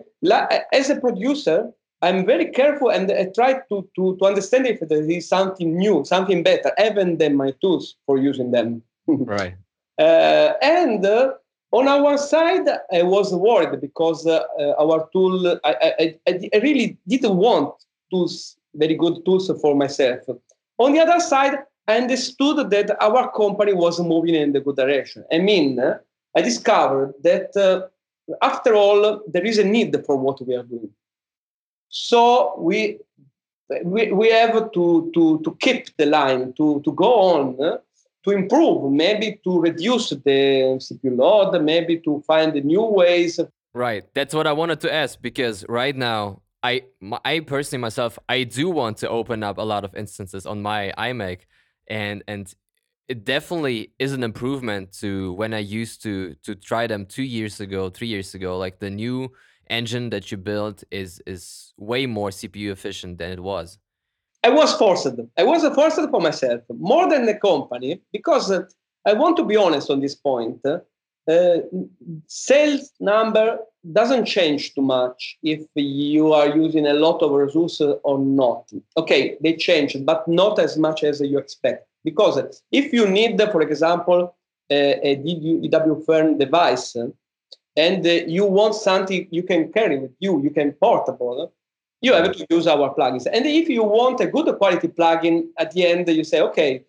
as 0.73 0.91
a 0.91 1.01
producer, 1.01 1.73
I'm 2.03 2.27
very 2.27 2.47
careful 2.47 2.91
and 2.91 3.11
I 3.11 3.27
try 3.35 3.55
to, 3.69 3.89
to, 3.97 4.17
to 4.19 4.25
understand 4.25 4.67
if 4.67 4.81
there 4.81 5.09
is 5.09 5.29
something 5.29 5.77
new, 5.77 6.05
something 6.05 6.43
better, 6.43 6.73
even 6.85 7.19
than 7.19 7.37
my 7.37 7.53
tools 7.61 7.97
for 8.07 8.19
using 8.19 8.51
them. 8.51 8.83
right. 9.07 9.55
Uh, 9.99 10.55
and 10.61 11.07
uh, 11.07 11.33
on 11.71 11.87
our 11.87 12.19
side, 12.19 12.69
I 12.93 13.03
was 13.03 13.33
worried 13.33 13.81
because 13.81 14.27
uh, 14.27 14.43
our 14.79 15.09
tool, 15.13 15.61
I, 15.65 16.17
I, 16.27 16.39
I 16.55 16.59
really 16.59 16.99
didn't 17.07 17.37
want 17.37 17.75
tools, 18.11 18.57
very 18.75 18.95
good 18.95 19.25
tools 19.25 19.51
for 19.61 19.77
myself. 19.77 20.21
On 20.79 20.93
the 20.93 21.01
other 21.01 21.21
side, 21.21 21.59
I 21.87 21.99
understood 21.99 22.71
that 22.71 22.97
our 23.01 23.31
company 23.33 23.75
was 23.75 24.01
moving 24.01 24.35
in 24.35 24.53
the 24.53 24.61
good 24.61 24.77
direction. 24.77 25.25
I 25.33 25.39
mean, 25.39 25.81
I 26.37 26.41
discovered 26.41 27.15
that 27.23 27.57
uh, 27.57 27.87
after 28.43 28.75
all, 28.75 29.23
there 29.29 29.45
is 29.45 29.59
a 29.59 29.65
need 29.65 29.97
for 30.05 30.17
what 30.17 30.45
we 30.47 30.55
are 30.57 30.63
doing. 30.65 30.91
So 31.93 32.55
we 32.59 32.99
we, 33.85 34.13
we 34.13 34.31
have 34.31 34.73
to, 34.73 35.11
to, 35.15 35.41
to 35.45 35.57
keep 35.61 35.97
the 35.97 36.07
line, 36.07 36.53
to, 36.59 36.83
to 36.85 36.93
go 36.93 37.15
on, 37.15 37.63
uh, 37.63 37.79
to 38.25 38.31
improve, 38.31 38.93
maybe 38.93 39.41
to 39.45 39.61
reduce 39.61 40.11
the 40.11 40.79
CPU 40.79 41.17
load, 41.17 41.61
maybe 41.63 41.99
to 42.01 42.23
find 42.27 42.53
new 42.65 42.83
ways. 42.83 43.41
Right. 43.75 44.05
That's 44.15 44.35
what 44.35 44.47
I 44.47 44.53
wanted 44.53 44.81
to 44.81 44.93
ask 44.93 45.21
because 45.21 45.65
right 45.69 45.97
now 45.97 46.43
I 46.63 46.83
I 47.25 47.41
personally 47.41 47.81
myself 47.81 48.19
I 48.29 48.45
do 48.45 48.69
want 48.69 48.99
to 48.99 49.09
open 49.09 49.43
up 49.43 49.59
a 49.59 49.63
lot 49.63 49.85
of 49.85 49.95
instances 49.95 50.47
on 50.47 50.63
my 50.63 50.93
iMac 50.99 51.41
and 51.89 52.23
and 52.29 52.55
it 53.09 53.25
definitely 53.25 53.93
is 53.99 54.13
an 54.13 54.23
improvement 54.23 54.93
to 55.01 55.33
when 55.33 55.55
I 55.55 55.59
used 55.59 56.03
to 56.03 56.35
to 56.45 56.55
try 56.55 56.87
them 56.87 57.07
2 57.07 57.23
years 57.23 57.61
ago, 57.61 57.89
3 57.89 58.07
years 58.07 58.35
ago 58.35 58.59
like 58.59 58.79
the 58.79 58.91
new 58.91 59.33
engine 59.71 60.11
that 60.11 60.31
you 60.31 60.39
built 60.39 60.85
is 60.91 61.23
is 61.27 61.75
way 61.77 62.07
more 62.07 62.31
CPU 62.31 62.71
efficient 62.71 63.19
than 63.19 63.31
it 63.33 63.41
was. 63.41 63.79
I 64.45 64.51
was 64.51 64.75
forced. 64.75 65.19
I 65.39 65.45
was 65.45 65.63
forced 65.75 66.11
for 66.11 66.21
myself 66.21 66.63
more 66.69 67.09
than 67.09 67.27
the 67.27 67.35
company 67.35 68.01
because 68.13 68.51
uh, 68.51 68.65
I 69.07 69.13
want 69.13 69.37
to 69.37 69.45
be 69.45 69.57
honest 69.57 69.91
on 69.91 70.01
this 70.01 70.15
point. 70.15 70.61
Uh, 71.29 71.59
sales 72.27 72.91
number 72.99 73.59
doesn't 73.93 74.25
change 74.25 74.75
too 74.75 74.83
much 74.83 75.39
if 75.45 75.61
you 75.77 76.33
are 76.33 76.57
using 76.57 76.87
a 76.87 76.95
lot 76.95 77.23
of 77.23 77.31
resources 77.31 77.95
or 78.03 78.19
not. 78.19 78.69
Okay, 78.97 79.37
they 79.41 79.55
change, 79.55 79.97
but 80.05 80.27
not 80.27 80.59
as 80.59 80.77
much 80.77 81.05
as 81.05 81.21
you 81.21 81.39
expect. 81.39 81.87
Because 82.05 82.63
if 82.73 82.93
you 82.93 83.09
need, 83.09 83.41
for 83.53 83.63
example, 83.63 84.35
a, 84.71 85.11
a 85.11 85.17
DW 85.17 86.05
Fearn 86.05 86.39
device, 86.39 86.97
and 87.77 88.07
uh, 88.07 88.11
you 88.27 88.45
want 88.45 88.75
something 88.75 89.27
you 89.31 89.43
can 89.43 89.73
carry 89.73 89.99
with 89.99 90.13
you, 90.19 90.43
you 90.43 90.51
can 90.51 90.73
portable, 90.73 91.53
you 92.01 92.13
have 92.13 92.33
to 92.33 92.47
use 92.51 92.67
our 92.67 92.95
plugins. 92.95 93.27
And 93.33 93.47
if 93.47 93.69
you 93.69 93.85
want 93.85 94.21
a 94.21 94.27
good 94.27 94.57
quality 94.59 94.89
plugin, 94.89 95.49
at 95.59 95.73
the 95.73 95.87
end 95.87 96.09
you 96.09 96.25
say, 96.25 96.41
okay, 96.41 96.85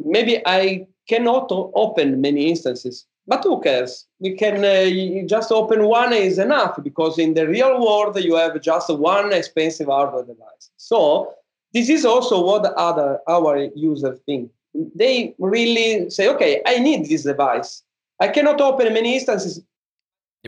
maybe 0.00 0.42
I 0.46 0.86
cannot 1.08 1.48
open 1.50 2.20
many 2.20 2.48
instances 2.50 3.06
but 3.26 3.42
who 3.42 3.60
cares? 3.60 4.06
We 4.20 4.36
can 4.36 4.64
uh, 4.64 5.26
just 5.26 5.50
open 5.50 5.86
one 5.86 6.12
is 6.12 6.38
enough 6.38 6.78
because 6.82 7.18
in 7.18 7.34
the 7.34 7.48
real 7.48 7.84
world 7.84 8.18
you 8.22 8.36
have 8.36 8.60
just 8.60 8.88
one 8.88 9.32
expensive 9.32 9.88
hardware 9.88 10.24
device. 10.24 10.70
So 10.76 11.34
this 11.72 11.88
is 11.88 12.04
also 12.04 12.44
what 12.44 12.64
other 12.74 13.18
our 13.28 13.68
users 13.74 14.20
think. 14.26 14.50
They 14.94 15.34
really 15.38 16.08
say, 16.10 16.28
okay, 16.28 16.62
I 16.66 16.78
need 16.78 17.08
this 17.08 17.24
device. 17.24 17.82
I 18.20 18.28
cannot 18.28 18.60
open 18.60 18.92
many 18.94 19.14
instances. 19.14 19.60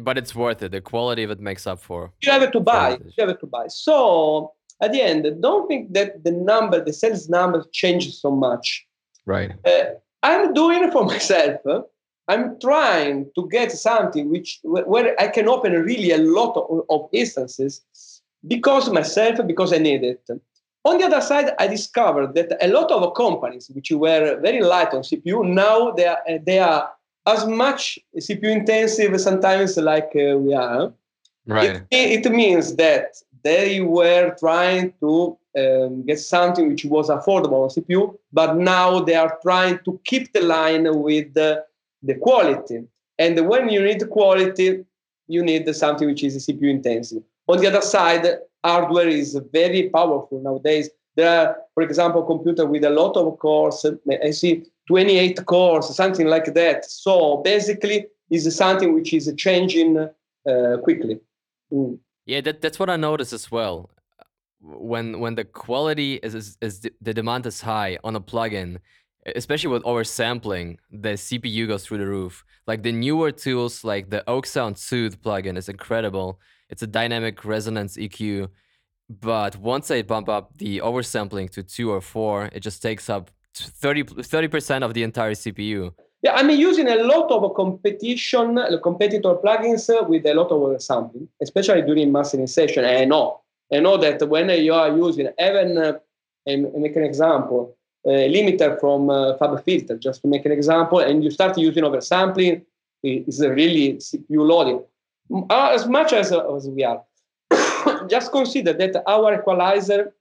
But 0.00 0.16
it's 0.16 0.34
worth 0.34 0.62
it. 0.62 0.72
The 0.72 0.80
quality 0.80 1.24
of 1.24 1.30
it 1.30 1.40
makes 1.40 1.66
up 1.66 1.80
for. 1.80 2.12
You 2.22 2.30
have 2.30 2.52
to 2.52 2.60
buy. 2.60 2.98
You 3.16 3.26
have 3.26 3.38
to 3.40 3.46
buy. 3.46 3.66
So 3.68 4.52
at 4.80 4.92
the 4.92 5.02
end, 5.02 5.26
don't 5.42 5.66
think 5.66 5.92
that 5.94 6.24
the 6.24 6.30
number, 6.30 6.84
the 6.84 6.92
sales 6.92 7.28
number, 7.28 7.64
changes 7.72 8.20
so 8.20 8.30
much. 8.30 8.86
Right. 9.26 9.52
Uh, 9.64 9.84
I'm 10.22 10.52
doing 10.54 10.84
it 10.84 10.92
for 10.92 11.04
myself. 11.14 11.60
I'm 12.28 12.60
trying 12.60 13.30
to 13.34 13.48
get 13.48 13.72
something 13.72 14.30
which 14.30 14.60
where 14.62 15.18
I 15.18 15.28
can 15.28 15.48
open 15.48 15.72
really 15.72 16.12
a 16.12 16.18
lot 16.18 16.56
of, 16.56 16.84
of 16.90 17.08
instances 17.12 17.82
because 18.46 18.90
myself, 18.90 19.44
because 19.46 19.72
I 19.72 19.78
need 19.78 20.04
it. 20.04 20.20
On 20.84 20.98
the 20.98 21.06
other 21.06 21.20
side, 21.20 21.54
I 21.58 21.66
discovered 21.66 22.34
that 22.34 22.56
a 22.60 22.68
lot 22.68 22.90
of 22.92 23.14
companies 23.14 23.70
which 23.74 23.90
were 23.90 24.38
very 24.40 24.62
light 24.62 24.94
on 24.94 25.02
CPU 25.02 25.44
now 25.44 25.90
they 25.92 26.06
are 26.06 26.20
they 26.44 26.58
are 26.58 26.90
as 27.28 27.46
much 27.46 27.98
CPU 28.16 28.50
intensive 28.50 29.20
sometimes 29.20 29.76
like 29.76 30.10
uh, 30.16 30.36
we 30.38 30.54
are. 30.54 30.92
Right. 31.46 31.82
It, 31.90 32.26
it, 32.26 32.32
means 32.32 32.76
that 32.76 33.16
they 33.42 33.80
were 33.80 34.34
trying 34.38 34.92
to 35.00 35.38
um, 35.58 36.04
get 36.04 36.20
something 36.20 36.68
which 36.68 36.84
was 36.84 37.08
affordable 37.08 37.62
on 37.64 37.70
CPU, 37.70 38.18
but 38.32 38.56
now 38.56 39.00
they 39.00 39.14
are 39.14 39.38
trying 39.42 39.78
to 39.86 39.98
keep 40.04 40.32
the 40.32 40.42
line 40.42 40.86
with 41.02 41.32
the 41.34 41.64
the 42.02 42.14
quality. 42.14 42.84
And 43.18 43.48
when 43.48 43.68
you 43.70 43.82
need 43.82 44.08
quality, 44.10 44.84
you 45.26 45.42
need 45.42 45.74
something 45.74 46.06
which 46.06 46.22
is 46.22 46.46
CPU 46.46 46.70
intensive. 46.70 47.22
On 47.48 47.58
the 47.58 47.66
other 47.66 47.80
side, 47.80 48.24
hardware 48.62 49.08
is 49.08 49.40
very 49.52 49.90
powerful 49.90 50.40
nowadays. 50.40 50.90
There 51.16 51.28
are, 51.28 51.56
for 51.74 51.82
example, 51.82 52.22
computer 52.22 52.66
with 52.66 52.84
a 52.84 52.90
lot 52.90 53.16
of 53.16 53.38
cores. 53.38 53.84
I 54.22 54.30
see 54.30 54.64
28 54.88 55.44
cores, 55.46 55.94
something 55.94 56.26
like 56.26 56.52
that. 56.54 56.90
So 56.90 57.38
basically, 57.44 58.06
is 58.30 58.56
something 58.56 58.94
which 58.94 59.12
is 59.12 59.32
changing 59.36 59.98
uh, 59.98 60.76
quickly. 60.82 61.20
Mm. 61.72 61.98
Yeah, 62.26 62.40
that, 62.42 62.60
that's 62.60 62.78
what 62.78 62.90
I 62.90 62.96
noticed 62.96 63.32
as 63.32 63.50
well. 63.50 63.90
When 64.60 65.20
when 65.20 65.36
the 65.36 65.44
quality 65.44 66.14
is, 66.14 66.34
is, 66.34 66.58
is 66.60 66.80
the 67.00 67.14
demand 67.14 67.46
is 67.46 67.60
high 67.60 67.98
on 68.02 68.16
a 68.16 68.20
plugin, 68.20 68.78
especially 69.36 69.70
with 69.70 69.84
oversampling, 69.84 70.78
the 70.90 71.10
CPU 71.10 71.68
goes 71.68 71.86
through 71.86 71.98
the 71.98 72.06
roof. 72.06 72.44
Like 72.66 72.82
the 72.82 72.92
newer 72.92 73.30
tools, 73.30 73.84
like 73.84 74.10
the 74.10 74.24
oeksound 74.26 74.76
Soothe 74.76 75.16
plugin 75.22 75.56
is 75.56 75.68
incredible. 75.68 76.40
It's 76.70 76.82
a 76.82 76.88
dynamic 76.88 77.44
resonance 77.44 77.96
EQ. 77.96 78.48
But 79.08 79.56
once 79.56 79.90
I 79.90 80.02
bump 80.02 80.28
up 80.28 80.58
the 80.58 80.78
oversampling 80.78 81.50
to 81.50 81.62
two 81.62 81.90
or 81.90 82.00
four, 82.00 82.50
it 82.52 82.60
just 82.60 82.82
takes 82.82 83.08
up 83.08 83.30
30, 83.60 84.48
percent 84.48 84.84
of 84.84 84.94
the 84.94 85.02
entire 85.02 85.32
CPU. 85.32 85.92
Yeah, 86.22 86.34
I'm 86.34 86.50
using 86.50 86.88
a 86.88 86.96
lot 86.96 87.30
of 87.30 87.54
competition, 87.54 88.58
competitor 88.82 89.34
plugins 89.34 89.88
with 90.08 90.26
a 90.26 90.34
lot 90.34 90.50
of 90.50 90.82
sampling, 90.82 91.28
especially 91.40 91.82
during 91.82 92.10
mastering 92.10 92.48
session. 92.48 92.84
I 92.84 93.04
know 93.04 93.40
I 93.72 93.80
know 93.80 93.96
that 93.98 94.26
when 94.28 94.48
you 94.50 94.72
are 94.72 94.88
using 94.96 95.28
even, 95.38 95.78
uh, 95.78 95.98
make 96.46 96.96
an 96.96 97.04
example, 97.04 97.76
a 98.06 98.32
limiter 98.32 98.80
from 98.80 99.10
uh, 99.10 99.36
FabFilter, 99.36 99.98
just 99.98 100.22
to 100.22 100.28
make 100.28 100.46
an 100.46 100.52
example, 100.52 101.00
and 101.00 101.22
you 101.22 101.30
start 101.30 101.58
using 101.58 101.84
oversampling, 101.84 102.62
it's 103.02 103.40
really 103.40 103.94
CPU 103.96 104.46
loading. 104.46 104.82
Uh, 105.50 105.70
as 105.74 105.86
much 105.86 106.12
as, 106.12 106.32
uh, 106.32 106.54
as 106.54 106.68
we 106.68 106.84
are, 106.84 107.02
just 108.08 108.32
consider 108.32 108.72
that 108.72 109.02
our 109.06 109.34
equalizer 109.34 110.14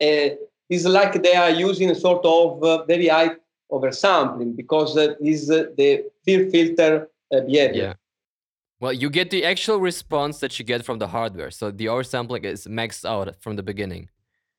uh, 0.00 0.28
is 0.68 0.86
like 0.86 1.22
they 1.22 1.34
are 1.34 1.50
using 1.50 1.90
a 1.90 1.94
sort 1.94 2.24
of 2.24 2.62
uh, 2.62 2.84
very 2.84 3.08
high 3.08 3.30
oversampling 3.70 4.56
because 4.56 4.96
uh, 4.96 5.14
is 5.20 5.50
uh, 5.50 5.66
the 5.76 6.04
field 6.24 6.50
filter 6.50 7.08
uh, 7.32 7.40
behavior. 7.40 7.82
Yeah. 7.82 7.94
Well, 8.80 8.92
you 8.92 9.10
get 9.10 9.30
the 9.30 9.44
actual 9.44 9.78
response 9.78 10.38
that 10.40 10.58
you 10.58 10.64
get 10.64 10.84
from 10.84 10.98
the 10.98 11.08
hardware. 11.08 11.50
So 11.50 11.70
the 11.70 11.86
oversampling 11.86 12.44
is 12.44 12.66
maxed 12.66 13.04
out 13.04 13.34
from 13.40 13.56
the 13.56 13.62
beginning. 13.62 14.08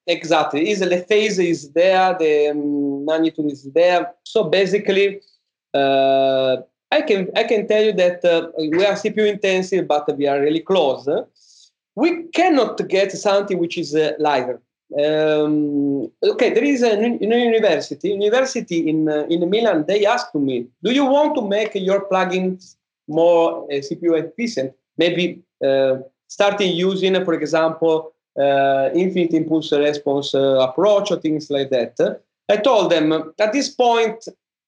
Exactly. 0.07 0.69
Is 0.69 0.79
the 0.79 0.97
phase 1.07 1.39
is 1.39 1.71
there, 1.71 2.15
the 2.17 2.49
um, 2.49 3.05
magnitude 3.05 3.51
is 3.51 3.63
there. 3.73 4.11
So 4.23 4.43
basically, 4.43 5.21
uh, 5.73 6.57
I 6.91 7.01
can 7.03 7.29
I 7.35 7.43
can 7.43 7.67
tell 7.67 7.83
you 7.83 7.93
that 7.93 8.25
uh, 8.25 8.49
we 8.57 8.83
are 8.85 8.93
CPU 8.93 9.27
intensive, 9.27 9.87
but 9.87 10.17
we 10.17 10.25
are 10.27 10.39
really 10.41 10.61
close. 10.61 11.07
We 11.95 12.23
cannot 12.33 12.87
get 12.89 13.11
something 13.11 13.59
which 13.59 13.77
is 13.77 13.93
uh, 13.93 14.13
lighter. 14.17 14.59
Um, 14.97 16.11
okay, 16.23 16.51
there 16.53 16.63
is 16.63 16.81
a, 16.81 16.99
in 16.99 17.31
a 17.31 17.37
university, 17.37 18.09
university 18.09 18.89
in 18.89 19.07
uh, 19.07 19.25
in 19.29 19.47
Milan. 19.47 19.85
They 19.87 20.05
asked 20.05 20.33
me, 20.33 20.65
"Do 20.83 20.91
you 20.91 21.05
want 21.05 21.35
to 21.35 21.47
make 21.47 21.75
your 21.75 22.09
plugins 22.09 22.75
more 23.07 23.65
uh, 23.65 23.75
CPU 23.75 24.17
efficient? 24.17 24.73
Maybe 24.97 25.43
uh, 25.63 25.97
starting 26.27 26.73
using, 26.75 27.23
for 27.23 27.35
example, 27.35 28.13
uh, 28.39 28.89
infinite 28.95 29.33
impulse 29.33 29.71
response 29.71 30.33
uh, 30.33 30.67
approach 30.67 31.11
or 31.11 31.17
things 31.17 31.51
like 31.51 31.69
that." 31.69 31.95
I 32.49 32.57
told 32.57 32.91
them 32.91 33.33
at 33.39 33.53
this 33.53 33.69
point 33.69 34.27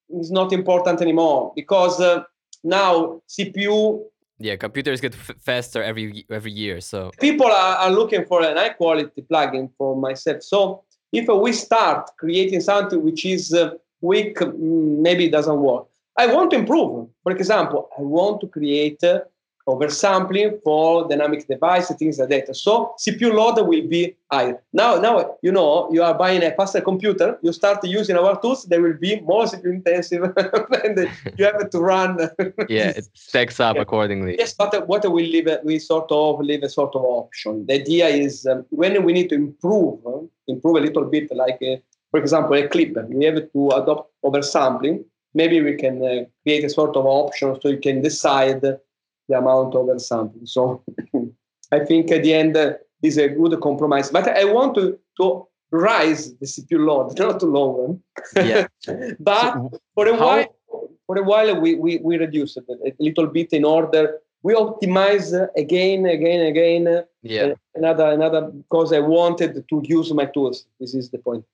it's 0.10 0.29
not 0.29 0.53
important 0.53 1.01
anymore 1.01 1.51
because 1.55 1.99
uh, 1.99 2.23
now 2.63 3.21
CPU 3.27 4.03
yeah, 4.43 4.56
computers 4.56 5.01
get 5.01 5.13
f- 5.13 5.36
faster 5.39 5.84
every 5.84 6.25
every 6.30 6.51
year. 6.51 6.82
So 6.82 7.12
people 7.19 7.47
are, 7.47 7.75
are 7.77 7.91
looking 7.91 8.25
for 8.25 8.43
an 8.43 8.58
high 8.58 8.69
quality 8.69 9.21
plugin 9.21 9.69
for 9.77 9.95
myself. 9.95 10.43
So 10.43 10.84
if 11.12 11.27
we 11.27 11.54
start 11.54 12.10
creating 12.17 12.62
something 12.62 13.04
which 13.04 13.25
is 13.25 13.54
uh, 13.54 13.71
weak, 14.01 14.38
mm, 14.38 14.99
maybe 14.99 15.25
it 15.25 15.32
doesn't 15.32 15.60
work. 15.60 15.88
I 16.17 16.27
want 16.27 16.51
to 16.51 16.58
improve. 16.58 17.08
For 17.23 17.32
example, 17.32 17.89
I 17.97 18.01
want 18.01 18.41
to 18.41 18.47
create 18.47 19.04
uh, 19.04 19.21
oversampling 19.71 20.62
for 20.63 21.07
dynamic 21.07 21.47
devices, 21.47 21.95
things 21.97 22.19
like 22.19 22.29
that. 22.29 22.55
So 22.55 22.93
CPU 22.99 23.34
load 23.34 23.57
will 23.67 23.88
be 23.88 24.15
higher. 24.31 24.62
Now, 24.73 24.99
now 24.99 25.36
you 25.41 25.51
know 25.51 25.89
you 25.91 26.03
are 26.03 26.13
buying 26.13 26.43
a 26.43 26.51
faster 26.51 26.81
computer. 26.81 27.38
You 27.41 27.53
start 27.53 27.84
using 27.84 28.17
our 28.17 28.39
tools. 28.41 28.65
They 28.65 28.79
will 28.79 28.97
be 29.07 29.19
more 29.21 29.45
CPU 29.45 29.73
intensive, 29.79 30.23
and 30.84 31.10
you 31.38 31.45
have 31.45 31.69
to 31.69 31.79
run. 31.79 32.17
yeah, 32.69 32.89
it 32.99 33.07
stacks 33.13 33.60
up 33.60 33.75
yeah. 33.75 33.81
accordingly. 33.84 34.36
Yes, 34.38 34.53
but 34.53 34.88
what 34.88 35.10
we 35.12 35.27
leave, 35.27 35.49
we 35.63 35.79
sort 35.79 36.12
of 36.12 36.39
leave 36.39 36.63
a 36.63 36.69
sort 36.69 36.95
of 36.95 37.03
option. 37.03 37.65
The 37.67 37.75
idea 37.75 38.07
is 38.07 38.45
um, 38.45 38.65
when 38.69 39.03
we 39.03 39.13
need 39.13 39.29
to 39.29 39.36
improve, 39.36 39.99
uh, 40.05 40.19
improve 40.47 40.77
a 40.77 40.81
little 40.81 41.05
bit, 41.05 41.34
like 41.36 41.60
uh, 41.62 41.77
for 42.12 42.19
example 42.19 42.55
a 42.55 42.67
clip, 42.67 42.97
we 43.10 43.25
have 43.25 43.51
to 43.51 43.69
adopt 43.69 44.12
oversampling. 44.23 45.03
Maybe 45.34 45.62
we 45.62 45.75
can 45.75 46.03
uh, 46.03 46.25
create 46.43 46.65
a 46.65 46.69
sort 46.69 46.97
of 46.97 47.05
option 47.05 47.57
so 47.62 47.69
you 47.69 47.79
can 47.79 48.01
decide 48.01 48.62
the 49.32 49.38
amount 49.38 49.76
of 49.76 50.02
sampling. 50.02 50.46
So 50.46 50.84
I 51.72 51.80
think 51.80 52.12
at 52.12 52.24
the 52.24 52.34
end 52.34 52.58
uh, 52.58 52.74
is 53.02 53.17
a 53.17 53.30
good 53.30 53.60
compromise. 53.62 54.10
But 54.12 54.28
I 54.28 54.46
want 54.46 54.76
to, 54.76 55.00
to 55.20 55.48
rise 55.72 56.34
the 56.36 56.46
CPU 56.46 56.86
load, 56.86 57.17
not 57.26 57.41
lower. 57.41 57.98
Yeah. 58.36 58.67
but 59.20 59.54
for 59.96 60.08
a 60.08 60.17
how? 60.17 60.26
while, 60.26 60.56
for 61.08 61.17
a 61.17 61.24
while 61.24 61.60
we, 61.60 61.76
we, 61.76 61.98
we 61.98 62.17
reduce 62.17 62.58
it 62.58 62.65
a 62.70 62.94
little 63.00 63.28
bit 63.28 63.54
in 63.54 63.65
order. 63.65 64.20
We 64.44 64.54
optimize 64.56 65.32
again, 65.56 66.06
again, 66.06 66.46
again. 66.48 67.04
Yeah. 67.22 67.54
Another, 67.76 68.08
another 68.08 68.41
because 68.41 68.91
I 68.91 69.00
wanted 69.00 69.63
to 69.70 69.82
use 69.84 70.12
my 70.13 70.26
tools. 70.26 70.65
This 70.80 70.96
is 70.96 71.10
the 71.12 71.20
point. 71.20 71.46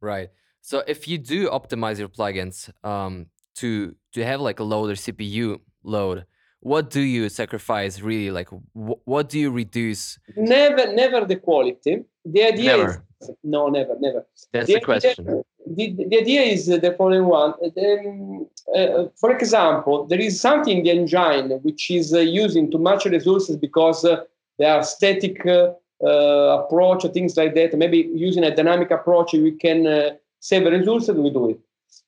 Right. 0.00 0.28
So 0.60 0.82
if 0.86 1.08
you 1.08 1.18
do 1.18 1.48
optimize 1.48 1.98
your 1.98 2.08
plugins 2.08 2.70
um, 2.84 3.26
to 3.56 3.94
to 4.12 4.24
have 4.24 4.40
like 4.40 4.60
a 4.60 4.64
lower 4.64 4.94
CPU 4.94 5.58
load, 5.82 6.26
what 6.62 6.90
do 6.90 7.00
you 7.00 7.28
sacrifice 7.28 8.00
really? 8.00 8.30
Like 8.30 8.48
wh- 8.48 9.06
what 9.06 9.28
do 9.28 9.38
you 9.38 9.50
reduce? 9.50 10.18
Never 10.36 10.92
never 10.92 11.24
the 11.24 11.36
quality. 11.36 12.04
The 12.24 12.44
idea 12.44 12.76
never. 12.76 13.04
is 13.20 13.30
no 13.42 13.68
never 13.68 13.96
never. 13.98 14.24
That's 14.52 14.68
the, 14.68 14.74
the 14.74 14.80
question. 14.80 15.28
idea, 15.28 15.94
the, 15.94 16.04
the 16.08 16.18
idea 16.18 16.42
is 16.42 16.66
the 16.66 16.94
following 16.96 17.26
one. 17.26 17.54
Um, 17.84 18.46
uh, 18.76 19.06
for 19.16 19.32
example 19.32 20.06
there 20.06 20.20
is 20.20 20.40
something 20.40 20.78
in 20.78 20.84
the 20.84 20.90
engine 20.90 21.50
which 21.62 21.90
is 21.90 22.14
uh, 22.14 22.20
using 22.20 22.70
too 22.70 22.78
much 22.78 23.04
resources 23.06 23.56
because 23.56 24.04
uh, 24.04 24.22
they 24.58 24.66
are 24.66 24.84
static 24.84 25.44
uh, 25.44 25.72
uh, 26.04 26.62
approach 26.62 27.04
or 27.04 27.08
things 27.08 27.36
like 27.36 27.54
that. 27.54 27.76
Maybe 27.76 28.08
using 28.14 28.44
a 28.44 28.54
dynamic 28.54 28.92
approach 28.92 29.32
we 29.32 29.52
can 29.52 29.86
uh, 29.86 30.10
save 30.38 30.64
resources 30.66 31.16
we 31.16 31.30
do 31.30 31.50
it 31.50 31.60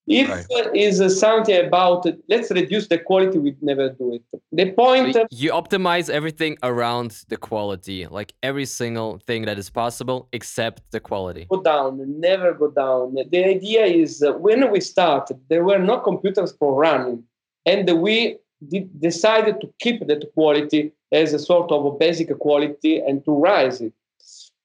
if 0.06 0.28
right. 0.28 0.76
is 0.76 1.18
something 1.18 1.66
about 1.66 2.06
let's 2.28 2.50
reduce 2.50 2.88
the 2.88 2.98
quality, 2.98 3.38
we'd 3.38 3.62
never 3.62 3.88
do 3.88 4.14
it. 4.14 4.40
The 4.52 4.72
point 4.72 5.14
so 5.14 5.26
you 5.30 5.50
optimize 5.52 6.10
everything 6.10 6.58
around 6.62 7.24
the 7.28 7.38
quality, 7.38 8.06
like 8.06 8.34
every 8.42 8.66
single 8.66 9.18
thing 9.26 9.46
that 9.46 9.58
is 9.58 9.70
possible 9.70 10.28
except 10.32 10.82
the 10.90 11.00
quality. 11.00 11.46
Go 11.50 11.62
down, 11.62 12.20
never 12.20 12.52
go 12.52 12.70
down. 12.70 13.14
The 13.30 13.44
idea 13.44 13.84
is 13.86 14.22
uh, 14.22 14.32
when 14.32 14.70
we 14.70 14.80
started, 14.80 15.40
there 15.48 15.64
were 15.64 15.78
no 15.78 15.98
computers 16.00 16.52
for 16.52 16.74
running, 16.74 17.24
and 17.64 17.90
we 18.02 18.36
did, 18.68 19.00
decided 19.00 19.60
to 19.62 19.72
keep 19.80 20.06
that 20.06 20.24
quality 20.34 20.92
as 21.12 21.32
a 21.32 21.38
sort 21.38 21.70
of 21.70 21.86
a 21.86 21.92
basic 21.92 22.36
quality 22.38 22.98
and 22.98 23.24
to 23.24 23.32
rise 23.32 23.80
it. 23.80 23.92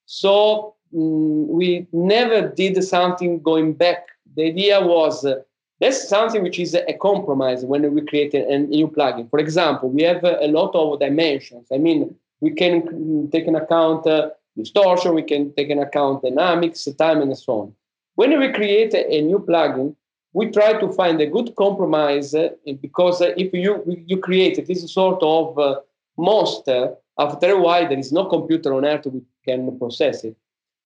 So 0.06 0.75
mm, 0.93 1.47
we 1.47 1.88
never 1.93 2.49
did 2.49 2.84
something 2.84 3.41
going 3.41 3.73
back 3.73 4.08
the 4.39 4.45
idea 4.45 4.80
was 4.82 5.25
uh, 5.25 5.36
that's 5.82 6.08
something 6.08 6.41
which 6.43 6.60
is 6.60 6.73
a 6.73 6.93
compromise 6.93 7.65
when 7.65 7.93
we 7.93 8.02
create 8.02 8.34
a, 8.34 8.47
a 8.54 8.60
new 8.60 8.88
plugin. 8.88 9.30
For 9.30 9.39
example, 9.39 9.89
we 9.89 10.04
have 10.04 10.23
a 10.23 10.47
lot 10.47 10.73
of 10.75 10.99
dimensions. 10.99 11.67
I 11.73 11.78
mean, 11.78 12.15
we 12.39 12.52
can 12.52 13.30
take 13.32 13.47
an 13.47 13.56
account 13.56 14.08
uh, 14.08 14.30
distortion, 14.56 15.13
we 15.13 15.23
can 15.23 15.54
take 15.56 15.69
an 15.69 15.80
account 15.80 16.23
dynamics, 16.23 16.88
time, 16.97 17.21
and 17.21 17.38
so 17.38 17.54
on. 17.62 17.73
When 18.15 18.38
we 18.39 18.52
create 18.54 18.93
a, 18.93 19.04
a 19.13 19.21
new 19.21 19.39
plugin, 19.39 19.95
we 20.32 20.52
try 20.52 20.80
to 20.80 20.91
find 20.93 21.19
a 21.19 21.25
good 21.25 21.56
compromise 21.58 22.34
uh, 22.34 22.49
because 22.82 23.21
uh, 23.21 23.34
if 23.36 23.54
you 23.54 23.84
you 24.06 24.17
create 24.17 24.56
this 24.67 24.82
sort 24.93 25.21
of 25.21 25.60
uh, 25.60 25.80
monster, 26.17 26.95
after 27.17 27.52
a 27.52 27.60
while 27.60 27.88
there 27.89 27.99
is 28.06 28.12
no 28.12 28.25
computer 28.25 28.73
on 28.73 28.86
earth 28.86 29.06
which 29.06 29.23
can 29.45 29.78
process 29.78 30.23
it. 30.23 30.36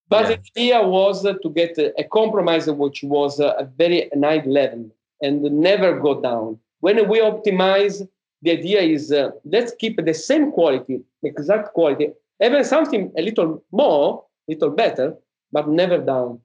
But 0.08 0.28
yeah. 0.28 0.36
the 0.36 0.60
idea 0.60 0.86
was 0.86 1.22
to 1.22 1.50
get 1.50 1.78
a 1.78 2.04
compromise 2.04 2.66
which 2.68 3.02
was 3.02 3.40
a 3.40 3.70
very 3.76 4.10
high 4.14 4.42
level 4.44 4.90
and 5.22 5.42
never 5.42 5.98
go 5.98 6.20
down. 6.20 6.58
When 6.80 7.08
we 7.08 7.20
optimize, 7.20 8.06
the 8.42 8.50
idea 8.50 8.80
is 8.82 9.10
uh, 9.10 9.30
let's 9.44 9.72
keep 9.78 10.04
the 10.04 10.12
same 10.12 10.52
quality, 10.52 11.00
exact 11.22 11.72
quality, 11.72 12.08
even 12.42 12.62
something 12.64 13.10
a 13.16 13.22
little 13.22 13.64
more, 13.72 14.24
a 14.48 14.52
little 14.52 14.70
better, 14.70 15.16
but 15.50 15.68
never 15.68 15.98
down. 15.98 16.40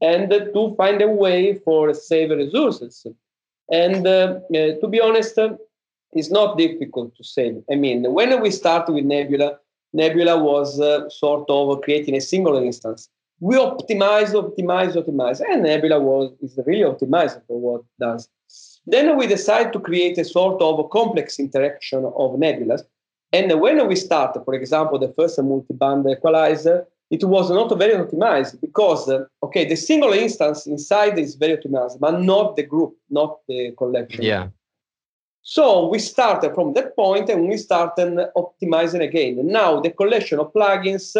And 0.00 0.32
uh, 0.32 0.46
to 0.46 0.74
find 0.76 1.00
a 1.00 1.08
way 1.08 1.54
for 1.64 1.94
save 1.94 2.30
resources. 2.30 3.06
And 3.70 4.06
uh, 4.06 4.40
uh 4.52 4.80
to 4.80 4.88
be 4.88 5.00
honest, 5.00 5.38
uh, 5.38 5.54
it's 6.12 6.30
not 6.30 6.58
difficult 6.58 7.16
to 7.16 7.24
save. 7.24 7.62
I 7.70 7.76
mean, 7.76 8.12
when 8.12 8.40
we 8.42 8.50
start 8.50 8.88
with 8.88 9.04
Nebula, 9.04 9.58
Nebula 9.94 10.42
was 10.42 10.80
uh, 10.80 11.08
sort 11.08 11.48
of 11.48 11.80
creating 11.82 12.16
a 12.16 12.20
single 12.20 12.56
instance. 12.56 13.08
We 13.40 13.56
optimize, 13.56 14.32
optimize, 14.32 14.94
optimize, 15.00 15.40
and 15.40 15.62
Nebula 15.62 16.00
was 16.00 16.32
is 16.42 16.58
really 16.66 16.82
optimized 16.92 17.40
for 17.46 17.60
what 17.60 17.80
it 17.80 17.96
does. 18.00 18.28
Then 18.86 19.16
we 19.16 19.26
decide 19.26 19.72
to 19.72 19.80
create 19.80 20.18
a 20.18 20.24
sort 20.24 20.60
of 20.60 20.78
a 20.78 20.88
complex 20.88 21.38
interaction 21.38 22.04
of 22.04 22.32
nebulas. 22.44 22.82
And 23.32 23.60
when 23.60 23.86
we 23.88 23.96
start, 23.96 24.32
for 24.44 24.54
example, 24.54 24.98
the 24.98 25.12
first 25.18 25.42
multi-band 25.42 26.06
equalizer, 26.08 26.86
it 27.10 27.24
was 27.24 27.50
not 27.50 27.76
very 27.78 27.94
optimized 27.94 28.60
because, 28.60 29.08
uh, 29.08 29.24
okay, 29.42 29.64
the 29.64 29.76
single 29.76 30.12
instance 30.12 30.66
inside 30.66 31.18
is 31.18 31.34
very 31.34 31.56
optimized, 31.56 31.98
but 32.00 32.20
not 32.20 32.56
the 32.56 32.62
group, 32.62 32.94
not 33.10 33.40
the 33.48 33.72
collection. 33.76 34.22
Yeah. 34.22 34.48
So 35.46 35.88
we 35.88 35.98
started 35.98 36.54
from 36.54 36.72
that 36.72 36.96
point 36.96 37.28
and 37.28 37.48
we 37.48 37.58
started 37.58 38.16
optimizing 38.34 39.02
again. 39.02 39.38
And 39.38 39.48
Now 39.48 39.78
the 39.78 39.90
collection 39.90 40.40
of 40.40 40.54
plugins 40.54 41.14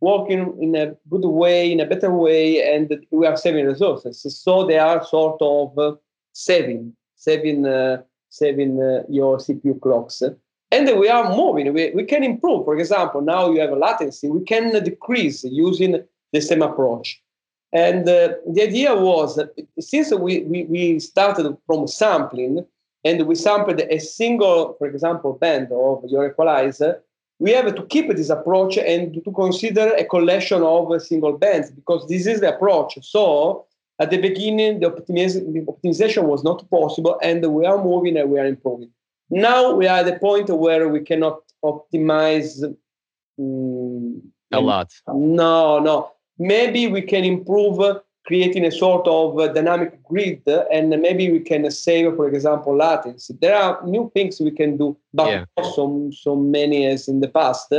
working 0.00 0.56
in 0.62 0.74
a 0.74 0.94
good 1.10 1.26
way, 1.26 1.70
in 1.70 1.80
a 1.80 1.86
better 1.86 2.10
way, 2.10 2.74
and 2.74 3.06
we 3.10 3.26
are 3.26 3.36
saving 3.36 3.66
resources. 3.66 4.26
So 4.42 4.66
they 4.66 4.78
are 4.78 5.04
sort 5.04 5.36
of 5.42 5.78
uh, 5.78 5.96
saving, 6.32 6.96
saving, 7.16 7.66
uh, 7.66 8.02
saving 8.30 8.80
uh, 8.80 9.02
your 9.10 9.36
CPU 9.36 9.78
clocks. 9.80 10.22
And 10.70 10.98
we 10.98 11.10
are 11.10 11.36
moving. 11.36 11.72
We, 11.74 11.90
we 11.90 12.04
can 12.04 12.24
improve. 12.24 12.64
For 12.64 12.78
example, 12.78 13.20
now 13.20 13.50
you 13.50 13.60
have 13.60 13.72
a 13.72 13.76
latency. 13.76 14.28
We 14.28 14.42
can 14.44 14.72
decrease 14.82 15.44
using 15.44 16.02
the 16.32 16.40
same 16.40 16.62
approach. 16.62 17.22
And 17.72 18.08
uh, 18.08 18.30
the 18.50 18.62
idea 18.62 18.94
was 18.94 19.36
that 19.36 19.50
since 19.78 20.14
we, 20.14 20.44
we, 20.44 20.64
we 20.64 20.98
started 20.98 21.54
from 21.66 21.86
sampling 21.86 22.64
and 23.06 23.24
we 23.28 23.36
sampled 23.36 23.80
a 23.80 23.98
single, 23.98 24.74
for 24.78 24.86
example, 24.88 25.34
band 25.34 25.68
of 25.70 26.04
your 26.12 26.26
equalizer, 26.26 26.92
we 27.38 27.52
have 27.52 27.72
to 27.74 27.84
keep 27.84 28.08
this 28.16 28.30
approach 28.30 28.76
and 28.78 29.22
to 29.24 29.30
consider 29.32 29.86
a 29.94 30.04
collection 30.04 30.62
of 30.62 31.00
single 31.02 31.34
bands 31.38 31.70
because 31.70 32.08
this 32.08 32.26
is 32.26 32.40
the 32.40 32.54
approach. 32.54 32.98
So 33.02 33.66
at 34.00 34.10
the 34.10 34.20
beginning, 34.20 34.80
the, 34.80 34.90
optimization 34.90 36.24
was 36.24 36.42
not 36.42 36.68
possible, 36.68 37.18
and 37.22 37.46
we 37.54 37.64
are 37.64 37.82
moving 37.82 38.16
and 38.16 38.28
we 38.28 38.40
are 38.40 38.46
improving. 38.46 38.90
Now 39.30 39.72
we 39.72 39.86
are 39.86 39.98
at 39.98 40.06
the 40.06 40.18
point 40.18 40.48
where 40.48 40.88
we 40.88 41.00
cannot 41.00 41.38
optimize 41.64 42.52
um, 43.38 44.22
a 44.52 44.60
lot. 44.60 44.92
No, 45.06 45.78
no. 45.78 46.10
Maybe 46.38 46.88
we 46.88 47.02
can 47.02 47.24
improve 47.24 47.78
creating 48.26 48.64
a 48.64 48.72
sort 48.72 49.06
of 49.06 49.38
uh, 49.38 49.48
dynamic 49.52 50.02
grid, 50.02 50.42
uh, 50.48 50.64
and 50.72 50.90
maybe 51.00 51.30
we 51.30 51.40
can 51.40 51.70
save, 51.70 52.16
for 52.16 52.28
example, 52.28 52.76
latency. 52.76 53.34
There 53.40 53.54
are 53.54 53.80
new 53.86 54.10
things 54.12 54.40
we 54.40 54.50
can 54.50 54.76
do, 54.76 54.96
but 55.14 55.28
yeah. 55.28 55.44
not 55.56 55.74
so, 55.74 56.10
so 56.12 56.36
many 56.36 56.86
as 56.86 57.08
in 57.08 57.20
the 57.20 57.28
past. 57.28 57.72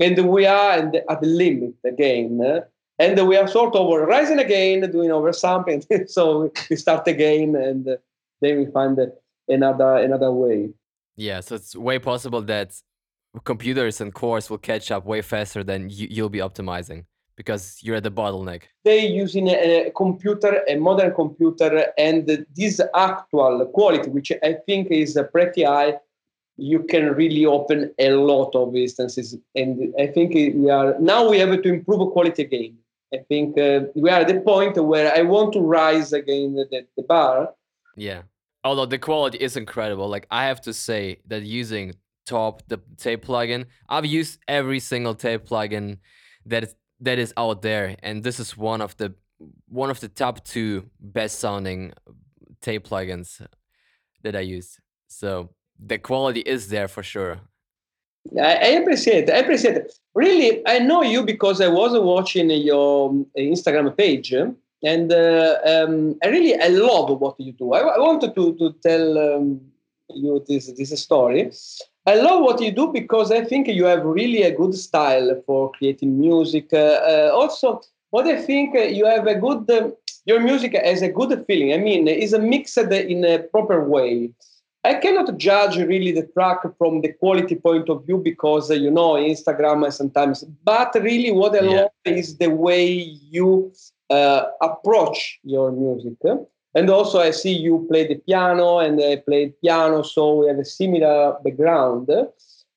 And 0.00 0.28
we 0.28 0.46
are 0.46 0.72
at 0.72 1.20
the, 1.20 1.26
limit 1.26 1.74
again. 1.86 2.40
Uh, 2.44 2.60
and 2.98 3.26
we 3.26 3.36
are 3.36 3.46
sort 3.46 3.74
of 3.76 3.88
rising 4.08 4.40
again, 4.40 4.90
doing 4.90 5.10
oversampling. 5.10 6.08
so 6.08 6.52
we 6.68 6.76
start 6.76 7.06
again, 7.06 7.54
and 7.54 7.86
then 8.40 8.58
we 8.58 8.66
find 8.66 8.98
another 9.48 9.96
another 9.96 10.32
way. 10.32 10.70
Yeah, 11.16 11.40
so 11.40 11.54
it's 11.54 11.76
way 11.76 12.00
possible 12.00 12.42
that 12.42 12.74
computers 13.44 14.00
and 14.00 14.12
cores 14.12 14.50
will 14.50 14.58
catch 14.58 14.90
up 14.90 15.04
way 15.04 15.22
faster 15.22 15.64
than 15.64 15.90
you, 15.90 16.08
you'll 16.10 16.28
be 16.28 16.38
optimizing 16.38 17.04
because 17.36 17.78
you're 17.82 17.96
at 17.96 18.02
the 18.02 18.10
bottleneck. 18.10 18.62
They 18.84 19.06
using 19.06 19.48
a, 19.48 19.86
a 19.86 19.90
computer, 19.90 20.62
a 20.68 20.76
modern 20.76 21.14
computer, 21.14 21.86
and 21.98 22.46
this 22.54 22.80
actual 22.94 23.66
quality, 23.66 24.10
which 24.10 24.32
I 24.42 24.54
think 24.66 24.90
is 24.90 25.18
pretty 25.32 25.64
high, 25.64 25.98
you 26.56 26.84
can 26.84 27.14
really 27.14 27.46
open 27.46 27.92
a 27.98 28.10
lot 28.10 28.54
of 28.54 28.76
instances. 28.76 29.36
And 29.54 29.92
I 29.98 30.06
think 30.06 30.34
we 30.34 30.70
are 30.70 30.98
now 31.00 31.28
we 31.28 31.38
have 31.38 31.62
to 31.62 31.68
improve 31.68 32.12
quality 32.12 32.42
again. 32.42 32.78
I 33.12 33.18
think 33.28 33.58
uh, 33.58 33.86
we 33.94 34.10
are 34.10 34.20
at 34.20 34.28
the 34.28 34.40
point 34.40 34.76
where 34.76 35.12
I 35.16 35.22
want 35.22 35.52
to 35.52 35.60
rise 35.60 36.12
again 36.12 36.54
the, 36.54 36.86
the 36.96 37.02
bar. 37.02 37.54
Yeah 37.96 38.22
although 38.64 38.86
the 38.86 38.98
quality 38.98 39.38
is 39.38 39.56
incredible 39.56 40.08
like 40.08 40.26
i 40.30 40.46
have 40.46 40.60
to 40.60 40.72
say 40.72 41.20
that 41.26 41.42
using 41.42 41.94
top 42.26 42.62
the 42.68 42.80
tape 42.96 43.24
plugin 43.24 43.66
i've 43.88 44.06
used 44.06 44.40
every 44.48 44.80
single 44.80 45.14
tape 45.14 45.44
plugin 45.44 45.98
that 46.46 46.74
that 47.00 47.18
is 47.18 47.32
out 47.36 47.62
there 47.62 47.96
and 48.02 48.22
this 48.22 48.40
is 48.40 48.56
one 48.56 48.80
of 48.80 48.96
the 48.96 49.14
one 49.68 49.90
of 49.90 50.00
the 50.00 50.08
top 50.08 50.44
two 50.44 50.88
best 51.00 51.38
sounding 51.38 51.92
tape 52.60 52.86
plugins 52.86 53.44
that 54.22 54.36
i 54.36 54.40
use 54.40 54.80
so 55.08 55.50
the 55.78 55.98
quality 55.98 56.40
is 56.40 56.68
there 56.68 56.88
for 56.88 57.02
sure 57.02 57.40
I, 58.40 58.68
appreciate. 58.80 59.28
I 59.28 59.36
appreciate. 59.36 59.92
Really, 60.14 60.66
I 60.66 60.78
know 60.78 61.02
you 61.02 61.24
because 61.24 61.60
I 61.60 61.68
was 61.68 61.92
watching 61.98 62.50
your 62.50 63.12
Instagram 63.36 63.94
page 63.96 64.32
and 64.84 65.12
uh, 65.12 65.58
um, 65.66 66.16
I 66.22 66.28
really 66.28 66.54
I 66.60 66.68
love 66.68 67.20
what 67.20 67.40
you 67.40 67.52
do. 67.52 67.72
I, 67.72 67.80
I 67.80 67.98
wanted 67.98 68.34
to 68.34 68.54
to 68.54 68.74
tell 68.82 69.18
um, 69.18 69.60
you 70.10 70.44
this 70.46 70.70
this 70.72 71.02
story. 71.02 71.50
I 72.06 72.16
love 72.16 72.42
what 72.42 72.60
you 72.60 72.70
do 72.70 72.92
because 72.92 73.32
I 73.32 73.44
think 73.44 73.66
you 73.68 73.86
have 73.86 74.04
really 74.04 74.42
a 74.42 74.54
good 74.54 74.74
style 74.74 75.42
for 75.46 75.72
creating 75.72 76.18
music. 76.20 76.68
Uh, 76.72 76.76
uh, 76.76 77.30
also, 77.32 77.80
what 78.10 78.26
I 78.26 78.40
think 78.40 78.76
uh, 78.76 78.80
you 78.80 79.06
have 79.06 79.26
a 79.26 79.34
good 79.34 79.70
um, 79.70 79.94
your 80.26 80.40
music 80.40 80.74
has 80.74 81.02
a 81.02 81.08
good 81.08 81.44
feeling. 81.46 81.72
I 81.72 81.78
mean, 81.78 82.06
is 82.08 82.32
a 82.32 82.38
mixed 82.38 82.78
in 82.78 83.24
a 83.24 83.38
proper 83.38 83.88
way. 83.88 84.30
I 84.84 84.94
cannot 84.94 85.38
judge 85.38 85.78
really 85.78 86.12
the 86.12 86.26
track 86.26 86.58
from 86.76 87.00
the 87.00 87.12
quality 87.14 87.54
point 87.54 87.88
of 87.88 88.04
view 88.04 88.18
because 88.18 88.70
uh, 88.70 88.74
you 88.74 88.90
know 88.90 89.14
Instagram 89.14 89.90
sometimes, 89.90 90.44
but 90.62 90.94
really 90.94 91.32
what 91.32 91.54
I 91.54 91.64
yeah. 91.64 91.80
love 91.80 91.90
is 92.04 92.36
the 92.36 92.50
way 92.50 92.84
you 93.30 93.72
uh, 94.10 94.44
approach 94.60 95.40
your 95.42 95.72
music. 95.72 96.18
And 96.74 96.90
also, 96.90 97.20
I 97.20 97.30
see 97.30 97.52
you 97.52 97.86
play 97.88 98.06
the 98.06 98.16
piano, 98.16 98.78
and 98.78 99.00
I 99.00 99.16
play 99.16 99.54
piano, 99.62 100.02
so 100.02 100.40
we 100.40 100.48
have 100.48 100.58
a 100.58 100.64
similar 100.64 101.36
background. 101.44 102.10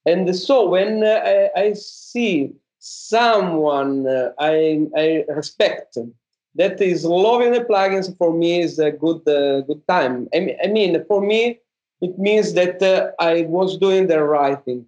And 0.06 0.36
so, 0.36 0.70
when 0.70 1.04
uh, 1.04 1.50
I, 1.56 1.62
I, 1.62 1.74
see 1.74 2.52
someone 2.80 4.08
uh, 4.08 4.32
I, 4.40 4.88
I 4.96 5.26
respect 5.30 5.98
that 6.56 6.80
is 6.80 7.06
loving 7.06 7.54
the 7.54 7.62
plugins, 7.62 8.16
for 8.18 8.34
me 8.34 8.62
is 8.62 8.80
a 8.80 8.92
good 8.92 9.28
uh, 9.28 9.62
good 9.62 9.86
time. 9.88 10.28
I 10.34 10.68
mean, 10.68 11.04
for 11.06 11.22
me, 11.22 11.60
it 12.02 12.18
means 12.20 12.54
that 12.54 12.82
uh, 12.82 13.12
I 13.20 13.42
was 13.44 13.78
doing 13.78 14.08
the 14.08 14.24
right 14.24 14.64
thing. 14.64 14.86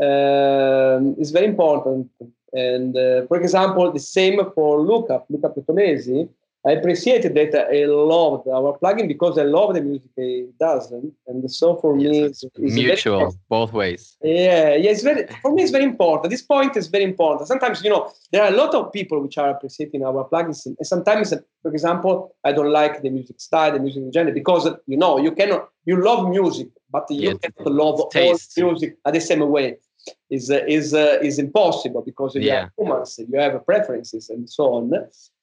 Um, 0.00 1.16
it's 1.18 1.30
very 1.30 1.46
important 1.46 2.10
and 2.52 2.96
uh, 2.96 3.26
for 3.26 3.40
example, 3.40 3.90
the 3.92 4.00
same 4.00 4.40
for 4.54 4.80
Luca, 4.80 5.22
Luca 5.28 5.50
Pretolesi. 5.50 6.28
I 6.66 6.72
appreciated 6.72 7.34
that 7.36 7.54
I 7.54 7.86
loved 7.86 8.46
our 8.48 8.78
plugin 8.78 9.08
because 9.08 9.38
I 9.38 9.44
love 9.44 9.72
the 9.72 9.80
music 9.80 10.10
it 10.16 10.58
does, 10.58 10.92
and 11.26 11.50
so 11.50 11.76
for 11.76 11.96
yes, 11.98 12.10
me, 12.10 12.22
it's, 12.24 12.44
it's 12.44 12.74
mutual 12.74 13.34
both 13.48 13.72
ways. 13.72 14.18
Yeah, 14.22 14.74
yeah, 14.74 14.90
it's 14.90 15.02
very 15.02 15.26
for 15.40 15.52
me. 15.52 15.62
It's 15.62 15.70
very 15.70 15.84
important. 15.84 16.30
This 16.30 16.42
point 16.42 16.76
is 16.76 16.88
very 16.88 17.04
important. 17.04 17.48
Sometimes 17.48 17.82
you 17.82 17.88
know 17.88 18.12
there 18.30 18.42
are 18.42 18.52
a 18.52 18.56
lot 18.56 18.74
of 18.74 18.92
people 18.92 19.22
which 19.22 19.38
are 19.38 19.48
appreciating 19.48 20.04
our 20.04 20.28
plugins, 20.28 20.66
and 20.66 20.76
sometimes, 20.82 21.32
for 21.62 21.70
example, 21.70 22.36
I 22.44 22.52
don't 22.52 22.70
like 22.70 23.00
the 23.00 23.08
music 23.08 23.40
style, 23.40 23.72
the 23.72 23.80
music 23.80 24.04
genre, 24.12 24.32
because 24.32 24.68
you 24.86 24.98
know 24.98 25.18
you 25.18 25.32
cannot 25.32 25.70
you 25.86 26.04
love 26.04 26.28
music, 26.28 26.68
but 26.90 27.06
you 27.10 27.30
yeah, 27.30 27.34
cannot 27.40 27.72
love 27.72 28.00
all 28.00 28.38
music 28.58 28.98
at 29.06 29.14
the 29.14 29.20
same 29.20 29.48
way 29.48 29.78
is 30.30 30.50
uh, 30.50 30.64
is 30.66 30.94
uh, 30.94 31.18
is 31.22 31.38
impossible 31.38 32.02
because 32.02 32.34
you 32.34 32.42
yeah. 32.42 32.60
have 32.60 32.70
humans, 32.78 33.18
you 33.18 33.38
have 33.38 33.64
preferences, 33.66 34.30
and 34.30 34.48
so 34.48 34.74
on. 34.74 34.92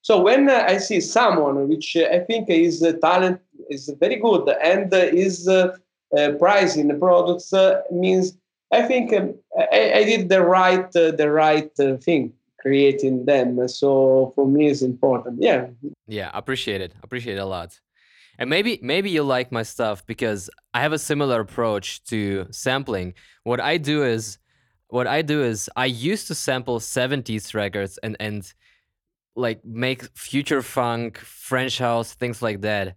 So 0.01 0.21
when 0.21 0.49
uh, 0.49 0.65
I 0.67 0.77
see 0.77 1.01
someone 1.01 1.67
which 1.67 1.97
uh, 1.97 2.07
I 2.11 2.19
think 2.19 2.49
is 2.49 2.81
uh, 2.81 2.93
talent 3.01 3.41
is 3.69 3.93
very 3.99 4.15
good 4.15 4.47
and 4.63 4.93
uh, 4.93 4.97
is 4.97 5.49
pricing 6.39 6.87
the 6.87 6.93
products 6.93 7.53
means 7.91 8.37
I 8.71 8.83
think 8.83 9.13
um, 9.13 9.35
I, 9.57 9.93
I, 9.99 10.03
did 10.03 10.29
the 10.29 10.41
right 10.41 10.89
the 10.91 11.29
right 11.29 11.69
thing 12.01 12.33
creating 12.61 13.25
them. 13.25 13.67
So 13.67 14.31
for 14.35 14.47
me, 14.47 14.67
it's 14.67 14.81
important. 14.81 15.41
Yeah. 15.41 15.67
Yeah, 16.07 16.31
appreciate 16.33 16.81
it. 16.81 16.93
Appreciate 17.03 17.37
it 17.37 17.41
a 17.41 17.45
lot. 17.45 17.79
And 18.39 18.49
maybe 18.49 18.79
maybe 18.81 19.09
you 19.09 19.23
like 19.23 19.51
my 19.51 19.63
stuff 19.63 20.05
because 20.05 20.49
I 20.73 20.81
have 20.81 20.93
a 20.93 20.99
similar 20.99 21.41
approach 21.41 22.03
to 22.05 22.47
sampling. 22.51 23.13
What 23.43 23.59
I 23.59 23.77
do 23.77 24.03
is 24.03 24.37
what 24.89 25.07
I 25.07 25.21
do 25.21 25.43
is 25.43 25.69
I 25.75 25.85
used 25.85 26.27
to 26.27 26.35
sample 26.35 26.79
70s 26.79 27.53
records 27.53 27.97
and 27.99 28.15
and 28.19 28.51
like 29.35 29.63
make 29.63 30.03
future 30.17 30.61
funk, 30.61 31.19
French 31.19 31.77
house, 31.77 32.13
things 32.13 32.41
like 32.41 32.61
that. 32.61 32.95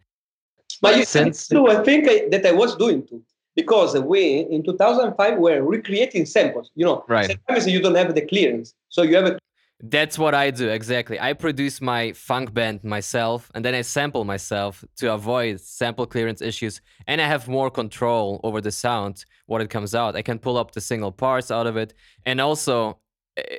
But 0.80 0.96
you 0.96 1.04
Since, 1.04 1.48
too, 1.48 1.68
I 1.68 1.82
think 1.82 2.08
I, 2.08 2.28
that 2.30 2.46
I 2.46 2.52
was 2.52 2.76
doing 2.76 3.06
too. 3.06 3.22
Because 3.56 3.98
we 3.98 4.46
in 4.50 4.62
2005 4.62 5.38
were 5.38 5.62
recreating 5.62 6.24
samples. 6.24 6.70
You 6.76 6.86
know, 6.86 7.04
right. 7.08 7.26
sometimes 7.26 7.66
you 7.66 7.82
don't 7.82 7.96
have 7.96 8.14
the 8.14 8.22
clearance, 8.22 8.74
so 8.88 9.02
you 9.02 9.16
have 9.16 9.26
a 9.26 9.38
that's 9.82 10.18
what 10.18 10.34
I 10.34 10.50
do 10.50 10.68
exactly. 10.68 11.18
I 11.18 11.32
produce 11.32 11.80
my 11.80 12.12
funk 12.12 12.52
band 12.52 12.84
myself 12.84 13.50
and 13.54 13.64
then 13.64 13.74
I 13.74 13.80
sample 13.80 14.24
myself 14.24 14.84
to 14.96 15.12
avoid 15.12 15.60
sample 15.60 16.06
clearance 16.06 16.42
issues 16.42 16.80
and 17.06 17.20
I 17.20 17.26
have 17.26 17.48
more 17.48 17.70
control 17.70 18.40
over 18.44 18.60
the 18.60 18.70
sound 18.70 19.24
what 19.46 19.62
it 19.62 19.70
comes 19.70 19.94
out. 19.94 20.16
I 20.16 20.22
can 20.22 20.38
pull 20.38 20.58
up 20.58 20.72
the 20.72 20.80
single 20.82 21.12
parts 21.12 21.50
out 21.50 21.66
of 21.66 21.76
it 21.76 21.94
and 22.26 22.40
also 22.40 22.98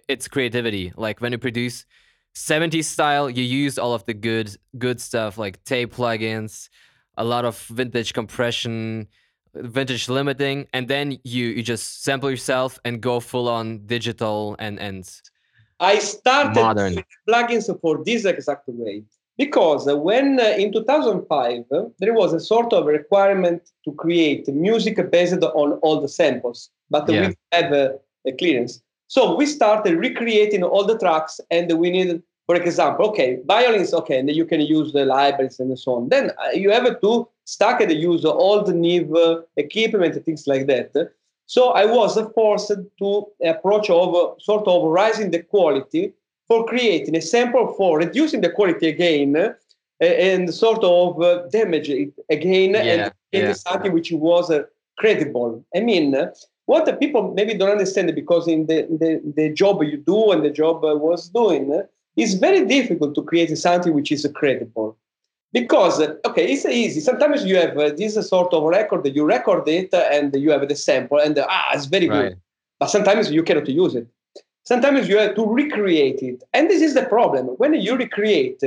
it's 0.08 0.28
creativity. 0.28 0.94
Like 0.96 1.22
when 1.22 1.32
you 1.32 1.40
produce 1.40 1.86
70s 2.36 2.86
style, 2.86 3.30
you 3.30 3.44
use 3.44 3.80
all 3.80 3.94
of 3.94 4.06
the 4.06 4.14
good 4.14 4.56
good 4.78 5.02
stuff 5.02 5.40
like 5.40 5.64
tape 5.64 5.96
plugins, 5.96 6.70
a 7.18 7.24
lot 7.24 7.46
of 7.46 7.58
vintage 7.68 8.14
compression, 8.14 9.08
vintage 9.56 10.08
limiting 10.08 10.68
and 10.72 10.88
then 10.88 11.18
you 11.24 11.48
you 11.48 11.64
just 11.64 12.04
sample 12.04 12.30
yourself 12.30 12.78
and 12.86 13.02
go 13.02 13.20
full 13.20 13.50
on 13.50 13.86
digital 13.88 14.56
and 14.60 14.80
and 14.80 15.22
I 15.82 15.98
started 15.98 16.62
Modern. 16.62 17.04
plugins 17.28 17.68
for 17.82 18.04
this 18.06 18.24
exact 18.24 18.68
way 18.68 19.04
because 19.38 19.88
when 19.88 20.40
uh, 20.40 20.54
in 20.58 20.72
2005 20.72 21.64
uh, 21.72 21.86
there 21.98 22.14
was 22.14 22.34
a 22.34 22.40
sort 22.40 22.72
of 22.72 22.86
requirement 22.86 23.64
to 23.86 23.92
create 23.94 24.48
music 24.48 25.10
based 25.10 25.44
on 25.44 25.74
all 25.82 26.00
the 26.00 26.08
samples, 26.08 26.70
but 26.92 27.10
yeah. 27.10 27.30
we 27.30 27.36
have 27.52 27.72
a, 27.74 27.96
a 28.28 28.32
clearance. 28.34 28.82
So 29.08 29.36
we 29.36 29.48
started 29.48 29.98
recreating 29.98 30.64
all 30.64 30.86
the 30.86 30.98
tracks, 31.00 31.42
and 31.50 31.70
we 31.80 31.90
needed, 31.90 32.22
for 32.46 32.56
example, 32.56 33.08
okay, 33.10 33.40
violins, 33.46 33.94
okay, 33.94 34.20
and 34.20 34.30
you 34.30 34.46
can 34.46 34.62
use 34.62 34.94
the 34.94 35.04
libraries 35.06 35.60
and 35.60 35.78
so 35.78 35.96
on. 35.96 36.10
Then 36.10 36.30
uh, 36.30 36.52
you 36.54 36.70
have 36.70 37.02
to 37.02 37.28
stack 37.46 37.82
and 37.82 37.92
use 37.92 38.24
all 38.24 38.64
the 38.64 38.74
uh, 38.74 39.42
equipment, 39.58 40.24
things 40.24 40.46
like 40.46 40.68
that. 40.68 40.94
So 41.52 41.72
I 41.72 41.84
was 41.84 42.18
forced 42.34 42.72
to 43.00 43.26
approach 43.44 43.90
of 43.90 44.42
sort 44.42 44.66
of 44.70 44.84
rising 44.84 45.32
the 45.32 45.44
quality 45.44 46.14
for 46.48 46.66
creating 46.66 47.14
a 47.18 47.22
sample 47.22 47.74
for 47.74 47.98
reducing 47.98 48.40
the 48.40 48.50
quality 48.50 48.88
again 48.88 49.36
uh, 49.36 49.52
and 50.00 50.54
sort 50.54 50.82
of 50.82 51.22
uh, 51.22 51.48
damage 51.50 51.90
it 51.90 52.14
again 52.30 52.76
Yeah, 52.76 53.10
and 53.34 53.48
yeah. 53.48 53.52
something 53.52 53.92
which 53.92 54.14
was 54.14 54.50
uh, 54.50 54.64
credible. 54.98 55.62
I 55.76 55.82
mean, 55.82 56.16
uh, 56.16 56.28
what 56.68 56.86
the 56.86 56.94
people 56.94 57.34
maybe 57.34 57.54
don't 57.54 57.72
understand 57.72 58.16
because 58.16 58.48
in 58.48 58.68
the, 58.68 58.84
the, 58.84 59.22
the 59.36 59.50
job 59.50 59.84
you 59.84 59.98
do 59.98 60.32
and 60.32 60.46
the 60.46 60.52
job 60.52 60.86
I 60.86 60.94
was 60.94 61.28
doing, 61.28 61.74
uh, 61.74 61.84
it's 62.16 62.36
very 62.36 62.64
difficult 62.66 63.14
to 63.16 63.24
create 63.24 63.58
something 63.58 63.94
which 63.94 64.14
is 64.14 64.26
credible. 64.36 64.98
Because, 65.54 66.02
okay, 66.26 66.46
it's 66.54 66.66
easy. 66.66 67.02
Sometimes 67.02 67.44
you 67.44 67.58
have 67.58 67.78
uh, 67.78 67.90
this 67.90 68.14
sort 68.28 68.54
of 68.54 68.64
record, 68.64 69.04
that 69.04 69.16
you 69.16 69.26
record 69.26 69.68
it 69.68 69.94
uh, 69.94 70.08
and 70.12 70.34
you 70.36 70.52
have 70.52 70.68
the 70.68 70.76
sample 70.76 71.20
and 71.20 71.38
uh, 71.38 71.46
ah, 71.50 71.72
it's 71.74 71.86
very 71.86 72.08
Right. 72.08 72.30
good. 72.30 72.42
But 72.80 72.90
sometimes 72.90 73.30
you 73.32 73.44
cannot 73.44 73.68
use 73.68 73.96
it. 73.96 74.08
Sometimes 74.64 75.10
you 75.10 75.18
have 75.18 75.36
to 75.36 75.46
recreate 75.46 76.22
it. 76.22 76.44
And 76.54 76.70
this 76.70 76.82
is 76.82 76.94
the 76.94 77.04
problem. 77.04 77.48
When 77.58 77.74
you 77.74 77.98
recreate, 77.98 78.64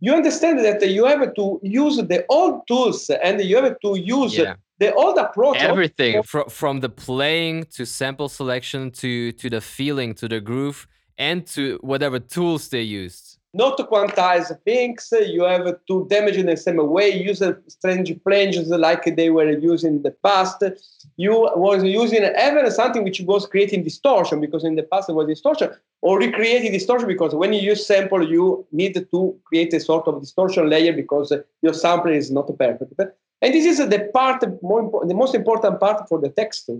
you 0.00 0.12
understand 0.14 0.58
that 0.60 0.86
you 0.88 1.06
have 1.06 1.34
to 1.34 1.60
use 1.62 1.96
the 1.96 2.24
old 2.28 2.66
tools 2.66 3.10
and 3.10 3.40
you 3.40 3.56
have 3.56 3.78
to 3.80 3.96
use 3.96 4.36
Yeah. 4.36 4.54
the 4.78 4.92
old 4.94 5.18
approach. 5.18 5.58
Everything 5.58 6.22
from 6.22 6.48
from 6.48 6.80
the 6.80 6.88
playing 6.88 7.64
to 7.76 7.84
sample 7.86 8.28
selection 8.28 8.90
to 9.02 9.32
to 9.32 9.48
the 9.50 9.60
feeling 9.60 10.14
to 10.14 10.28
the 10.28 10.40
groove 10.40 10.86
and 11.18 11.46
to 11.54 11.78
whatever 11.82 12.18
tools 12.18 12.68
they 12.68 12.82
used. 12.82 13.29
Not 13.52 13.76
to 13.76 13.84
quantize 13.84 14.56
things. 14.64 15.12
Uh, 15.12 15.18
you 15.18 15.42
have 15.42 15.66
to 15.88 16.06
damage 16.08 16.36
in 16.36 16.46
the 16.46 16.56
same 16.56 16.76
way. 16.88 17.10
Use 17.10 17.42
uh, 17.42 17.54
strange 17.68 18.12
flanges 18.22 18.68
like 18.68 19.16
they 19.16 19.30
were 19.30 19.50
using 19.50 19.96
in 19.96 20.02
the 20.02 20.12
past. 20.24 20.62
You 21.16 21.32
was 21.56 21.82
using 21.82 22.22
even 22.22 22.70
something 22.70 23.02
which 23.02 23.20
was 23.20 23.46
creating 23.46 23.82
distortion 23.82 24.40
because 24.40 24.64
in 24.64 24.76
the 24.76 24.84
past 24.84 25.08
it 25.08 25.14
was 25.14 25.26
distortion, 25.26 25.70
or 26.02 26.18
recreating 26.18 26.72
distortion 26.72 27.08
because 27.08 27.34
when 27.34 27.52
you 27.52 27.60
use 27.60 27.86
sample, 27.86 28.28
you 28.28 28.66
need 28.72 28.94
to 28.94 29.36
create 29.44 29.74
a 29.74 29.80
sort 29.80 30.06
of 30.06 30.20
distortion 30.20 30.68
layer 30.68 30.92
because 30.92 31.32
your 31.62 31.74
sample 31.74 32.12
is 32.12 32.30
not 32.30 32.46
perfect. 32.58 33.00
And 33.42 33.54
this 33.54 33.64
is 33.64 33.78
the 33.78 34.10
part 34.12 34.44
more 34.62 35.04
the 35.06 35.14
most 35.14 35.34
important 35.34 35.80
part 35.80 36.08
for 36.08 36.20
the 36.20 36.28
text. 36.28 36.70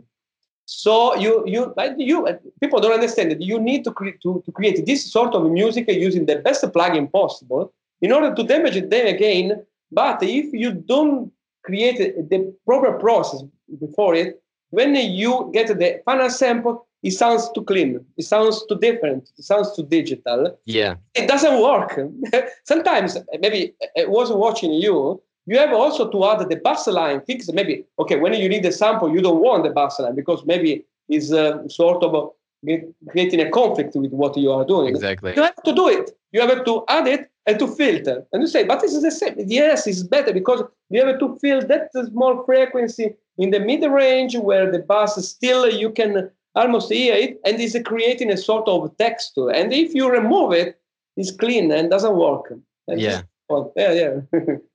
So 0.73 1.17
you 1.17 1.43
you 1.47 1.75
you 1.99 2.27
uh, 2.27 2.37
people 2.61 2.81
don't 2.81 2.93
understand 2.93 3.33
that 3.33 3.43
you 3.43 3.59
need 3.59 3.83
to, 3.85 3.91
create 3.91 4.21
to 4.23 4.41
to 4.47 4.53
create 4.53 4.87
this 4.87 5.11
sort 5.11 5.35
of 5.35 5.51
music 5.51 5.89
using 5.89 6.27
the 6.27 6.37
best 6.37 6.63
plugin 6.63 7.11
possible 7.11 7.73
in 8.01 8.13
order 8.13 8.33
to 8.33 8.43
damage 8.45 8.77
it 8.77 8.89
then 8.89 9.09
again. 9.09 9.65
But 9.91 10.23
if 10.23 10.53
you 10.53 10.71
don't 10.73 11.33
create 11.65 11.99
the 12.31 12.55
proper 12.65 12.93
process 12.99 13.43
before 13.81 14.15
it, 14.15 14.41
when 14.71 14.95
you 14.95 15.51
get 15.53 15.67
the 15.67 16.01
final 16.05 16.31
sample, 16.31 16.87
it 17.03 17.11
sounds 17.11 17.51
too 17.51 17.65
clean. 17.65 17.99
It 18.17 18.23
sounds 18.27 18.65
too 18.67 18.79
different. 18.79 19.29
It 19.39 19.45
sounds 19.45 19.75
too 19.75 19.83
digital 19.85 20.57
Yeah. 20.67 20.95
it 21.15 21.27
doesn't 21.27 21.61
work. 21.61 21.99
Sometimes, 22.65 23.19
maybe 23.41 23.75
uh, 23.83 24.03
I 24.03 24.07
was 24.07 24.31
watching 24.31 24.73
you, 24.73 25.21
you 25.51 25.59
have 25.59 25.73
also 25.73 26.09
to 26.09 26.19
add 26.31 26.49
the 26.49 26.61
bass 26.67 26.87
line 26.87 27.21
fix. 27.27 27.51
Maybe, 27.53 27.85
okay, 27.99 28.17
when 28.23 28.33
you 28.35 28.49
need 28.49 28.63
the 28.63 28.71
sample, 28.71 29.13
you 29.15 29.21
don't 29.21 29.43
want 29.43 29.65
the 29.65 29.71
bass 29.71 29.99
line 29.99 30.15
because 30.15 30.41
maybe 30.47 30.85
it's 31.09 31.33
uh, 31.33 31.67
sort 31.69 32.05
of 32.05 32.15
uh, 32.15 32.27
get- 32.65 32.89
creating 33.09 33.41
a 33.41 33.51
conflict 33.51 33.97
with 33.97 34.13
what 34.13 34.37
you 34.37 34.53
are 34.53 34.65
doing. 34.65 34.95
Exactly. 34.95 35.33
You 35.37 35.43
have 35.43 35.63
to 35.65 35.75
do 35.75 35.89
it. 35.89 36.07
You 36.31 36.41
have 36.43 36.65
to 36.65 36.85
add 36.89 37.09
it 37.09 37.23
and 37.47 37.59
to 37.59 37.67
filter. 37.67 38.25
And 38.33 38.43
you 38.43 38.47
say, 38.47 38.63
but 38.63 38.81
this 38.81 38.95
is 38.95 39.03
the 39.03 39.11
same. 39.11 39.35
Yes, 39.39 39.89
it's 39.89 40.05
better 40.05 40.33
because 40.33 40.63
you 40.89 41.05
have 41.05 41.19
to 41.19 41.37
fill 41.41 41.61
that 41.67 41.91
small 42.11 42.45
frequency 42.45 43.17
in 43.39 43.51
the 43.51 43.59
mid 43.59 43.83
range 43.91 44.37
where 44.37 44.71
the 44.71 44.79
bass 44.79 45.17
still 45.27 45.69
you 45.69 45.91
can 45.91 46.31
almost 46.55 46.93
hear 46.93 47.15
it 47.15 47.41
and 47.45 47.61
is 47.61 47.77
creating 47.85 48.31
a 48.31 48.37
sort 48.37 48.69
of 48.69 48.97
texture. 48.99 49.51
And 49.51 49.73
if 49.73 49.95
you 49.95 50.09
remove 50.09 50.53
it, 50.53 50.79
it's 51.17 51.33
clean 51.33 51.73
and 51.73 51.91
doesn't 51.91 52.17
work. 52.17 52.53
And 52.87 53.01
Yeah. 53.01 53.23
This- 53.51 53.73
yeah, 53.77 53.93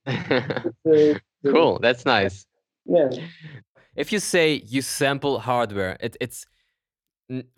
yeah. 0.06 0.62
Uh, 1.46 1.52
cool. 1.52 1.78
That's 1.80 2.04
nice. 2.04 2.46
yeah. 2.86 3.08
if 3.94 4.10
you 4.12 4.18
say 4.18 4.62
you 4.66 4.82
sample 4.82 5.38
hardware, 5.38 5.96
it, 6.00 6.16
it's 6.20 6.46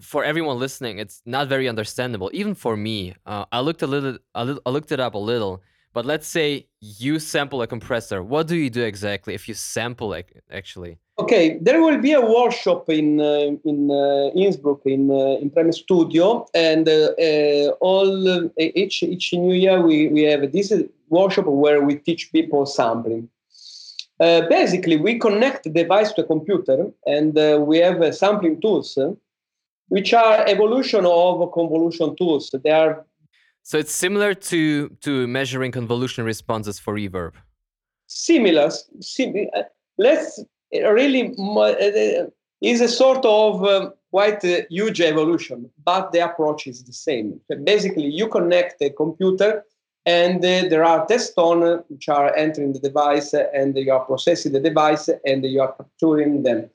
for 0.00 0.24
everyone 0.24 0.58
listening. 0.58 0.98
It's 0.98 1.22
not 1.26 1.48
very 1.48 1.68
understandable, 1.68 2.30
even 2.32 2.54
for 2.54 2.76
me. 2.76 3.14
Uh, 3.26 3.44
I 3.52 3.60
looked 3.60 3.82
a 3.82 3.86
little, 3.86 4.18
a 4.34 4.44
little, 4.44 4.62
I 4.66 4.70
looked 4.70 4.92
it 4.92 5.00
up 5.00 5.14
a 5.14 5.18
little. 5.32 5.62
But 5.94 6.04
let's 6.06 6.26
say 6.28 6.68
you 6.80 7.18
sample 7.18 7.62
a 7.62 7.66
compressor. 7.66 8.22
What 8.22 8.46
do 8.46 8.56
you 8.56 8.70
do 8.70 8.82
exactly 8.82 9.34
if 9.34 9.48
you 9.48 9.54
sample 9.54 10.12
it? 10.14 10.26
Actually, 10.52 10.98
Okay, 11.20 11.58
there 11.60 11.82
will 11.82 11.98
be 11.98 12.12
a 12.12 12.20
workshop 12.20 12.88
in 12.88 13.20
uh, 13.20 13.56
in 13.64 13.90
uh, 13.90 14.30
Innsbruck 14.36 14.82
in 14.84 15.10
uh, 15.10 15.42
in 15.42 15.50
Prime 15.50 15.72
Studio, 15.72 16.46
and 16.54 16.88
uh, 16.88 17.10
uh, 17.18 17.70
all 17.80 18.28
uh, 18.28 18.48
each 18.56 19.02
each 19.02 19.32
new 19.32 19.52
year 19.52 19.82
we, 19.82 20.08
we 20.08 20.22
have 20.22 20.52
this 20.52 20.72
workshop 21.08 21.46
where 21.46 21.82
we 21.82 21.96
teach 21.96 22.30
people 22.30 22.66
sampling. 22.66 23.28
Uh, 24.20 24.42
basically, 24.48 24.96
we 24.96 25.18
connect 25.18 25.64
the 25.64 25.70
device 25.70 26.12
to 26.12 26.22
a 26.22 26.26
computer, 26.26 26.86
and 27.06 27.36
uh, 27.36 27.58
we 27.60 27.78
have 27.78 28.14
sampling 28.14 28.60
tools, 28.60 28.96
which 29.88 30.14
are 30.14 30.46
evolution 30.46 31.04
of 31.04 31.52
convolution 31.52 32.14
tools. 32.14 32.54
They 32.62 32.70
are 32.70 33.04
so 33.64 33.76
it's 33.76 33.92
similar 33.92 34.34
to 34.34 34.88
to 35.00 35.26
measuring 35.26 35.72
convolution 35.72 36.24
responses 36.24 36.78
for 36.78 36.94
reverb. 36.94 37.32
similar. 38.06 38.70
sim- 39.00 39.50
let's 39.98 40.44
really 40.72 41.34
uh, 41.38 42.26
is 42.60 42.80
a 42.80 42.88
sort 42.88 43.24
of 43.24 43.64
um, 43.64 43.92
quite 44.10 44.42
a 44.44 44.66
huge 44.70 45.00
evolution, 45.00 45.70
but 45.84 46.12
the 46.12 46.18
approach 46.18 46.66
is 46.66 46.82
the 46.84 46.92
same. 46.92 47.40
So 47.50 47.56
basically, 47.58 48.06
you 48.06 48.28
connect 48.28 48.82
a 48.82 48.90
computer, 48.90 49.64
and 50.06 50.38
uh, 50.38 50.68
there 50.68 50.84
are 50.84 51.06
test 51.06 51.34
on 51.36 51.62
uh, 51.62 51.82
which 51.88 52.08
are 52.08 52.34
entering 52.34 52.72
the 52.72 52.80
device, 52.80 53.34
uh, 53.34 53.46
and 53.54 53.76
you 53.76 53.92
are 53.92 54.04
processing 54.04 54.52
the 54.52 54.60
device, 54.60 55.08
and 55.24 55.44
you 55.44 55.60
are 55.60 55.72
capturing 55.72 56.42
them. 56.42 56.70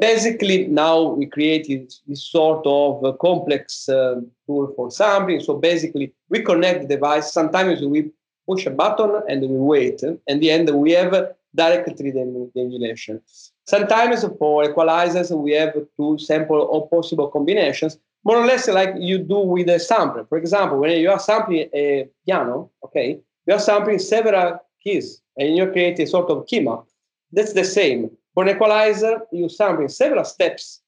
Basically, 0.00 0.66
now 0.66 1.02
we 1.02 1.26
created 1.26 1.92
this 2.08 2.24
sort 2.24 2.66
of 2.66 3.16
complex 3.20 3.88
uh, 3.88 4.20
tool 4.44 4.72
for 4.74 4.90
sampling. 4.90 5.38
So 5.38 5.54
basically, 5.54 6.12
we 6.30 6.42
connect 6.42 6.80
the 6.80 6.88
device. 6.88 7.32
Sometimes 7.32 7.80
we 7.80 8.10
push 8.48 8.66
a 8.66 8.70
button 8.70 9.22
and 9.28 9.42
we 9.42 9.56
wait. 9.56 10.02
And 10.02 10.40
the 10.40 10.50
end, 10.50 10.68
we 10.70 10.90
have 10.92 11.14
directly 11.54 12.10
the, 12.10 12.50
the 12.54 12.60
emulation. 12.60 13.20
Sometimes 13.64 14.24
for 14.38 14.64
equalizers, 14.64 15.30
we 15.36 15.52
have 15.52 15.74
to 15.74 16.18
sample 16.18 16.60
all 16.60 16.88
possible 16.88 17.28
combinations, 17.28 17.98
more 18.24 18.36
or 18.36 18.46
less 18.46 18.68
like 18.68 18.94
you 18.98 19.18
do 19.18 19.38
with 19.38 19.68
a 19.68 19.78
sampler. 19.78 20.24
For 20.24 20.38
example, 20.38 20.78
when 20.78 21.00
you 21.00 21.10
are 21.10 21.18
sampling 21.18 21.68
a 21.74 22.08
piano, 22.24 22.70
okay, 22.84 23.20
you 23.46 23.54
are 23.54 23.60
sampling 23.60 23.98
several 23.98 24.58
keys 24.82 25.20
and 25.36 25.56
you 25.56 25.70
create 25.70 25.98
a 25.98 26.06
sort 26.06 26.30
of 26.30 26.46
key 26.46 26.60
map. 26.60 26.84
That's 27.32 27.52
the 27.52 27.64
same. 27.64 28.10
For 28.34 28.44
an 28.44 28.50
equalizer, 28.50 29.22
you 29.32 29.48
sample 29.48 29.88
several 29.88 30.24
steps, 30.24 30.80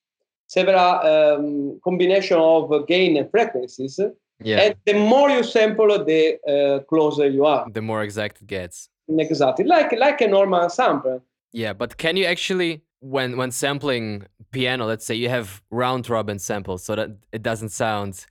several 0.47 0.79
um, 0.79 1.81
combination 1.83 2.39
of 2.39 2.87
gain 2.87 3.17
and 3.17 3.31
frequencies. 3.31 3.99
Yeah. 4.41 4.61
And 4.61 4.75
the 4.85 4.95
more 4.95 5.31
you 5.31 5.43
sample, 5.43 6.05
the 6.05 6.39
uh, 6.47 6.85
closer 6.85 7.29
you 7.29 7.45
are. 7.47 7.67
the 7.71 7.83
more 7.83 8.03
exact 8.03 8.43
it 8.43 8.47
gets. 8.47 8.89
Exactly, 9.09 9.65
like 9.65 9.93
like 9.93 10.21
a 10.21 10.29
normal 10.29 10.69
sample. 10.69 11.23
Yeah, 11.53 11.73
but 11.73 11.99
can 11.99 12.17
you 12.17 12.25
actually, 12.25 12.83
when 13.01 13.37
when 13.37 13.51
sampling 13.51 14.27
piano, 14.51 14.87
let's 14.87 15.05
say 15.05 15.15
you 15.15 15.29
have 15.29 15.63
round 15.71 16.09
robin 16.09 16.39
samples, 16.39 16.85
so 16.85 16.97
that 16.97 17.11
it 17.33 17.43
doesn't 17.43 17.71
sound 17.71 18.27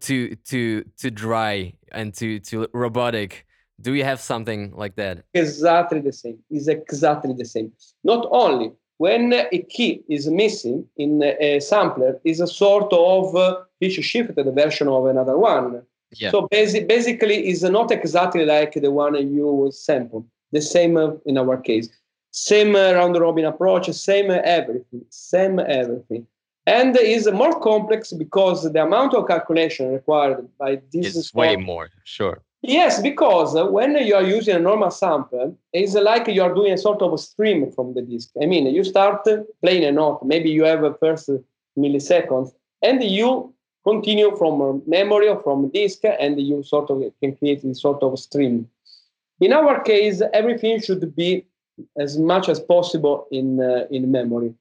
too 0.00 0.34
too 0.44 0.84
too 0.96 1.10
dry 1.10 1.72
and 1.92 2.14
too 2.14 2.40
too 2.40 2.66
robotic. 2.72 3.46
Do 3.80 3.94
you 3.94 4.04
have 4.04 4.20
something 4.20 4.72
like 4.76 4.96
that? 4.96 5.24
Exactly 5.32 6.00
the 6.00 6.12
same. 6.12 6.38
Is 6.50 6.68
exactly 6.68 7.32
the 7.32 7.46
same. 7.46 7.72
Not 8.04 8.26
only 8.30 8.72
when 8.98 9.32
a 9.32 9.62
key 9.70 10.02
is 10.10 10.28
missing 10.28 10.86
in 10.98 11.22
a 11.22 11.60
sampler, 11.60 12.20
is 12.22 12.40
a 12.40 12.46
sort 12.46 12.92
of 12.92 13.34
uh, 13.34 13.56
pitch 13.80 13.94
shifted 14.04 14.54
version 14.54 14.88
of 14.88 15.06
another 15.06 15.38
one. 15.38 15.82
Yeah. 16.12 16.30
So 16.30 16.48
basi- 16.48 16.86
basically, 16.86 17.48
is 17.48 17.62
not 17.62 17.90
exactly 17.90 18.44
like 18.44 18.72
the 18.72 18.90
one 18.90 19.14
you 19.14 19.70
sample. 19.72 20.26
The 20.52 20.60
same 20.60 20.96
uh, 20.96 21.12
in 21.26 21.38
our 21.38 21.56
case. 21.56 21.88
Same 22.32 22.76
uh, 22.76 22.92
round 22.92 23.18
robin 23.18 23.44
approach, 23.44 23.90
same 23.92 24.30
uh, 24.30 24.40
everything, 24.44 25.04
same 25.10 25.58
everything. 25.58 26.26
And 26.66 26.96
is 26.96 27.28
more 27.32 27.58
complex 27.60 28.12
because 28.12 28.70
the 28.72 28.82
amount 28.82 29.14
of 29.14 29.26
calculation 29.26 29.92
required 29.92 30.46
by 30.58 30.80
this 30.92 31.16
is 31.16 31.34
way 31.34 31.56
more. 31.56 31.88
Sure. 32.04 32.42
Yes, 32.62 33.00
because 33.00 33.54
when 33.72 33.96
you 33.96 34.14
are 34.14 34.22
using 34.22 34.54
a 34.54 34.58
normal 34.58 34.90
sample, 34.90 35.56
it's 35.72 35.94
like 35.94 36.28
you 36.28 36.42
are 36.42 36.54
doing 36.54 36.72
a 36.72 36.78
sort 36.78 37.00
of 37.00 37.12
a 37.14 37.18
stream 37.18 37.72
from 37.72 37.94
the 37.94 38.02
disk. 38.02 38.30
I 38.40 38.46
mean, 38.46 38.66
you 38.66 38.84
start 38.84 39.26
playing 39.62 39.84
a 39.84 39.92
note, 39.92 40.20
maybe 40.22 40.50
you 40.50 40.64
have 40.64 40.84
a 40.84 40.92
first 40.94 41.30
milliseconds, 41.78 42.52
and 42.82 43.02
you 43.02 43.54
continue 43.84 44.36
from 44.36 44.82
memory 44.86 45.28
or 45.28 45.40
from 45.42 45.68
disk, 45.70 46.00
and 46.04 46.40
you 46.40 46.62
sort 46.62 46.90
of 46.90 47.02
can 47.22 47.36
create 47.36 47.62
this 47.62 47.80
sort 47.80 48.02
of 48.02 48.18
stream. 48.18 48.68
In 49.40 49.52
our 49.52 49.80
case, 49.82 50.22
everything 50.32 50.80
should 50.80 51.14
be 51.16 51.46
as 51.98 52.18
much 52.18 52.48
as 52.48 52.60
possible 52.60 53.26
in 53.30 53.60
uh, 53.60 53.86
in 53.90 54.10
memory. 54.10 54.54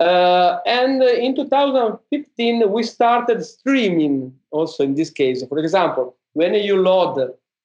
Uh, 0.00 0.58
and 0.66 1.02
in 1.02 1.36
2015, 1.36 2.70
we 2.72 2.82
started 2.82 3.44
streaming 3.44 4.34
also 4.50 4.82
in 4.82 4.94
this 4.94 5.10
case. 5.10 5.44
For 5.46 5.58
example, 5.58 6.16
when 6.32 6.54
you 6.54 6.80
load 6.80 7.18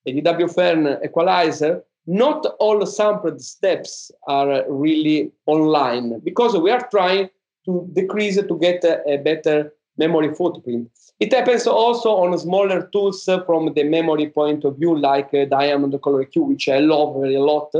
a 0.06 0.12
DW 0.12 0.54
Fearn 0.54 1.00
equalizer, 1.04 1.84
not 2.06 2.46
all 2.60 2.86
sampled 2.86 3.42
steps 3.42 4.12
are 4.28 4.64
really 4.70 5.32
online 5.46 6.20
because 6.20 6.56
we 6.58 6.72
are 6.72 6.88
trying 6.90 7.30
to 7.66 7.90
decrease 7.94 8.36
to 8.36 8.60
get 8.60 8.84
a, 8.84 9.04
a 9.10 9.18
better 9.18 9.74
memory 9.98 10.34
footprint. 10.34 10.90
It 11.20 11.34
happens 11.34 11.66
also 11.66 12.10
on 12.12 12.38
smaller 12.38 12.90
tools 12.94 13.24
from 13.46 13.74
the 13.74 13.84
memory 13.84 14.30
point 14.30 14.64
of 14.66 14.78
view, 14.78 14.98
like 14.98 15.34
uh, 15.34 15.46
Diamond 15.46 16.00
Color 16.02 16.26
EQ, 16.26 16.48
which 16.48 16.70
I 16.70 16.80
love 16.80 17.20
very 17.20 17.36
a 17.36 17.42
lot. 17.42 17.74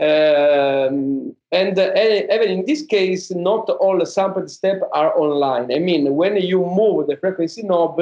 Um, 0.00 1.36
and 1.52 1.78
uh, 1.78 1.92
even 1.94 2.48
in 2.48 2.66
this 2.66 2.82
case, 2.82 3.30
not 3.30 3.70
all 3.70 4.04
sampled 4.04 4.50
steps 4.50 4.82
are 4.92 5.16
online. 5.16 5.72
I 5.72 5.78
mean, 5.78 6.14
when 6.16 6.36
you 6.36 6.58
move 6.58 7.06
the 7.06 7.16
frequency 7.16 7.62
knob, 7.62 8.00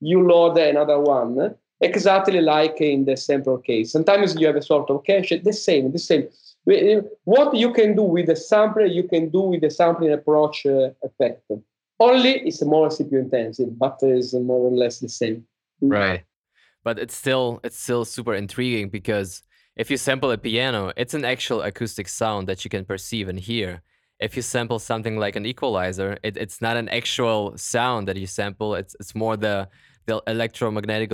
you 0.00 0.26
load 0.26 0.56
another 0.56 0.98
one, 0.98 1.54
exactly 1.82 2.40
like 2.40 2.80
in 2.80 3.04
the 3.04 3.16
sample 3.16 3.58
case. 3.58 3.92
Sometimes 3.92 4.34
you 4.40 4.46
have 4.46 4.56
a 4.56 4.62
sort 4.62 4.88
of 4.88 5.04
cache, 5.04 5.34
the 5.42 5.52
same, 5.52 5.92
the 5.92 5.98
same. 5.98 6.26
What 7.24 7.54
you 7.54 7.74
can 7.74 7.94
do 7.94 8.02
with 8.02 8.26
the 8.26 8.36
sampler, 8.36 8.86
you 8.86 9.02
can 9.02 9.28
do 9.28 9.40
with 9.40 9.60
the 9.60 9.70
sampling 9.70 10.12
approach 10.12 10.64
uh, 10.64 10.90
effect. 11.02 11.42
Only 12.04 12.32
it's 12.48 12.62
more 12.62 12.88
CPU 12.88 13.18
intensive, 13.26 13.78
but 13.78 13.98
it's 14.02 14.34
more 14.34 14.68
or 14.68 14.74
less 14.82 14.98
the 14.98 15.08
same. 15.08 15.46
Right. 15.80 16.24
But 16.82 16.98
it's 16.98 17.16
still 17.16 17.60
it's 17.64 17.78
still 17.78 18.04
super 18.04 18.34
intriguing 18.34 18.90
because 18.90 19.42
if 19.76 19.90
you 19.90 19.96
sample 19.96 20.30
a 20.30 20.38
piano, 20.38 20.92
it's 20.96 21.14
an 21.14 21.24
actual 21.24 21.62
acoustic 21.62 22.08
sound 22.08 22.46
that 22.48 22.64
you 22.64 22.70
can 22.70 22.84
perceive 22.84 23.28
and 23.28 23.40
hear. 23.40 23.82
If 24.20 24.36
you 24.36 24.42
sample 24.42 24.78
something 24.78 25.16
like 25.24 25.34
an 25.34 25.46
equalizer, 25.46 26.18
it, 26.22 26.36
it's 26.36 26.60
not 26.60 26.76
an 26.76 26.88
actual 26.88 27.56
sound 27.56 28.06
that 28.08 28.16
you 28.16 28.26
sample. 28.26 28.74
It's 28.74 28.94
it's 29.00 29.14
more 29.14 29.36
the 29.36 29.68
the 30.06 30.22
electromagnetic 30.26 31.10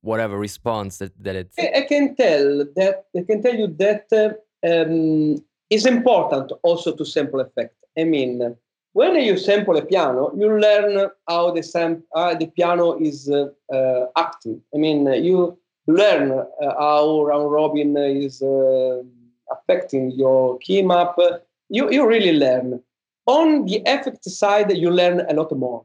whatever 0.00 0.36
response 0.38 0.98
that, 0.98 1.12
that 1.22 1.36
it. 1.36 1.48
I, 1.58 1.80
I 1.80 1.82
can 1.82 2.14
tell 2.14 2.64
that 2.76 3.04
I 3.16 3.22
can 3.28 3.42
tell 3.42 3.54
you 3.54 3.68
that 3.84 4.04
uh, 4.12 4.30
um, 4.70 5.38
it's 5.70 5.86
important 5.86 6.52
also 6.62 6.94
to 6.96 7.04
sample 7.04 7.40
effect. 7.40 7.74
I 7.98 8.04
mean, 8.04 8.56
when 8.96 9.14
you 9.16 9.36
sample 9.36 9.76
a 9.76 9.82
piano, 9.82 10.32
you 10.34 10.48
learn 10.58 11.10
how 11.28 11.50
the 11.50 11.62
sam- 11.62 12.02
how 12.14 12.34
the 12.34 12.46
piano 12.46 12.98
is 12.98 13.30
uh, 13.30 13.48
uh. 13.70 14.06
I 14.16 14.78
mean, 14.84 15.00
you 15.22 15.58
learn 15.86 16.32
uh, 16.32 16.44
how 16.78 17.22
round 17.28 17.52
robin 17.52 17.94
is 17.98 18.40
uh, 18.40 19.02
affecting 19.54 20.12
your 20.12 20.56
key 20.64 20.80
map. 20.80 21.14
You, 21.68 21.90
you 21.90 22.06
really 22.06 22.32
learn. 22.32 22.80
On 23.26 23.66
the 23.66 23.82
effect 23.84 24.24
side, 24.24 24.74
you 24.74 24.90
learn 24.90 25.20
a 25.28 25.34
lot 25.34 25.52
more. 25.54 25.84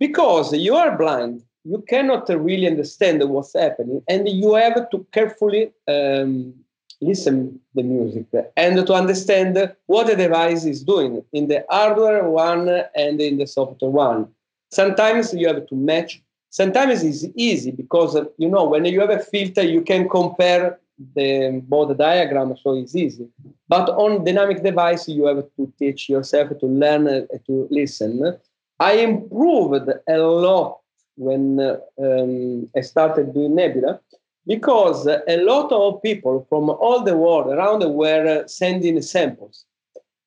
Because 0.00 0.52
you 0.52 0.74
are 0.74 0.98
blind, 0.98 1.44
you 1.62 1.84
cannot 1.88 2.28
really 2.28 2.66
understand 2.66 3.22
what's 3.28 3.54
happening, 3.54 4.02
and 4.08 4.28
you 4.28 4.54
have 4.54 4.90
to 4.90 5.06
carefully 5.12 5.70
um, 5.86 6.52
listen 7.00 7.60
the 7.74 7.82
music 7.82 8.26
and 8.56 8.86
to 8.86 8.92
understand 8.92 9.72
what 9.86 10.06
the 10.06 10.16
device 10.16 10.64
is 10.64 10.82
doing 10.82 11.22
in 11.32 11.46
the 11.46 11.64
hardware 11.70 12.28
one 12.28 12.68
and 12.96 13.20
in 13.20 13.38
the 13.38 13.46
software 13.46 13.90
one. 13.90 14.28
Sometimes 14.70 15.32
you 15.32 15.46
have 15.46 15.66
to 15.66 15.74
match 15.74 16.22
Sometimes 16.50 17.02
it's 17.02 17.24
easy 17.36 17.70
because 17.70 18.16
you 18.38 18.48
know 18.48 18.64
when 18.64 18.84
you 18.86 19.00
have 19.00 19.10
a 19.10 19.18
filter, 19.18 19.62
you 19.62 19.82
can 19.82 20.08
compare 20.08 20.78
the 21.14 21.62
both 21.68 21.96
diagram, 21.96 22.56
so 22.56 22.74
it's 22.74 22.96
easy. 22.96 23.28
But 23.68 23.90
on 23.90 24.24
dynamic 24.24 24.62
device, 24.62 25.08
you 25.08 25.26
have 25.26 25.44
to 25.56 25.72
teach 25.78 26.08
yourself 26.08 26.58
to 26.58 26.66
learn 26.66 27.06
uh, 27.06 27.26
to 27.46 27.68
listen. 27.70 28.38
I 28.80 28.92
improved 28.92 29.90
a 30.08 30.18
lot 30.18 30.80
when 31.16 31.60
uh, 31.60 31.78
um, 32.00 32.68
I 32.74 32.80
started 32.80 33.34
doing 33.34 33.54
Nebula 33.54 34.00
because 34.48 35.06
a 35.06 35.36
lot 35.44 35.70
of 35.70 36.02
people 36.02 36.46
from 36.48 36.70
all 36.70 37.04
the 37.04 37.16
world 37.16 37.48
around 37.48 37.84
were 37.94 38.44
sending 38.48 39.00
samples, 39.02 39.66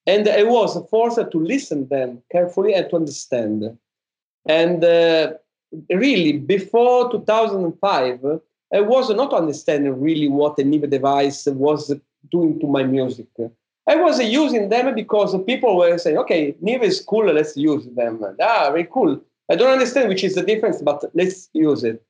and 0.05 0.30
I 0.30 0.43
was 0.43 0.78
forced 0.89 1.32
to 1.32 1.38
listen 1.38 1.88
them 1.88 2.22
carefully 2.32 2.74
and 2.76 2.88
to 2.91 2.97
understand. 2.97 3.78
And 4.45 4.84
uh, 4.84 5.34
really 5.89 6.34
before 6.38 7.11
2005, 7.11 8.39
I 8.74 8.82
was 8.82 9.09
not 9.09 9.34
understanding 9.34 9.99
really 9.99 10.28
what 10.28 10.57
a 10.59 10.63
Neve 10.63 10.89
device 10.89 11.47
was 11.47 11.93
doing 12.32 12.59
to 12.59 12.67
my 12.67 12.84
music. 12.84 13.28
I 13.88 13.95
was 13.95 14.22
using 14.22 14.69
them 14.69 14.93
because 14.93 15.36
people 15.45 15.78
were 15.78 15.97
saying, 15.97 16.19
okay, 16.19 16.55
Neve 16.61 16.84
is 16.84 17.01
cool, 17.01 17.26
let's 17.26 17.57
use 17.57 17.88
them. 17.95 18.24
Ah, 18.39 18.69
very 18.69 18.88
cool. 18.91 19.19
I 19.49 19.55
don't 19.55 19.74
understand 19.74 20.09
which 20.09 20.24
is 20.24 20.36
the 20.36 20.43
difference, 20.43 20.82
but 20.82 21.03
let's 21.15 21.49
use 21.53 21.84
it. 21.84 22.03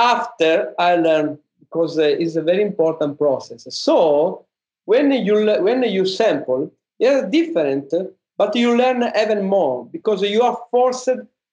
After 0.00 0.74
I 0.78 0.96
learned, 0.96 1.38
because 1.60 1.98
uh, 1.98 2.22
it's 2.22 2.36
a 2.36 2.42
very 2.42 2.62
important 2.62 3.18
process. 3.18 3.66
So 3.70 4.46
when 4.86 5.12
you, 5.12 5.34
when 5.60 5.82
you 5.82 6.06
sample, 6.06 6.72
it's 6.98 7.30
different, 7.30 7.92
but 8.38 8.56
you 8.56 8.76
learn 8.76 9.04
even 9.22 9.44
more 9.44 9.86
because 9.92 10.22
you 10.22 10.40
are 10.42 10.58
forced 10.70 11.04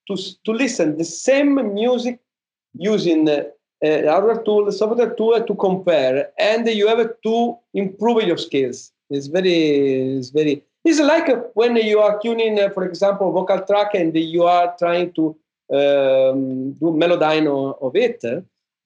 to, 0.07 0.15
to 0.45 0.51
listen 0.51 0.97
the 0.97 1.03
same 1.03 1.73
music 1.73 2.19
using 2.73 3.27
uh, 3.29 3.43
uh, 3.85 4.03
hardware 4.09 4.41
tool, 4.43 4.71
software 4.71 5.13
tool 5.13 5.43
to 5.43 5.55
compare, 5.55 6.29
and 6.39 6.67
you 6.67 6.87
have 6.87 7.05
to 7.23 7.57
improve 7.73 8.23
your 8.23 8.37
skills. 8.37 8.91
It's 9.09 9.27
very, 9.27 10.17
it's 10.17 10.29
very. 10.29 10.63
It's 10.83 10.99
like 10.99 11.27
when 11.53 11.75
you 11.75 11.99
are 11.99 12.19
tuning, 12.23 12.59
uh, 12.59 12.69
for 12.69 12.85
example, 12.85 13.31
vocal 13.31 13.61
track, 13.65 13.93
and 13.93 14.15
you 14.15 14.43
are 14.43 14.73
trying 14.79 15.11
to 15.13 15.35
um, 15.72 16.74
do 16.74 16.86
Melodyne 16.86 17.47
of 17.82 17.95
it. 17.95 18.24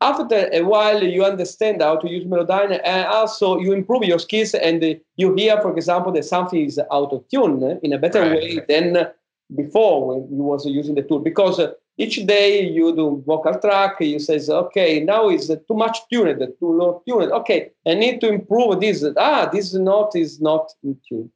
After 0.02 0.50
a 0.52 0.62
while, 0.64 1.04
you 1.04 1.24
understand 1.24 1.82
how 1.82 1.96
to 1.98 2.10
use 2.10 2.26
Melodyne, 2.26 2.82
and 2.84 3.06
also 3.08 3.60
you 3.60 3.72
improve 3.74 4.04
your 4.04 4.18
skills, 4.18 4.56
and 4.56 5.00
you 5.16 5.36
hear, 5.36 5.62
for 5.62 5.72
example, 5.76 6.12
that 6.14 6.26
something 6.26 6.66
is 6.66 6.80
out 6.92 7.14
of 7.14 7.24
tune 7.30 7.80
in 7.84 7.94
a 7.94 8.00
better 8.00 8.22
right. 8.22 8.32
way 8.32 8.60
than 8.68 9.12
before 9.56 10.08
when 10.08 10.38
you 10.38 10.44
was 10.44 10.66
using 10.66 10.96
the 10.96 11.04
tool 11.04 11.20
because 11.20 11.60
uh, 11.60 11.72
each 11.98 12.26
day 12.26 12.66
you 12.68 12.96
do 12.96 13.24
vocal 13.26 13.58
track 13.60 14.00
you 14.00 14.20
says 14.20 14.50
okay 14.50 15.00
now 15.02 15.30
is 15.30 15.48
too 15.48 15.74
much 15.74 16.00
tuned 16.12 16.40
too 16.60 16.72
low 16.78 17.02
tuned 17.08 17.32
okay 17.32 17.72
i 17.86 17.94
need 17.94 18.22
to 18.22 18.30
improve 18.30 18.80
this 18.80 19.04
ah 19.18 19.50
this 19.52 19.74
note 19.74 20.16
is 20.16 20.40
not 20.40 20.72
in 20.84 20.98
tune 21.08 21.30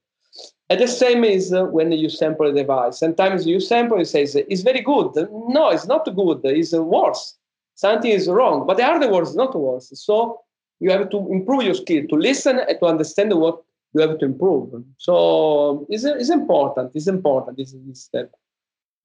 and 0.69 0.79
the 0.79 0.87
same 0.87 1.23
is 1.23 1.53
uh, 1.53 1.63
when 1.65 1.91
you 1.91 2.09
sample 2.09 2.47
a 2.47 2.53
device 2.53 2.99
sometimes 2.99 3.45
you 3.45 3.59
sample 3.59 3.99
it 3.99 4.05
says 4.05 4.35
it's 4.35 4.61
very 4.61 4.81
good 4.81 5.11
no 5.31 5.69
it's 5.69 5.87
not 5.87 6.03
good 6.15 6.39
it's 6.43 6.73
worse 6.73 7.37
something 7.75 8.11
is 8.11 8.27
wrong 8.27 8.65
but 8.65 8.77
the 8.77 8.83
other 8.83 9.11
words, 9.11 9.35
not 9.35 9.55
worse 9.55 9.91
so 9.93 10.39
you 10.79 10.91
have 10.91 11.09
to 11.09 11.17
improve 11.31 11.63
your 11.63 11.73
skill 11.73 12.05
to 12.07 12.15
listen 12.15 12.59
and 12.59 12.79
to 12.79 12.85
understand 12.85 13.33
what 13.33 13.61
you 13.95 14.01
have 14.01 14.19
to 14.19 14.25
improve. 14.25 14.83
So 14.97 15.87
it's, 15.89 16.03
it's 16.03 16.29
important. 16.29 16.91
It's 16.93 17.07
important. 17.07 17.57
This, 17.57 17.73
this 17.87 18.03
step. 18.03 18.31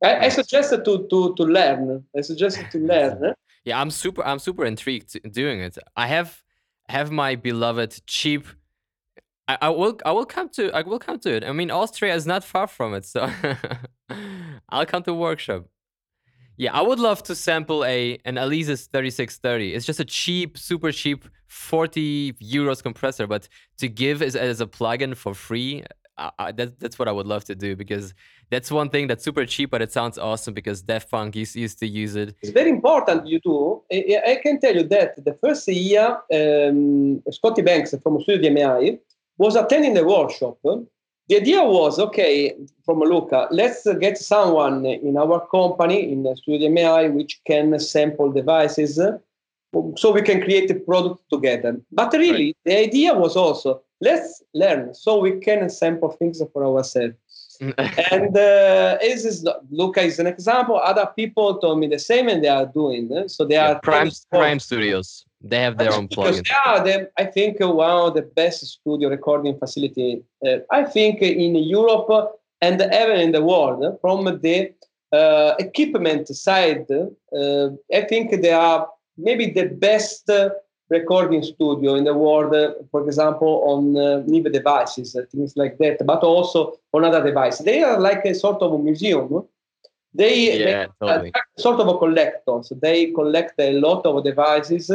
I, 0.02 0.26
I 0.26 0.28
suggested 0.28 0.84
to 0.86 1.06
to 1.10 1.34
to 1.36 1.42
learn. 1.44 2.04
I 2.16 2.22
suggested 2.22 2.70
to 2.72 2.78
learn. 2.92 3.34
Yeah, 3.64 3.80
I'm 3.80 3.90
super. 3.90 4.24
I'm 4.24 4.38
super 4.38 4.64
intrigued 4.64 5.12
doing 5.30 5.60
it. 5.60 5.76
I 5.96 6.06
have 6.06 6.42
have 6.88 7.10
my 7.10 7.36
beloved 7.36 8.00
cheap. 8.06 8.46
I, 9.60 9.68
will. 9.70 9.98
I 10.04 10.12
will 10.12 10.26
come 10.26 10.48
to. 10.50 10.70
I 10.72 10.82
will 10.82 10.98
come 10.98 11.18
to 11.20 11.34
it. 11.36 11.44
I 11.44 11.52
mean, 11.52 11.70
Austria 11.70 12.14
is 12.14 12.26
not 12.26 12.44
far 12.44 12.66
from 12.66 12.94
it, 12.94 13.04
so 13.04 13.30
I'll 14.68 14.86
come 14.86 15.02
to 15.04 15.14
workshop. 15.14 15.66
Yeah, 16.56 16.74
I 16.74 16.82
would 16.82 16.98
love 16.98 17.22
to 17.22 17.34
sample 17.34 17.84
a 17.86 18.18
an 18.26 18.34
Alesis 18.34 18.88
3630. 18.90 19.74
It's 19.74 19.86
just 19.86 19.98
a 19.98 20.04
cheap, 20.04 20.58
super 20.58 20.92
cheap 20.92 21.24
40 21.46 22.34
euros 22.34 22.82
compressor, 22.82 23.26
but 23.26 23.48
to 23.78 23.88
give 23.88 24.20
as, 24.22 24.36
as 24.36 24.60
a 24.60 24.66
plugin 24.66 25.16
for 25.16 25.34
free, 25.34 25.84
I, 26.16 26.30
I, 26.38 26.52
that, 26.52 26.78
that's 26.78 26.98
what 26.98 27.08
I 27.08 27.12
would 27.12 27.26
love 27.26 27.44
to 27.44 27.54
do 27.54 27.74
because 27.74 28.14
that's 28.50 28.70
one 28.70 28.88
thing 28.90 29.06
that's 29.06 29.24
super 29.24 29.46
cheap, 29.46 29.70
but 29.70 29.82
it 29.82 29.90
sounds 29.90 30.18
awesome 30.18 30.54
because 30.54 30.82
Daft 30.82 31.10
Punk 31.10 31.34
used, 31.34 31.56
used 31.56 31.78
to 31.80 31.88
use 31.88 32.14
it. 32.14 32.36
It's 32.42 32.52
very 32.52 32.70
important 32.70 33.26
you 33.26 33.40
do. 33.40 33.82
I, 33.92 34.32
I 34.32 34.34
can 34.42 34.60
tell 34.60 34.74
you 34.74 34.84
that 34.88 35.24
the 35.24 35.34
first 35.42 35.66
year, 35.66 36.18
um, 36.32 37.22
Scotty 37.30 37.62
Banks 37.62 37.94
from 38.02 38.20
Studio 38.20 38.50
DMI 38.50 38.98
was 39.44 39.54
attending 39.62 39.94
the 39.94 40.06
workshop 40.14 40.56
the 41.30 41.36
idea 41.36 41.62
was 41.62 42.00
okay 42.00 42.56
from 42.84 42.98
Luca, 42.98 43.46
let's 43.52 43.86
get 44.00 44.18
someone 44.18 44.84
in 44.84 45.16
our 45.16 45.46
company 45.46 46.12
in 46.12 46.24
the 46.24 46.34
Studio 46.34 46.68
DMI 46.68 47.12
which 47.12 47.40
can 47.46 47.78
sample 47.78 48.32
devices 48.32 48.96
so 49.96 50.10
we 50.10 50.22
can 50.22 50.40
create 50.42 50.68
a 50.72 50.74
product 50.74 51.22
together. 51.32 51.80
But 51.92 52.12
really, 52.14 52.46
right. 52.46 52.56
the 52.64 52.76
idea 52.78 53.14
was 53.14 53.36
also 53.36 53.80
let's 54.00 54.42
learn 54.54 54.92
so 54.92 55.20
we 55.20 55.38
can 55.38 55.70
sample 55.70 56.10
things 56.10 56.42
for 56.52 56.64
ourselves. 56.64 57.14
and 57.60 58.36
uh, 58.36 58.98
this 59.00 59.24
is 59.24 59.46
Luca 59.70 60.02
is 60.02 60.18
an 60.18 60.26
example. 60.26 60.80
Other 60.82 61.08
people 61.14 61.58
told 61.58 61.78
me 61.78 61.86
the 61.86 62.00
same, 62.00 62.26
and 62.28 62.42
they 62.42 62.48
are 62.48 62.66
doing. 62.66 63.28
So 63.28 63.44
they 63.44 63.54
yeah, 63.54 63.72
are 63.72 63.80
Prime 63.80 64.10
Prime 64.32 64.58
Studios. 64.58 65.24
They 65.42 65.60
have 65.60 65.78
their 65.78 65.92
own 65.92 66.08
plugins. 66.08 66.48
Yeah, 66.48 66.82
they, 66.82 67.06
I 67.16 67.24
think 67.24 67.56
one 67.60 67.90
of 67.90 68.14
the 68.14 68.22
best 68.22 68.64
studio 68.66 69.08
recording 69.08 69.58
facility. 69.58 70.22
Uh, 70.46 70.58
I 70.70 70.84
think 70.84 71.22
in 71.22 71.54
Europe 71.54 72.36
and 72.60 72.80
even 72.80 73.20
in 73.20 73.32
the 73.32 73.42
world 73.42 73.98
from 74.02 74.24
the 74.24 74.72
uh, 75.12 75.54
equipment 75.58 76.28
side. 76.28 76.86
Uh, 76.90 77.70
I 77.92 78.02
think 78.02 78.40
they 78.42 78.52
are 78.52 78.88
maybe 79.16 79.50
the 79.50 79.66
best 79.66 80.30
recording 80.88 81.42
studio 81.42 81.94
in 81.94 82.04
the 82.04 82.14
world, 82.14 82.54
uh, 82.54 82.74
for 82.90 83.04
example, 83.04 83.62
on 83.66 83.96
uh, 83.96 84.50
devices, 84.50 85.16
uh, 85.16 85.22
things 85.30 85.56
like 85.56 85.78
that, 85.78 86.04
but 86.06 86.22
also 86.22 86.78
on 86.92 87.04
other 87.04 87.24
devices. 87.24 87.64
They 87.64 87.82
are 87.82 87.98
like 87.98 88.24
a 88.24 88.34
sort 88.34 88.60
of 88.62 88.72
a 88.72 88.78
museum. 88.78 89.44
They, 90.12 90.58
yeah, 90.58 90.86
they 91.00 91.06
totally. 91.06 91.32
sort 91.58 91.80
of 91.80 91.86
a 91.86 91.98
collectors. 91.98 92.72
They 92.82 93.12
collect 93.12 93.54
a 93.60 93.72
lot 93.74 94.04
of 94.04 94.24
devices, 94.24 94.90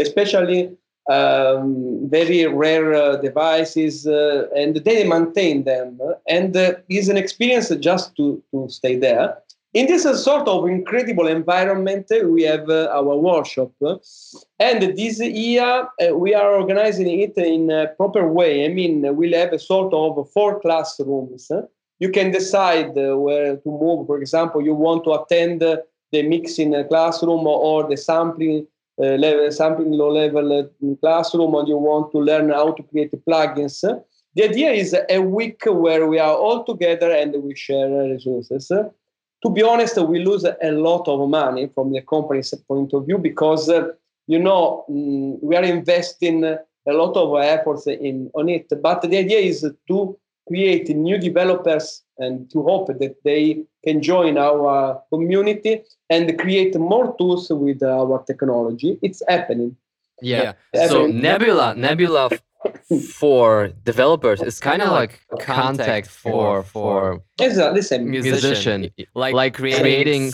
especially 0.00 0.70
um, 1.10 2.08
very 2.08 2.46
rare 2.46 2.94
uh, 2.94 3.16
devices, 3.16 4.06
uh, 4.06 4.46
and 4.56 4.76
they 4.76 5.04
maintain 5.04 5.64
them. 5.64 5.98
And 6.28 6.56
uh, 6.56 6.74
it's 6.88 7.08
an 7.08 7.16
experience 7.16 7.68
just 7.76 8.16
to, 8.16 8.42
to 8.52 8.68
stay 8.68 8.96
there 8.96 9.36
in 9.72 9.86
this 9.86 10.02
sort 10.24 10.48
of 10.48 10.66
incredible 10.66 11.28
environment, 11.28 12.10
we 12.24 12.42
have 12.42 12.68
uh, 12.68 12.88
our 12.92 13.16
workshop. 13.16 13.70
And 14.58 14.82
this 14.96 15.20
year, 15.20 15.62
uh, 15.62 16.16
we 16.16 16.34
are 16.34 16.54
organizing 16.54 17.08
it 17.20 17.36
in 17.36 17.70
a 17.70 17.88
proper 17.96 18.26
way. 18.26 18.64
I 18.64 18.68
mean, 18.68 19.16
we'll 19.16 19.38
have 19.38 19.52
a 19.52 19.58
sort 19.58 19.94
of 19.94 20.28
four 20.32 20.60
classrooms. 20.60 21.50
You 22.00 22.10
can 22.10 22.32
decide 22.32 22.98
uh, 22.98 23.16
where 23.16 23.56
to 23.56 23.68
move. 23.68 24.06
For 24.06 24.18
example, 24.18 24.62
you 24.62 24.74
want 24.74 25.04
to 25.04 25.12
attend 25.12 25.60
the 25.60 26.22
mixing 26.22 26.72
classroom 26.88 27.46
or 27.46 27.88
the 27.88 27.96
sampling 27.96 28.66
uh, 28.66 28.66
level, 28.98 29.50
sampling 29.50 29.92
low 29.92 30.10
level 30.10 30.70
classroom, 31.00 31.54
and 31.54 31.68
you 31.68 31.76
want 31.76 32.12
to 32.12 32.18
learn 32.18 32.50
how 32.50 32.72
to 32.72 32.82
create 32.82 33.12
plugins. 33.26 33.80
The 34.34 34.44
idea 34.44 34.70
is 34.70 34.96
a 35.08 35.18
week 35.20 35.62
where 35.66 36.06
we 36.06 36.18
are 36.18 36.36
all 36.36 36.64
together 36.64 37.10
and 37.10 37.34
we 37.42 37.56
share 37.56 37.88
resources 37.88 38.70
to 39.42 39.50
be 39.50 39.62
honest, 39.62 39.96
we 39.96 40.22
lose 40.24 40.44
a 40.44 40.70
lot 40.72 41.08
of 41.08 41.28
money 41.28 41.70
from 41.74 41.92
the 41.92 42.02
company's 42.02 42.52
point 42.68 42.92
of 42.92 43.06
view 43.06 43.18
because, 43.18 43.68
uh, 43.68 43.88
you 44.26 44.38
know, 44.38 44.84
mm, 44.90 45.38
we 45.42 45.56
are 45.56 45.64
investing 45.64 46.44
a 46.44 46.58
lot 46.92 47.16
of 47.16 47.34
efforts 47.42 47.86
in 47.86 48.30
on 48.34 48.48
it. 48.48 48.66
But 48.82 49.02
the 49.02 49.16
idea 49.16 49.38
is 49.38 49.66
to 49.88 50.18
create 50.46 50.88
new 50.90 51.18
developers 51.18 52.02
and 52.20 52.50
to 52.50 52.62
hope 52.62 52.86
that 52.88 53.16
they 53.24 53.64
can 53.84 54.02
join 54.02 54.38
our 54.38 55.02
community 55.12 55.82
and 56.08 56.38
create 56.38 56.78
more 56.78 57.16
tools 57.16 57.50
with 57.50 57.82
our 57.82 58.22
technology. 58.24 58.98
It's 59.02 59.22
happening. 59.28 59.76
Yeah. 60.22 60.52
yeah. 60.74 60.86
So 60.88 61.06
Nebula, 61.06 61.74
Nebula 61.74 62.30
for 63.14 63.68
developers 63.84 64.42
it's 64.42 64.60
kind 64.60 64.82
of 64.82 64.90
like 64.90 65.20
Kontakt 65.40 66.08
for 66.08 66.62
for 66.62 67.22
exactly 67.40 67.82
same. 67.82 68.10
musician. 68.10 68.90
Like 69.14 69.34
like 69.34 69.54
creating 69.54 70.32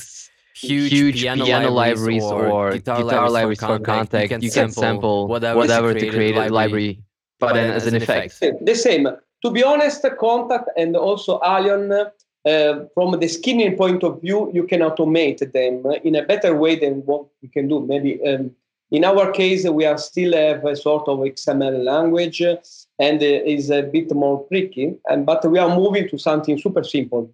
huge, 0.56 0.90
huge 0.90 1.20
piano, 1.20 1.44
piano 1.44 1.70
libraries 1.70 2.24
or 2.24 2.72
guitar, 2.72 3.02
guitar 3.02 3.30
libraries 3.30 3.60
for 3.60 3.78
Kontakt. 3.78 4.42
You 4.42 4.50
can, 4.50 4.70
sample 4.72 5.28
whatever, 5.28 5.58
whatever 5.58 5.94
the 5.94 6.08
created 6.10 6.50
library 6.50 7.02
but 7.38 7.52
then 7.52 7.70
as 7.70 7.86
an 7.86 7.94
effect. 7.94 8.40
The 8.40 8.74
same 8.74 9.08
to 9.42 9.50
be 9.50 9.62
honest 9.62 10.02
Kontakt 10.02 10.66
and 10.76 10.96
also 10.96 11.40
Alion 11.40 12.10
uh, 12.46 12.84
from 12.94 13.18
the 13.18 13.28
skinning 13.28 13.76
point 13.76 14.02
of 14.04 14.20
view 14.20 14.50
you 14.52 14.64
can 14.64 14.80
automate 14.80 15.40
them 15.52 15.84
in 16.04 16.14
a 16.14 16.22
better 16.22 16.54
way 16.54 16.76
than 16.76 17.04
what 17.06 17.26
we 17.42 17.48
can 17.48 17.68
do 17.68 17.80
maybe 17.80 18.22
um, 18.26 18.54
in 18.90 19.04
our 19.04 19.32
case, 19.32 19.68
we 19.68 19.84
are 19.84 19.98
still 19.98 20.32
have 20.32 20.64
a 20.64 20.76
sort 20.76 21.08
of 21.08 21.18
XML 21.18 21.82
language 21.82 22.40
and 22.40 23.22
is 23.22 23.70
a 23.70 23.82
bit 23.82 24.14
more 24.14 24.46
tricky, 24.48 24.96
and, 25.08 25.26
but 25.26 25.44
we 25.50 25.58
are 25.58 25.74
moving 25.74 26.08
to 26.08 26.18
something 26.18 26.56
super 26.58 26.84
simple. 26.84 27.30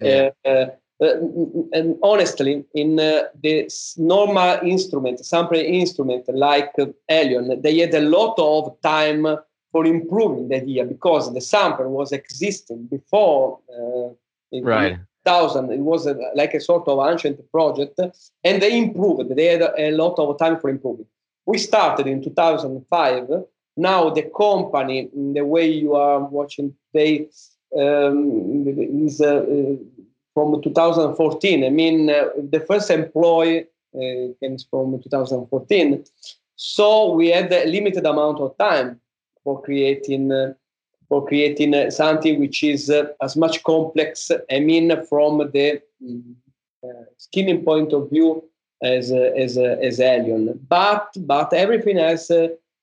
Yeah. 0.00 0.30
Uh, 0.44 0.66
uh, 0.98 1.18
and 1.72 1.96
honestly, 2.02 2.64
in 2.74 2.98
uh, 2.98 3.24
the 3.42 3.70
normal 3.98 4.58
instrument, 4.62 5.24
sample 5.24 5.58
instrument 5.58 6.26
like 6.28 6.72
Alion, 7.10 7.62
they 7.62 7.78
had 7.78 7.94
a 7.94 8.00
lot 8.00 8.34
of 8.38 8.80
time 8.80 9.26
for 9.76 9.84
improving 9.84 10.48
the 10.48 10.56
idea 10.56 10.82
because 10.86 11.24
the 11.34 11.40
sample 11.52 11.90
was 11.90 12.10
existing 12.12 12.86
before. 12.86 13.58
Uh, 13.76 14.60
right. 14.62 14.96
Thousand. 15.22 15.70
It 15.70 15.80
was 15.80 16.06
a, 16.06 16.14
like 16.34 16.54
a 16.54 16.60
sort 16.60 16.88
of 16.88 16.96
ancient 17.10 17.38
project, 17.50 17.98
and 18.46 18.62
they 18.62 18.78
improved. 18.78 19.36
They 19.36 19.48
had 19.54 19.62
a 19.86 19.90
lot 19.90 20.14
of 20.18 20.38
time 20.38 20.56
for 20.60 20.70
improving. 20.70 21.08
We 21.44 21.58
started 21.58 22.06
in 22.06 22.22
2005. 22.22 23.28
Now 23.76 24.10
the 24.10 24.22
company, 24.44 25.10
the 25.38 25.44
way 25.44 25.66
you 25.68 25.94
are 25.96 26.20
watching 26.20 26.74
today, 26.86 27.28
um, 27.76 28.64
is 29.04 29.20
uh, 29.20 29.44
from 30.32 30.62
2014. 30.62 31.64
I 31.64 31.70
mean, 31.70 32.08
uh, 32.08 32.28
the 32.54 32.60
first 32.60 32.88
employee 32.90 33.66
uh, 33.94 34.32
came 34.40 34.56
from 34.70 35.02
2014. 35.02 36.04
So 36.54 37.12
we 37.12 37.28
had 37.28 37.52
a 37.52 37.66
limited 37.66 38.06
amount 38.06 38.38
of 38.38 38.56
time 38.56 39.00
for 39.46 39.62
creating 39.62 40.32
uh, 40.32 40.52
for 41.08 41.24
creating 41.24 41.72
uh, 41.72 41.88
something 41.88 42.40
which 42.40 42.64
is 42.64 42.90
uh, 42.90 43.04
as 43.22 43.36
much 43.36 43.62
complex, 43.62 44.32
I 44.50 44.58
mean, 44.58 44.86
from 45.08 45.38
the 45.38 45.80
skinning 47.16 47.64
point 47.64 47.92
of 47.92 48.10
view 48.10 48.42
as 48.82 49.12
as 49.44 49.56
as 49.56 50.00
Alion. 50.00 50.58
But 50.68 51.06
but 51.32 51.52
everything 51.52 51.98
else 51.98 52.28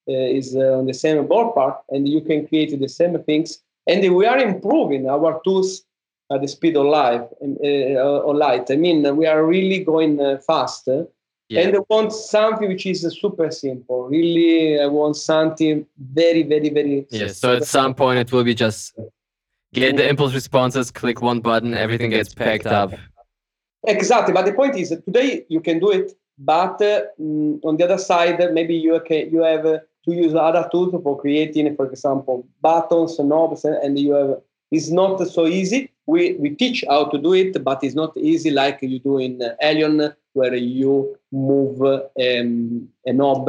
is 0.07 0.55
on 0.55 0.85
the 0.85 0.97
same 1.03 1.27
ballpark, 1.27 1.75
and 1.89 2.07
you 2.07 2.21
can 2.21 2.47
create 2.47 2.71
the 2.79 2.93
same 2.99 3.21
things. 3.23 3.59
And 3.85 3.99
we 4.15 4.25
are 4.25 4.39
improving 4.39 5.09
our 5.09 5.41
tools 5.43 5.83
at 6.31 6.41
the 6.41 6.47
speed 6.47 6.77
of 6.77 6.85
light. 6.85 7.27
Uh, 7.43 8.33
light. 8.45 8.71
I 8.71 8.77
mean, 8.77 8.99
we 9.17 9.25
are 9.27 9.45
really 9.45 9.79
going 9.83 10.21
uh, 10.21 10.37
fast. 10.47 10.87
Yeah. 11.53 11.61
And 11.61 11.75
I 11.75 11.79
want 11.87 12.11
something 12.11 12.67
which 12.67 12.87
is 12.87 13.01
super 13.21 13.51
simple. 13.51 14.09
Really, 14.09 14.81
I 14.81 14.87
want 14.87 15.15
something 15.15 15.85
very, 15.97 16.41
very, 16.41 16.69
very. 16.69 17.05
Yeah. 17.11 17.27
So 17.27 17.57
at 17.57 17.65
some 17.65 17.93
point, 17.93 18.17
it 18.17 18.31
will 18.31 18.43
be 18.43 18.55
just 18.55 18.97
get 19.71 19.95
the 19.95 20.09
impulse 20.09 20.33
responses, 20.33 20.89
click 20.89 21.21
one 21.21 21.41
button, 21.41 21.75
everything 21.75 22.09
gets 22.09 22.33
packed 22.33 22.65
up. 22.65 22.93
Exactly. 23.83 24.33
But 24.33 24.45
the 24.45 24.53
point 24.53 24.75
is, 24.77 24.89
today 24.89 25.45
you 25.47 25.61
can 25.61 25.77
do 25.77 25.91
it, 25.91 26.13
but 26.39 26.81
uh, 26.81 27.01
on 27.67 27.77
the 27.77 27.83
other 27.83 27.99
side, 27.99 28.39
maybe 28.51 28.73
you 28.73 28.99
can 29.05 29.29
you 29.29 29.43
have 29.43 29.63
uh, 29.65 29.77
to 30.05 30.11
use 30.11 30.33
other 30.33 30.67
tools 30.71 30.91
for 31.03 31.19
creating, 31.21 31.75
for 31.75 31.85
example, 31.85 32.47
buttons, 32.61 33.19
and 33.19 33.29
knobs, 33.29 33.63
and 33.63 33.99
you 33.99 34.13
have. 34.13 34.41
It's 34.71 34.89
not 34.89 35.19
so 35.27 35.45
easy. 35.45 35.91
We 36.07 36.33
we 36.39 36.49
teach 36.49 36.83
how 36.89 37.05
to 37.11 37.17
do 37.19 37.33
it, 37.33 37.63
but 37.63 37.83
it's 37.83 37.93
not 37.93 38.17
easy 38.17 38.49
like 38.49 38.79
you 38.81 38.97
do 38.97 39.19
in 39.19 39.39
uh, 39.39 39.53
Alion 39.61 40.15
where 40.33 40.55
you 40.55 41.17
move 41.31 41.81
um, 41.81 42.87
a 43.05 43.13
knob 43.13 43.45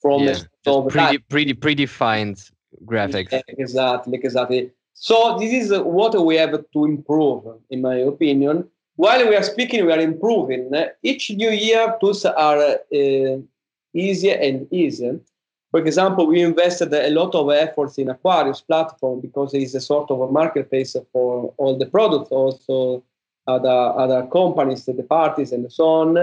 from 0.00 0.22
yeah, 0.22 0.38
a 0.66 0.82
pretty, 0.88 1.18
pretty 1.18 1.54
predefined 1.54 2.50
graphics. 2.84 3.32
Yeah, 3.32 3.42
exactly, 3.48 4.18
exactly. 4.22 4.70
So 4.94 5.38
this 5.38 5.52
is 5.52 5.78
what 5.78 6.18
we 6.24 6.36
have 6.36 6.64
to 6.72 6.84
improve, 6.84 7.44
in 7.70 7.82
my 7.82 7.96
opinion. 7.96 8.68
While 8.96 9.28
we 9.28 9.36
are 9.36 9.42
speaking, 9.42 9.86
we 9.86 9.92
are 9.92 10.00
improving. 10.00 10.70
Each 11.02 11.30
new 11.30 11.50
year, 11.50 11.96
tools 12.00 12.24
are 12.24 12.58
uh, 12.58 13.36
easier 13.94 14.34
and 14.34 14.70
easier. 14.72 15.18
For 15.70 15.80
example, 15.80 16.26
we 16.26 16.42
invested 16.42 16.92
a 16.92 17.10
lot 17.10 17.34
of 17.34 17.50
efforts 17.50 17.96
in 17.96 18.10
Aquarius 18.10 18.60
platform 18.60 19.20
because 19.20 19.54
it 19.54 19.62
is 19.62 19.74
a 19.74 19.80
sort 19.80 20.10
of 20.10 20.20
a 20.20 20.30
marketplace 20.30 20.96
for 21.12 21.54
all 21.56 21.78
the 21.78 21.86
products, 21.86 22.30
also 22.30 23.04
other 23.56 23.78
other 24.02 24.26
companies, 24.28 24.84
the 24.84 25.02
parties, 25.02 25.52
and 25.52 25.70
so 25.72 25.84
on. 25.86 26.18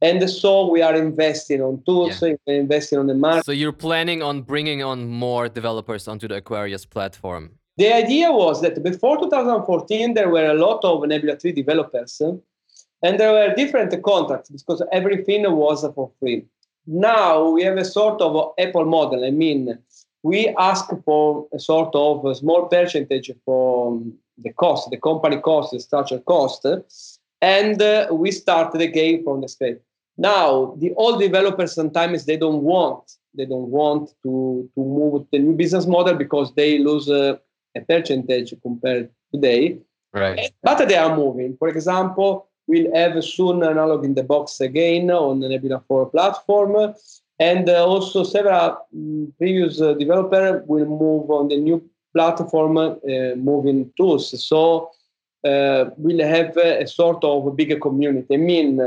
And 0.00 0.30
so 0.30 0.70
we 0.70 0.80
are 0.80 0.94
investing 0.94 1.60
on 1.60 1.82
tools, 1.84 2.22
yeah. 2.22 2.34
investing 2.46 2.98
on 3.00 3.08
the 3.08 3.14
market. 3.14 3.44
So 3.44 3.52
you're 3.52 3.72
planning 3.72 4.22
on 4.22 4.42
bringing 4.42 4.82
on 4.82 5.08
more 5.08 5.48
developers 5.48 6.06
onto 6.06 6.28
the 6.28 6.36
Aquarius 6.36 6.84
platform. 6.86 7.50
The 7.78 7.92
idea 7.92 8.30
was 8.32 8.60
that 8.62 8.82
before 8.82 9.18
2014 9.18 10.14
there 10.14 10.28
were 10.28 10.46
a 10.46 10.54
lot 10.54 10.84
of 10.84 11.06
Nebula 11.06 11.36
3 11.36 11.52
developers, 11.52 12.20
and 13.02 13.20
there 13.20 13.32
were 13.32 13.54
different 13.54 14.02
contracts 14.02 14.50
because 14.50 14.82
everything 14.92 15.42
was 15.56 15.84
for 15.94 16.10
free. 16.20 16.46
Now 16.86 17.50
we 17.50 17.64
have 17.64 17.76
a 17.76 17.84
sort 17.84 18.20
of 18.20 18.52
Apple 18.58 18.84
model. 18.84 19.24
I 19.24 19.30
mean, 19.30 19.78
we 20.22 20.48
ask 20.58 20.86
for 21.04 21.46
a 21.52 21.58
sort 21.58 21.94
of 21.94 22.24
a 22.24 22.34
small 22.34 22.66
percentage 22.66 23.30
for 23.44 24.00
the 24.42 24.52
cost, 24.52 24.90
the 24.90 24.96
company 24.96 25.38
cost, 25.38 25.72
the 25.72 25.80
structure 25.80 26.18
cost, 26.20 26.66
and 27.40 27.82
uh, 27.82 28.08
we 28.10 28.30
start 28.30 28.72
the 28.72 28.86
game 28.86 29.24
from 29.24 29.40
the 29.40 29.48
state. 29.48 29.78
Now, 30.16 30.74
the 30.78 30.92
old 30.94 31.20
developers 31.20 31.74
sometimes 31.74 32.24
they 32.24 32.36
don't 32.36 32.62
want 32.62 33.04
they 33.34 33.46
don't 33.46 33.70
want 33.70 34.10
to 34.24 34.68
to 34.74 34.80
move 34.80 35.26
the 35.32 35.38
new 35.38 35.54
business 35.54 35.86
model 35.86 36.14
because 36.14 36.52
they 36.54 36.78
lose 36.78 37.08
uh, 37.08 37.36
a 37.76 37.80
percentage 37.80 38.54
compared 38.62 39.10
today. 39.32 39.78
Right. 40.12 40.50
But 40.62 40.88
they 40.88 40.96
are 40.96 41.14
moving. 41.16 41.56
For 41.58 41.68
example, 41.68 42.48
we'll 42.66 42.92
have 42.94 43.22
soon 43.22 43.62
analog 43.62 44.04
in 44.04 44.14
the 44.14 44.22
box 44.22 44.60
again 44.60 45.10
on 45.10 45.40
the 45.40 45.48
Nebula 45.48 45.82
4 45.86 46.10
platform. 46.10 46.94
and 47.40 47.68
uh, 47.68 47.86
also 47.86 48.24
several 48.24 48.78
um, 48.92 49.32
previous 49.38 49.80
uh, 49.80 49.94
developer 49.94 50.64
will 50.66 50.86
move 50.86 51.30
on 51.30 51.46
the 51.48 51.56
new 51.56 51.78
platform 52.14 52.76
uh, 52.76 52.94
moving 53.36 53.92
tools. 53.96 54.46
So 54.46 54.90
uh, 55.44 55.90
we'll 55.96 56.26
have 56.26 56.56
a, 56.56 56.82
a 56.82 56.86
sort 56.86 57.22
of 57.24 57.46
a 57.46 57.50
bigger 57.50 57.78
community. 57.78 58.34
I 58.34 58.38
mean, 58.38 58.80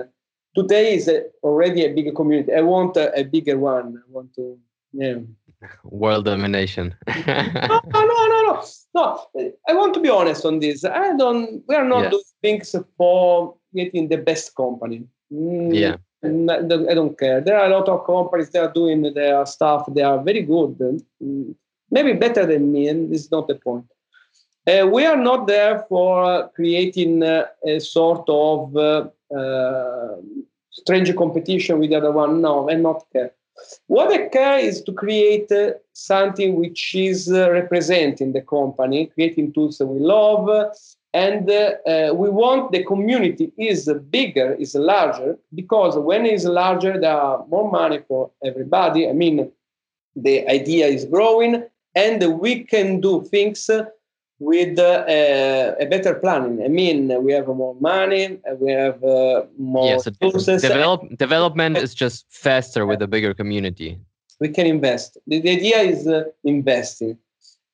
today 0.55 0.95
is 0.95 1.07
a, 1.07 1.23
already 1.43 1.85
a 1.85 1.93
bigger 1.93 2.11
community. 2.11 2.53
I 2.53 2.61
want 2.61 2.97
a, 2.97 3.17
a 3.17 3.23
bigger 3.23 3.57
one. 3.57 3.97
I 3.97 4.11
want 4.11 4.33
to, 4.35 4.57
yeah. 4.93 5.15
World 5.83 6.25
domination. 6.25 6.95
no, 7.07 7.81
no, 7.87 8.01
no, 8.03 8.41
no, 8.47 8.63
no. 8.95 9.27
I 9.67 9.73
want 9.73 9.93
to 9.93 9.99
be 9.99 10.09
honest 10.09 10.45
on 10.45 10.59
this. 10.59 10.83
I 10.83 11.15
don't. 11.15 11.63
We 11.67 11.75
are 11.75 11.87
not 11.87 12.09
doing 12.09 12.23
things 12.41 12.75
for 12.97 13.55
getting 13.73 14.09
the 14.09 14.17
best 14.17 14.55
company. 14.55 15.03
Mm, 15.31 15.73
yeah. 15.73 15.97
I 16.23 16.93
don't 16.93 17.17
care. 17.17 17.41
There 17.41 17.57
are 17.57 17.65
a 17.65 17.77
lot 17.77 17.89
of 17.89 18.05
companies 18.05 18.49
that 18.51 18.63
are 18.63 18.73
doing 18.73 19.13
their 19.13 19.45
stuff. 19.45 19.85
They 19.93 20.03
are 20.03 20.21
very 20.21 20.43
good, 20.43 20.77
mm, 21.21 21.55
maybe 21.91 22.13
better 22.13 22.45
than 22.45 22.71
me, 22.71 22.87
and 22.87 23.13
is 23.13 23.29
not 23.29 23.47
the 23.47 23.55
point. 23.55 23.85
Uh, 24.67 24.85
we 24.85 25.05
are 25.05 25.17
not 25.17 25.47
there 25.47 25.85
for 25.89 26.49
creating 26.49 27.23
uh, 27.23 27.45
a 27.65 27.79
sort 27.79 28.25
of 28.29 28.75
uh, 28.77 29.07
uh 29.35 30.17
strange 30.69 31.15
competition 31.15 31.79
with 31.79 31.89
the 31.89 31.95
other 31.95 32.11
one. 32.11 32.41
No, 32.41 32.69
I 32.69 32.75
not 32.75 33.05
care. 33.11 33.31
What 33.87 34.11
I 34.11 34.29
care 34.29 34.59
is 34.59 34.81
to 34.83 34.93
create 34.93 35.51
uh, 35.51 35.71
something 35.93 36.55
which 36.55 36.95
is 36.95 37.31
uh, 37.31 37.49
representing 37.51 38.33
the 38.33 38.41
company, 38.41 39.07
creating 39.07 39.53
tools 39.53 39.79
that 39.79 39.87
we 39.87 39.99
love, 39.99 40.47
and 41.13 41.47
we 42.17 42.29
want 42.29 42.71
the 42.71 42.83
community 42.85 43.51
is 43.57 43.91
bigger, 44.09 44.53
is 44.53 44.75
larger, 44.75 45.37
because 45.53 45.97
when 45.97 46.25
it's 46.25 46.45
larger, 46.45 46.99
there 46.99 47.19
are 47.19 47.45
more 47.47 47.69
money 47.69 47.99
for 48.07 48.31
everybody. 48.43 49.09
I 49.09 49.13
mean, 49.13 49.51
the 50.15 50.47
idea 50.47 50.87
is 50.87 51.05
growing, 51.05 51.63
and 51.95 52.39
we 52.39 52.63
can 52.63 53.01
do 53.01 53.23
things 53.23 53.69
with 54.39 54.79
uh, 54.79 55.05
a 55.79 55.85
better 55.85 56.15
planning. 56.15 56.63
I 56.63 56.67
mean, 56.67 57.23
we 57.23 57.31
have 57.33 57.47
more 57.47 57.75
money, 57.79 58.39
we 58.59 58.71
have 58.71 59.03
uh, 59.03 59.43
more 59.57 59.85
yes, 59.85 60.07
resources. 60.19 60.63
Develop, 60.63 61.01
development 61.17 61.77
is 61.77 61.93
just 61.93 62.25
faster 62.29 62.87
with 62.87 63.01
a 63.03 63.07
bigger 63.07 63.35
community. 63.35 63.99
We 64.39 64.49
can 64.49 64.65
invest. 64.65 65.17
The, 65.27 65.39
the 65.39 65.51
idea 65.51 65.77
is 65.81 66.07
uh, 66.07 66.23
investing. 66.43 67.19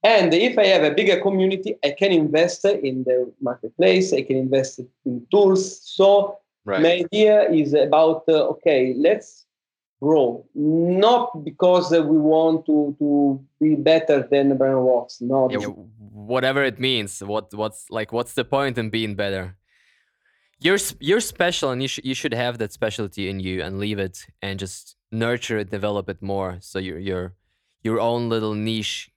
And 0.04 0.34
if 0.34 0.58
I 0.58 0.66
have 0.66 0.84
a 0.84 0.92
bigger 0.92 1.20
community, 1.22 1.76
I 1.84 1.92
can 1.92 2.12
invest 2.12 2.66
in 2.66 3.04
the 3.06 3.32
marketplace, 3.42 4.14
I 4.14 4.22
can 4.22 4.36
invest 4.36 4.80
in 5.06 5.26
tools. 5.32 5.82
So 5.84 6.38
right. 6.66 6.82
my 6.82 6.92
idea 7.06 7.50
is 7.50 7.74
about 7.74 8.24
uh, 8.28 8.48
okay, 8.50 8.94
let's 8.98 9.47
grow, 10.02 10.46
not 10.54 11.44
because 11.44 11.92
uh, 11.92 12.02
we 12.02 12.18
want 12.18 12.66
to, 12.66 12.96
to 13.00 13.44
be 13.60 13.76
better 13.76 14.28
than 14.30 14.58
Brainworx. 14.58 15.22
No, 15.22 15.50
yeah, 15.50 15.58
whatever 15.58 16.64
it 16.64 16.80
means. 16.80 17.22
What 17.24 17.54
what's 17.54 17.90
like 17.90 18.12
what's 18.12 18.34
the 18.34 18.46
point 18.46 18.78
in 18.78 18.90
being 18.90 19.16
better? 19.16 19.58
You're 20.60 20.80
you're 21.00 21.22
special, 21.22 21.72
and 21.72 21.82
you 21.82 21.88
should 21.88 22.06
you 22.06 22.14
should 22.14 22.34
have 22.34 22.58
that 22.60 22.72
specialty 22.72 23.30
in 23.30 23.40
you 23.40 23.62
and 23.62 23.80
leave 23.80 24.00
it 24.00 24.26
and 24.42 24.60
just 24.60 24.96
nurture 25.12 25.58
it, 25.60 25.70
develop 25.70 26.10
it 26.10 26.22
more. 26.22 26.58
So 26.62 26.80
your 26.80 27.00
your 27.00 27.34
your 27.84 28.00
own 28.00 28.30
little 28.30 28.54
niche 28.54 29.12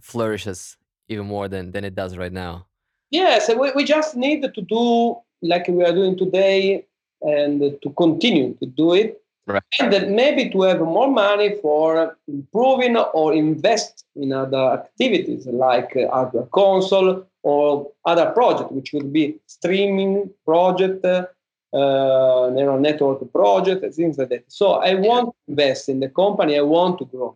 flourishes 0.00 0.76
even 1.08 1.26
more 1.26 1.48
than 1.48 1.72
than 1.72 1.84
it 1.84 1.94
does 1.94 2.16
right 2.16 2.32
now. 2.32 2.66
Yes, 3.10 3.48
we, 3.48 3.72
we 3.74 3.84
just 3.84 4.16
need 4.16 4.42
to 4.42 4.60
do 4.60 5.16
like 5.40 5.66
we 5.68 5.84
are 5.84 5.92
doing 5.92 6.16
today 6.18 6.86
and 7.22 7.60
to 7.82 7.90
continue 7.96 8.54
to 8.60 8.66
do 8.66 8.92
it. 8.92 9.22
Right. 9.48 9.62
And 9.80 10.14
maybe 10.14 10.50
to 10.50 10.62
have 10.62 10.80
more 10.80 11.10
money 11.10 11.56
for 11.62 12.18
improving 12.28 12.98
or 12.98 13.32
invest 13.32 14.04
in 14.14 14.30
other 14.30 14.72
activities 14.72 15.46
like 15.46 15.94
hardware 15.94 16.44
console 16.52 17.26
or 17.42 17.90
other 18.04 18.30
project, 18.32 18.72
which 18.72 18.92
would 18.92 19.10
be 19.10 19.36
streaming 19.46 20.30
project, 20.44 21.02
uh, 21.02 21.26
neural 21.72 22.78
network 22.78 23.32
project, 23.32 23.94
things 23.94 24.18
like 24.18 24.28
that. 24.28 24.44
So 24.48 24.72
I 24.72 24.92
want 24.94 25.30
to 25.30 25.34
invest 25.48 25.88
in 25.88 26.00
the 26.00 26.10
company. 26.10 26.58
I 26.58 26.62
want 26.62 26.98
to 26.98 27.06
grow. 27.06 27.34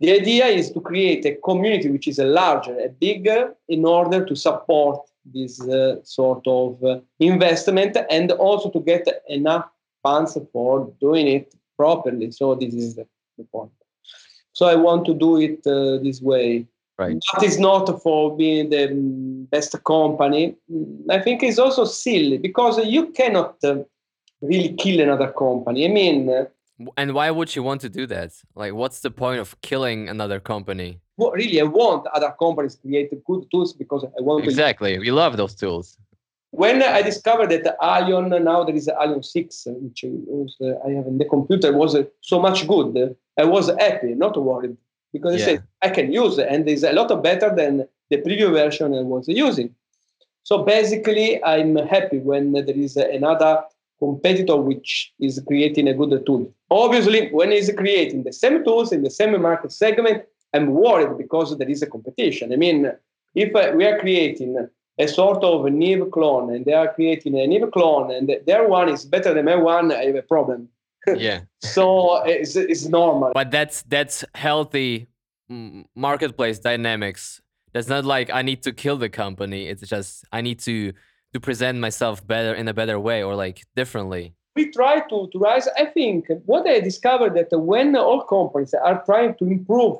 The 0.00 0.10
idea 0.10 0.46
is 0.46 0.72
to 0.72 0.80
create 0.80 1.24
a 1.26 1.36
community 1.36 1.90
which 1.90 2.08
is 2.08 2.18
a 2.18 2.24
larger, 2.24 2.76
a 2.76 2.88
bigger, 2.88 3.54
in 3.68 3.84
order 3.84 4.24
to 4.24 4.34
support 4.34 5.08
this 5.24 5.60
uh, 5.60 6.02
sort 6.02 6.44
of 6.46 6.82
uh, 6.82 6.98
investment 7.20 7.96
and 8.10 8.32
also 8.32 8.68
to 8.70 8.80
get 8.80 9.06
enough 9.28 9.66
funds 10.02 10.36
for 10.52 10.92
doing 11.00 11.26
it 11.28 11.54
properly. 11.76 12.30
So 12.30 12.54
this 12.54 12.74
is 12.74 12.96
the, 12.96 13.06
the 13.38 13.44
point. 13.44 13.70
So 14.52 14.66
I 14.66 14.74
want 14.74 15.06
to 15.06 15.14
do 15.14 15.40
it 15.40 15.66
uh, 15.66 16.02
this 16.02 16.20
way. 16.20 16.66
Right. 16.98 17.18
That 17.32 17.42
is 17.42 17.58
not 17.58 18.02
for 18.02 18.36
being 18.36 18.68
the 18.68 18.88
best 19.50 19.74
company. 19.84 20.56
I 21.08 21.18
think 21.18 21.42
it's 21.42 21.58
also 21.58 21.86
silly 21.86 22.36
because 22.36 22.76
you 22.84 23.06
cannot 23.12 23.56
uh, 23.64 23.76
really 24.42 24.74
kill 24.74 25.00
another 25.00 25.32
company. 25.32 25.86
I 25.86 25.88
mean, 25.88 26.46
and 26.96 27.14
why 27.14 27.30
would 27.30 27.54
you 27.56 27.62
want 27.62 27.80
to 27.82 27.88
do 27.88 28.06
that? 28.06 28.32
Like, 28.54 28.74
what's 28.74 29.00
the 29.00 29.10
point 29.10 29.40
of 29.40 29.58
killing 29.60 30.08
another 30.08 30.40
company? 30.40 31.00
Well, 31.16 31.32
really, 31.32 31.60
I 31.60 31.64
want 31.64 32.06
other 32.14 32.34
companies 32.38 32.76
to 32.76 32.82
create 32.82 33.10
good 33.24 33.44
tools 33.50 33.72
because 33.72 34.04
I 34.04 34.20
want 34.22 34.44
exactly. 34.44 34.94
To... 34.94 34.98
We 34.98 35.10
love 35.10 35.36
those 35.36 35.54
tools. 35.54 35.98
When 36.52 36.82
I 36.82 37.02
discovered 37.02 37.50
that 37.50 37.76
Ion, 37.80 38.30
now 38.44 38.64
there 38.64 38.74
is 38.74 38.88
Ion 38.88 39.22
six, 39.22 39.66
which 39.66 40.04
was, 40.04 40.56
uh, 40.60 40.86
I 40.86 40.90
have 40.92 41.06
in 41.06 41.18
the 41.18 41.24
computer, 41.24 41.72
was 41.72 41.94
uh, 41.94 42.04
so 42.22 42.40
much 42.40 42.66
good. 42.66 43.16
I 43.38 43.44
was 43.44 43.68
happy, 43.68 44.14
not 44.14 44.36
worried, 44.36 44.76
because 45.12 45.36
yeah. 45.36 45.42
I 45.42 45.46
said 45.46 45.62
I 45.82 45.90
can 45.90 46.12
use 46.12 46.38
it, 46.38 46.48
and 46.50 46.68
it's 46.68 46.82
a 46.82 46.92
lot 46.92 47.22
better 47.22 47.54
than 47.54 47.86
the 48.10 48.18
previous 48.18 48.50
version 48.50 48.94
I 48.94 49.02
was 49.02 49.28
using. 49.28 49.74
So 50.42 50.64
basically, 50.64 51.42
I'm 51.44 51.76
happy 51.76 52.18
when 52.18 52.52
there 52.52 52.68
is 52.68 52.96
another 52.96 53.62
competitor 54.00 54.56
which 54.56 55.12
is 55.20 55.40
creating 55.46 55.86
a 55.86 55.94
good 55.94 56.26
tool. 56.26 56.52
Obviously, 56.70 57.30
when 57.30 57.52
he's 57.52 57.70
creating 57.76 58.24
the 58.24 58.32
same 58.32 58.64
tools 58.64 58.90
in 58.90 59.02
the 59.02 59.10
same 59.10 59.40
market 59.40 59.70
segment, 59.70 60.24
I'm 60.52 60.68
worried 60.72 61.16
because 61.16 61.56
there 61.56 61.68
is 61.68 61.82
a 61.82 61.86
competition. 61.86 62.52
I 62.52 62.56
mean, 62.56 62.90
if 63.34 63.54
uh, 63.54 63.72
we 63.76 63.84
are 63.86 64.00
creating 64.00 64.68
a 65.00 65.06
sort 65.08 65.42
of 65.42 65.66
a 65.66 65.70
Neve 65.70 66.10
clone 66.12 66.54
and 66.54 66.64
they 66.64 66.72
are 66.72 66.92
creating 66.92 67.38
a 67.38 67.46
Neve 67.46 67.70
clone 67.72 68.12
and 68.12 68.30
their 68.46 68.68
one 68.68 68.88
is 68.88 69.04
better 69.04 69.32
than 69.34 69.44
my 69.46 69.56
one, 69.56 69.90
I 69.92 70.04
have 70.06 70.16
a 70.16 70.22
problem. 70.22 70.68
Yeah. 71.16 71.40
so 71.62 72.22
it's, 72.24 72.56
it's 72.56 72.86
normal. 72.86 73.32
But 73.34 73.50
that's 73.50 73.82
that's 73.82 74.22
healthy 74.34 75.08
marketplace 75.96 76.58
dynamics. 76.58 77.40
That's 77.72 77.88
not 77.88 78.04
like 78.04 78.28
I 78.30 78.42
need 78.42 78.62
to 78.64 78.72
kill 78.72 78.98
the 78.98 79.08
company. 79.08 79.66
It's 79.66 79.86
just 79.88 80.24
I 80.30 80.42
need 80.42 80.58
to 80.60 80.92
to 81.32 81.40
present 81.40 81.78
myself 81.78 82.26
better 82.26 82.54
in 82.54 82.68
a 82.68 82.74
better 82.74 82.98
way 82.98 83.22
or 83.22 83.34
like 83.34 83.62
differently 83.76 84.34
we 84.56 84.70
try 84.70 85.00
to, 85.08 85.28
to 85.32 85.38
rise 85.38 85.68
i 85.78 85.84
think 85.84 86.26
what 86.46 86.66
i 86.68 86.80
discovered 86.80 87.34
that 87.34 87.48
when 87.58 87.94
all 87.96 88.22
companies 88.22 88.74
are 88.74 89.02
trying 89.04 89.34
to 89.36 89.44
improve 89.46 89.96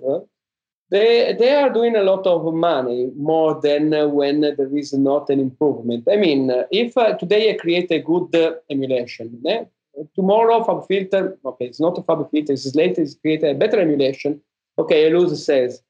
they, 0.91 1.37
they 1.39 1.55
are 1.55 1.71
doing 1.71 1.97
a 1.97 2.03
lot 2.03 2.27
of 2.27 2.53
money 2.53 3.11
more 3.17 3.61
than 3.61 3.91
when 4.13 4.41
there 4.41 4.77
is 4.77 4.93
not 4.93 5.31
an 5.31 5.41
improvement. 5.41 6.07
I 6.11 6.17
mean, 6.17 6.51
if 6.71 6.97
uh, 6.97 7.17
today 7.17 7.51
I 7.51 7.57
create 7.57 7.91
a 7.91 8.01
good 8.01 8.35
uh, 8.35 8.55
emulation, 8.71 9.41
eh? 9.47 9.65
tomorrow 10.15 10.65
FabFilter, 10.65 11.37
okay, 11.45 11.67
it's 11.67 11.81
not 11.81 11.99
a 11.99 12.03
FabFilter, 12.03 12.51
it's 12.51 12.75
later, 12.75 13.03
it's 13.03 13.15
create 13.15 13.45
a 13.45 13.55
better 13.55 13.81
emulation, 13.81 14.41
okay, 14.79 15.07
I 15.07 15.11
lose 15.11 15.45
sales. 15.45 15.81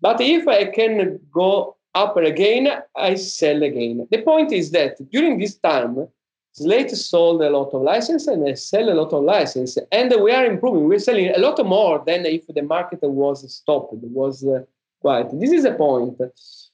But 0.00 0.20
if 0.20 0.46
I 0.48 0.66
can 0.66 1.20
go 1.32 1.76
up 1.94 2.16
again, 2.16 2.68
I 2.96 3.14
sell 3.14 3.62
again. 3.62 4.06
The 4.10 4.22
point 4.22 4.52
is 4.52 4.70
that 4.72 4.96
during 5.10 5.38
this 5.38 5.56
time, 5.56 6.06
Slate 6.52 6.90
sold 6.90 7.42
a 7.42 7.50
lot 7.50 7.72
of 7.72 7.82
license 7.82 8.26
and 8.26 8.44
they 8.44 8.54
sell 8.56 8.90
a 8.90 8.94
lot 8.94 9.12
of 9.12 9.22
license, 9.22 9.78
and 9.92 10.12
we 10.20 10.32
are 10.32 10.44
improving. 10.44 10.88
We're 10.88 10.98
selling 10.98 11.28
a 11.28 11.38
lot 11.38 11.64
more 11.64 12.02
than 12.04 12.26
if 12.26 12.46
the 12.48 12.62
market 12.62 13.02
was 13.02 13.52
stopped, 13.54 13.94
was 13.94 14.44
uh, 14.44 14.62
quiet. 15.00 15.28
This 15.32 15.52
is 15.52 15.64
a 15.64 15.72
point. 15.72 16.20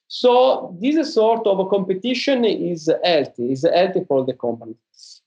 So 0.09 0.77
this 0.81 1.13
sort 1.13 1.47
of 1.47 1.69
competition 1.69 2.45
is 2.45 2.91
healthy, 3.05 3.53
is 3.53 3.67
healthy 3.71 4.05
for 4.09 4.25
the 4.25 4.33
company. 4.33 4.75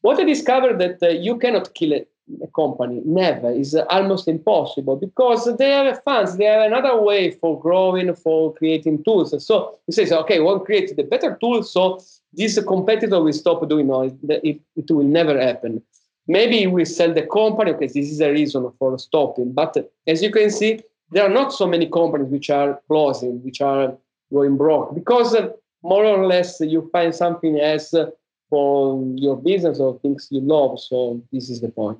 What 0.01 0.19
I 0.19 0.23
discovered 0.23 0.79
that 0.79 1.03
uh, 1.03 1.09
you 1.09 1.37
cannot 1.37 1.73
kill 1.75 1.93
a 1.93 2.47
company 2.55 3.01
never 3.05 3.51
is 3.51 3.75
almost 3.89 4.27
impossible 4.27 4.95
because 4.95 5.45
they 5.57 5.71
have 5.71 6.03
funds 6.03 6.37
they 6.37 6.45
have 6.45 6.61
another 6.61 7.01
way 7.01 7.31
for 7.31 7.59
growing 7.59 8.13
for 8.13 8.53
creating 8.53 9.03
tools 9.03 9.33
so 9.45 9.79
you 9.87 9.93
say 9.93 10.15
okay 10.15 10.39
we'll 10.39 10.59
create 10.59 10.95
the 10.95 11.03
better 11.03 11.37
tools 11.41 11.73
so 11.73 11.99
this 12.33 12.59
competitor 12.63 13.21
will 13.21 13.33
stop 13.33 13.67
doing 13.67 13.89
it, 13.89 14.41
it, 14.43 14.61
it 14.75 14.91
will 14.91 15.05
never 15.05 15.39
happen. 15.39 15.81
Maybe 16.27 16.67
we 16.67 16.85
sell 16.85 17.13
the 17.13 17.23
company. 17.23 17.71
Okay 17.71 17.87
this 17.87 18.11
is 18.11 18.21
a 18.21 18.31
reason 18.31 18.71
for 18.77 18.97
stopping. 18.99 19.51
But 19.51 19.77
uh, 19.77 19.83
as 20.05 20.21
you 20.21 20.31
can 20.31 20.51
see 20.51 20.81
there 21.11 21.23
are 21.23 21.33
not 21.33 21.51
so 21.53 21.65
many 21.67 21.87
companies 21.87 22.27
which 22.27 22.49
are 22.49 22.79
closing 22.87 23.43
which 23.43 23.61
are 23.61 23.97
going 24.31 24.57
broke. 24.57 24.93
Because 24.93 25.33
uh, 25.33 25.49
more 25.81 26.05
or 26.05 26.27
less 26.27 26.59
you 26.59 26.89
find 26.91 27.15
something 27.15 27.59
else 27.59 27.93
uh, 27.93 28.11
for 28.49 29.03
your 29.15 29.37
business 29.37 29.79
or 29.79 29.99
things 29.99 30.27
you 30.29 30.41
love. 30.41 30.79
So 30.79 31.21
this 31.31 31.49
is 31.49 31.61
the 31.61 31.69
point 31.69 31.99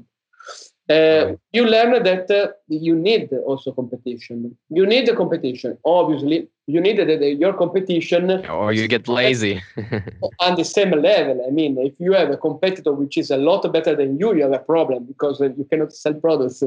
Uh, 0.89 1.35
you 1.53 1.65
learn 1.65 2.01
that 2.03 2.31
uh, 2.31 2.47
you 2.67 2.95
need 2.95 3.31
also 3.45 3.71
competition. 3.71 4.57
You 4.69 4.87
need 4.87 5.05
the 5.05 5.15
competition. 5.15 5.77
Obviously, 5.85 6.47
you 6.65 6.81
need 6.81 6.97
that 6.97 7.21
your 7.37 7.53
competition. 7.53 8.43
Or 8.47 8.73
you 8.73 8.87
get 8.87 9.07
lazy. 9.07 9.61
on 10.39 10.55
the 10.55 10.65
same 10.65 10.91
level. 10.91 11.45
I 11.47 11.51
mean, 11.51 11.77
if 11.77 11.93
you 11.99 12.13
have 12.13 12.31
a 12.31 12.37
competitor 12.37 12.91
which 12.91 13.19
is 13.19 13.29
a 13.29 13.37
lot 13.37 13.71
better 13.71 13.95
than 13.95 14.17
you, 14.17 14.33
you 14.33 14.41
have 14.41 14.53
a 14.53 14.59
problem 14.59 15.03
because 15.03 15.39
uh, 15.39 15.49
you 15.55 15.65
cannot 15.69 15.93
sell 15.93 16.15
products. 16.15 16.63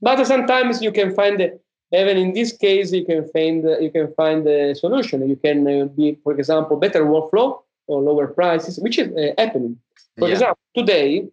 But 0.00 0.24
sometimes 0.26 0.80
you 0.80 0.92
can 0.92 1.12
find, 1.12 1.40
even 1.92 2.16
in 2.16 2.34
this 2.34 2.52
case, 2.52 2.92
you 2.92 3.04
can 3.04 3.28
find 3.30 3.64
you 3.80 3.90
can 3.90 4.14
find 4.14 4.46
a 4.46 4.76
solution. 4.76 5.28
You 5.28 5.36
can 5.36 5.66
uh, 5.66 5.86
be, 5.86 6.18
for 6.22 6.34
example, 6.34 6.76
better 6.76 7.04
workflow 7.04 7.62
or 7.88 8.00
lower 8.00 8.28
prices, 8.28 8.78
which 8.78 8.96
is 8.96 9.08
uh, 9.16 9.32
happening. 9.42 9.76
For 10.18 10.28
yeah. 10.28 10.34
example, 10.34 10.62
today 10.76 11.26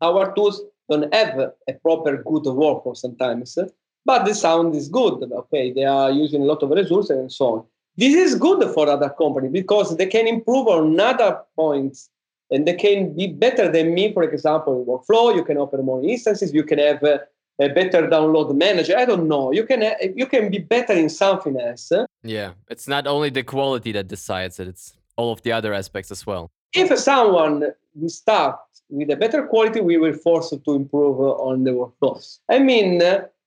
our 0.00 0.34
tools 0.34 0.60
don't 0.92 1.14
have 1.14 1.38
a 1.68 1.72
proper 1.82 2.16
good 2.18 2.44
workflow 2.44 2.96
sometimes, 2.96 3.58
but 4.04 4.24
the 4.24 4.34
sound 4.34 4.74
is 4.74 4.88
good. 4.88 5.30
Okay, 5.32 5.72
they 5.72 5.84
are 5.84 6.10
using 6.10 6.42
a 6.42 6.44
lot 6.44 6.62
of 6.62 6.70
resources 6.70 7.18
and 7.18 7.32
so 7.32 7.46
on. 7.54 7.64
This 7.96 8.14
is 8.14 8.34
good 8.34 8.62
for 8.74 8.88
other 8.88 9.10
companies 9.10 9.52
because 9.52 9.96
they 9.96 10.06
can 10.06 10.26
improve 10.26 10.66
on 10.66 10.98
other 10.98 11.40
points 11.56 12.08
and 12.50 12.66
they 12.66 12.74
can 12.74 13.14
be 13.14 13.26
better 13.26 13.70
than 13.70 13.94
me, 13.94 14.12
for 14.12 14.22
example, 14.22 14.80
in 14.80 14.86
workflow. 14.86 15.34
You 15.34 15.44
can 15.44 15.58
open 15.58 15.84
more 15.84 16.02
instances. 16.04 16.52
You 16.52 16.64
can 16.64 16.78
have 16.78 17.02
a, 17.02 17.20
a 17.58 17.68
better 17.68 18.08
download 18.08 18.54
manager. 18.54 18.96
I 18.96 19.04
don't 19.04 19.28
know. 19.28 19.52
You 19.52 19.64
can 19.64 19.80
you 20.16 20.26
can 20.26 20.50
be 20.50 20.58
better 20.58 20.94
in 20.94 21.08
something 21.08 21.58
else. 21.60 21.92
Yeah, 22.22 22.52
it's 22.70 22.88
not 22.88 23.06
only 23.06 23.30
the 23.30 23.42
quality 23.42 23.92
that 23.92 24.08
decides 24.08 24.58
it; 24.60 24.68
it's 24.68 24.96
all 25.16 25.32
of 25.32 25.42
the 25.42 25.52
other 25.52 25.72
aspects 25.74 26.10
as 26.10 26.26
well. 26.26 26.50
If 26.74 26.98
someone 26.98 27.72
we 27.94 28.08
start 28.08 28.56
with 28.92 29.10
a 29.10 29.16
better 29.16 29.46
quality, 29.46 29.80
we 29.80 29.96
will 29.96 30.12
force 30.12 30.50
to 30.50 30.74
improve 30.74 31.18
on 31.20 31.64
the 31.64 31.70
workflow. 31.70 32.14
I 32.48 32.58
mean, 32.58 32.98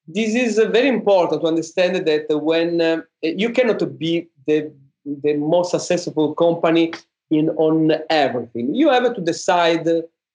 this 0.08 0.36
is 0.36 0.58
very 0.58 0.88
important 0.88 1.42
to 1.42 1.48
understand 1.48 1.96
that 1.96 2.26
when 2.50 2.82
uh, 2.82 3.02
you 3.22 3.50
cannot 3.52 3.98
be 3.98 4.28
the, 4.48 4.72
the 5.06 5.34
most 5.36 5.72
successful 5.72 6.34
company 6.34 6.94
in 7.30 7.50
on 7.68 7.92
everything, 8.10 8.74
you 8.74 8.90
have 8.90 9.14
to 9.16 9.22
decide 9.22 9.88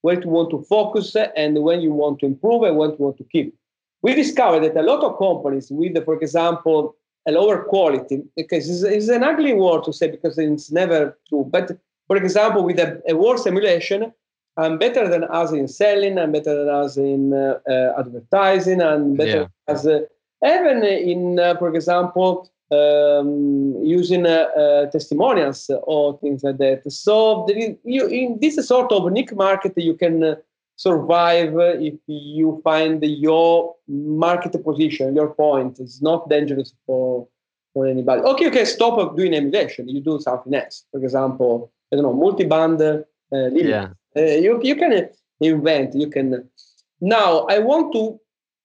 where 0.03 0.21
to 0.21 0.29
want 0.29 0.51
to 0.51 0.63
focus 0.63 1.15
and 1.37 1.63
when 1.63 1.81
you 1.81 1.93
want 1.93 2.21
to 2.21 2.27
improve 2.27 2.63
and 2.63 2.77
when 2.77 2.91
you 2.91 2.97
want 2.99 3.19
to 3.19 3.25
keep. 3.25 3.55
We 4.03 4.15
discovered 4.15 4.61
that 4.61 4.77
a 4.77 4.83
lot 4.83 5.03
of 5.05 5.19
companies 5.19 5.71
with, 5.71 6.03
for 6.05 6.15
example, 6.15 6.97
a 7.29 7.33
lower 7.33 7.65
quality, 7.65 8.23
because 8.35 8.71
it's, 8.71 8.83
it's 8.83 9.09
an 9.09 9.25
ugly 9.25 9.53
word 9.53 9.85
to 9.85 9.93
say 9.93 10.09
because 10.09 10.39
it's 10.39 10.71
never 10.71 11.19
true, 11.29 11.47
but 11.51 11.77
for 12.07 12.17
example, 12.17 12.65
with 12.65 12.79
a, 12.79 13.01
a 13.09 13.15
word 13.15 13.39
simulation, 13.39 14.13
I'm 14.61 14.79
better 14.79 15.09
than 15.09 15.25
us 15.25 15.53
in 15.53 15.67
selling, 15.69 16.19
I'm 16.19 16.33
better 16.33 16.55
than 16.59 16.69
us 16.69 16.97
in 16.97 17.33
uh, 17.33 17.59
uh, 17.69 17.95
advertising, 17.99 18.81
and 18.81 19.17
better 19.17 19.43
yeah. 19.69 19.75
as 19.75 19.87
uh, 19.87 20.01
even 20.45 20.85
in, 20.85 21.39
uh, 21.39 21.57
for 21.59 21.75
example, 21.75 22.51
um, 22.71 23.75
using 23.83 24.27
uh, 24.27 24.47
uh, 24.63 24.87
testimonials 24.91 25.71
or 25.85 26.19
things 26.21 26.43
like 26.45 26.59
that. 26.59 26.83
So 26.91 27.47
is, 27.49 27.77
you, 27.85 28.07
in 28.07 28.39
this 28.41 28.57
sort 28.67 28.93
of 28.93 29.11
niche 29.13 29.33
market, 29.33 29.73
you 29.77 29.95
can 29.95 30.37
survive 30.77 31.53
if 31.91 31.95
you 32.07 32.61
find 32.63 33.03
your 33.05 33.75
market 33.89 34.65
position, 34.65 35.17
your 35.17 35.35
point. 35.35 35.79
It's 35.79 36.01
not 36.01 36.29
dangerous 36.29 36.75
for 36.87 37.27
for 37.73 37.87
anybody. 37.87 38.23
Okay, 38.23 38.51
can 38.51 38.67
stop 38.67 39.17
doing 39.17 39.35
emulation. 39.35 39.89
You 39.89 40.01
do 40.01 40.19
something 40.21 40.55
else. 40.55 40.85
For 40.91 41.01
example, 41.03 41.73
I 41.93 41.97
don't 41.97 42.05
know, 42.05 42.13
multi-band 42.13 42.83
uh, 42.83 42.99
yeah. 43.33 43.89
Uh, 44.17 44.23
you, 44.23 44.61
you 44.63 44.77
can 44.77 45.09
invent, 45.41 45.95
you 45.95 46.09
can. 46.09 46.49
Now, 47.01 47.47
I 47.49 47.59
want 47.59 47.93
to 47.95 48.21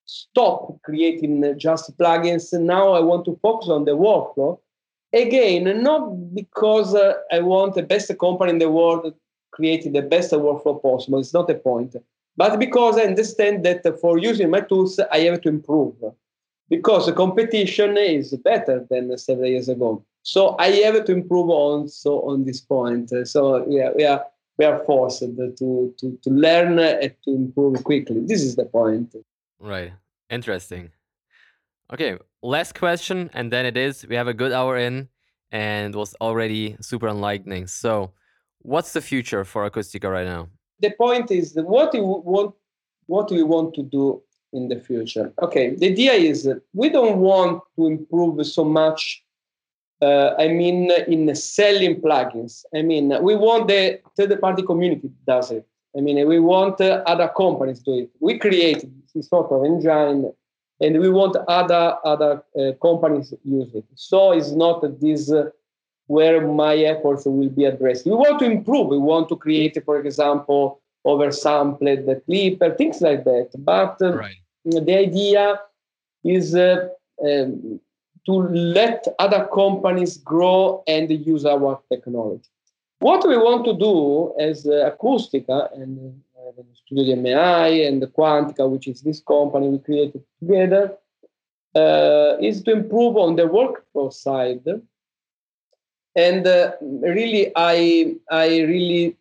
stop 0.06 0.82
creating 0.84 1.58
just 1.58 1.98
plugins. 1.98 2.54
Now 2.60 2.94
I 2.94 3.00
want 3.00 3.26
to 3.26 3.38
focus 3.42 3.70
on 3.70 3.86
the 3.86 3.92
workflow. 3.92 4.60
Again, 5.14 5.82
not 5.82 6.34
because 6.34 6.94
uh, 6.94 7.14
I 7.32 7.40
want 7.40 7.76
the 7.76 7.84
best 7.84 8.12
company 8.20 8.52
in 8.52 8.60
the 8.60 8.70
world 8.70 9.14
creating 9.52 9.94
the 9.94 10.02
best 10.02 10.32
workflow 10.32 10.82
possible. 10.82 11.20
It's 11.20 11.34
not 11.34 11.50
a 11.50 11.56
point. 11.56 11.96
But 12.38 12.60
because 12.60 12.98
I 12.98 13.04
understand 13.04 13.64
that 13.66 13.84
for 14.02 14.18
using 14.18 14.50
my 14.50 14.60
tools, 14.60 15.00
I 15.12 15.20
have 15.20 15.42
to 15.42 15.50
improve. 15.50 15.96
Because 16.70 17.06
the 17.06 17.14
competition 17.14 17.96
is 17.96 18.36
better 18.44 18.86
than 18.90 19.18
several 19.18 19.48
years 19.48 19.70
ago. 19.70 20.04
So 20.24 20.56
I 20.60 20.68
have 20.68 21.06
to 21.06 21.12
improve 21.14 21.50
also 21.50 22.22
on 22.22 22.44
this 22.44 22.60
point. 22.60 23.12
So 23.26 23.66
yeah, 23.70 23.92
yeah 23.96 24.20
we 24.58 24.66
are 24.66 24.84
forced 24.86 25.20
to, 25.20 25.54
to, 25.58 25.94
to 26.22 26.30
learn 26.30 26.80
and 26.80 27.14
to 27.26 27.36
improve 27.36 27.84
quickly. 27.84 28.22
This 28.26 28.42
is 28.42 28.56
the 28.56 28.66
point. 28.66 29.16
Right. 29.60 29.92
Interesting. 30.30 30.92
Okay, 31.94 32.18
last 32.42 32.74
question, 32.74 33.30
and 33.34 33.52
then 33.52 33.66
it 33.66 33.78
is 33.78 34.08
we 34.08 34.16
have 34.16 34.28
a 34.28 34.34
good 34.34 34.52
hour 34.52 34.78
in 34.78 35.08
and 35.52 35.94
was 35.94 36.16
already 36.20 36.76
super 36.82 37.08
enlightening. 37.08 37.68
So, 37.68 38.12
what's 38.60 38.94
the 38.94 39.02
future 39.02 39.44
for 39.46 39.70
Acustica 39.70 40.12
right 40.12 40.26
now? 40.26 40.50
The 40.80 40.92
point 40.98 41.30
is 41.30 41.54
that 41.54 41.66
what 41.66 41.94
we 41.94 42.02
want, 42.02 42.56
what 43.06 43.30
we 43.30 43.44
want 43.44 43.76
to 43.76 43.84
do 43.84 44.24
in 44.52 44.68
the 44.68 44.80
future. 44.80 45.32
Okay, 45.42 45.76
the 45.76 45.92
idea 45.92 46.14
is 46.14 46.44
that 46.46 46.62
we 46.74 46.90
don't 46.90 47.20
want 47.20 47.62
to 47.76 47.86
improve 47.86 48.44
so 48.48 48.64
much 48.64 49.24
uh, 50.06 50.36
I 50.38 50.48
mean, 50.60 50.92
in 51.08 51.36
selling 51.36 51.96
plugins. 52.02 52.64
I 52.78 52.82
mean, 52.82 53.06
we 53.24 53.36
want 53.36 53.68
the 53.68 54.00
third-party 54.16 54.64
community 54.64 55.10
does 55.26 55.52
it. 55.58 55.66
I 55.98 56.02
mean, 56.02 56.18
we 56.28 56.40
want 56.40 56.80
uh, 56.82 57.04
other 57.14 57.30
companies 57.44 57.80
to 57.84 57.86
do 57.86 58.00
it. 58.04 58.10
We 58.20 58.38
create 58.38 58.82
this 59.14 59.30
sort 59.30 59.52
of 59.52 59.64
engine, 59.72 60.34
and 60.82 61.00
we 61.00 61.10
want 61.10 61.36
other 61.60 61.86
other 62.04 62.44
uh, 62.60 62.74
companies 62.88 63.34
use 63.44 63.72
it. 63.74 63.86
So 63.96 64.20
it's 64.38 64.52
not 64.52 64.78
this 65.00 65.32
uh, 65.32 65.50
where 66.08 66.46
my 66.64 66.76
efforts 66.94 67.26
will 67.26 67.50
be 67.50 67.66
addressed. 67.66 68.06
We 68.06 68.12
want 68.12 68.38
to 68.40 68.46
improve. 68.46 68.88
We 68.90 68.98
want 68.98 69.30
to 69.30 69.38
create, 69.46 69.76
for 69.86 69.98
example, 70.00 70.82
oversampled 71.12 72.06
the 72.10 72.16
clip, 72.26 72.78
things 72.78 73.02
like 73.02 73.24
that. 73.24 73.50
But 73.58 73.96
uh, 74.02 74.18
right. 74.18 74.36
the 74.66 74.96
idea 75.08 75.62
is 76.24 76.56
uh, 76.56 76.90
um, 77.24 77.80
to 78.26 78.34
let 78.34 79.06
other 79.20 79.48
companies 79.54 80.18
grow 80.18 80.84
and 80.88 81.10
use 81.10 81.46
our 81.46 81.80
technology. 81.92 82.50
What 83.00 83.28
we 83.28 83.38
want 83.38 83.66
to 83.66 83.74
do 83.74 84.34
as 84.40 84.66
uh, 84.66 84.92
Acustica 84.92 85.72
and 85.74 86.22
uh, 86.38 86.62
Studio 86.74 87.16
DMI 87.16 87.88
and 87.88 88.02
Quantica, 88.02 88.70
which 88.70 88.88
is 88.88 89.02
this 89.02 89.20
company 89.20 89.68
we 89.70 89.80
created 89.80 90.24
together, 90.40 90.98
uh, 91.76 92.38
is 92.40 92.64
to 92.64 92.72
improve 92.72 93.18
on 93.18 93.36
the 93.36 93.44
workflow 93.44 94.12
side. 94.12 94.66
And 96.16 96.48
uh, 96.48 96.72
really, 96.82 97.52
I, 97.56 98.16
I 98.32 98.62
really 98.62 99.18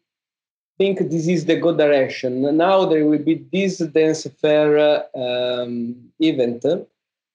think 0.78 1.10
this 1.10 1.26
is 1.26 1.44
the 1.44 1.56
good 1.56 1.76
direction. 1.76 2.56
Now 2.56 2.84
there 2.86 3.04
will 3.04 3.18
be 3.18 3.44
this 3.52 3.78
dance 3.78 4.26
fair 4.40 5.04
um, 5.16 5.96
event 6.20 6.64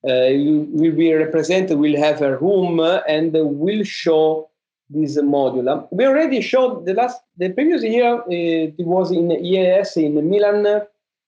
will 0.02 0.92
be 0.92 1.12
represented, 1.14 1.78
will 1.78 1.98
have 1.98 2.22
a 2.22 2.38
room 2.38 2.80
uh, 2.80 3.00
and 3.06 3.32
will 3.32 3.84
show 3.84 4.48
this 4.88 5.16
module. 5.18 5.70
Um, 5.70 5.86
we 5.90 6.06
already 6.06 6.40
showed 6.40 6.86
the 6.86 6.94
last, 6.94 7.20
the 7.36 7.50
previous 7.50 7.82
year, 7.82 8.14
uh, 8.14 8.24
it 8.28 8.86
was 8.86 9.10
in 9.12 9.30
EAS 9.30 9.96
in 9.96 10.28
Milan. 10.28 10.66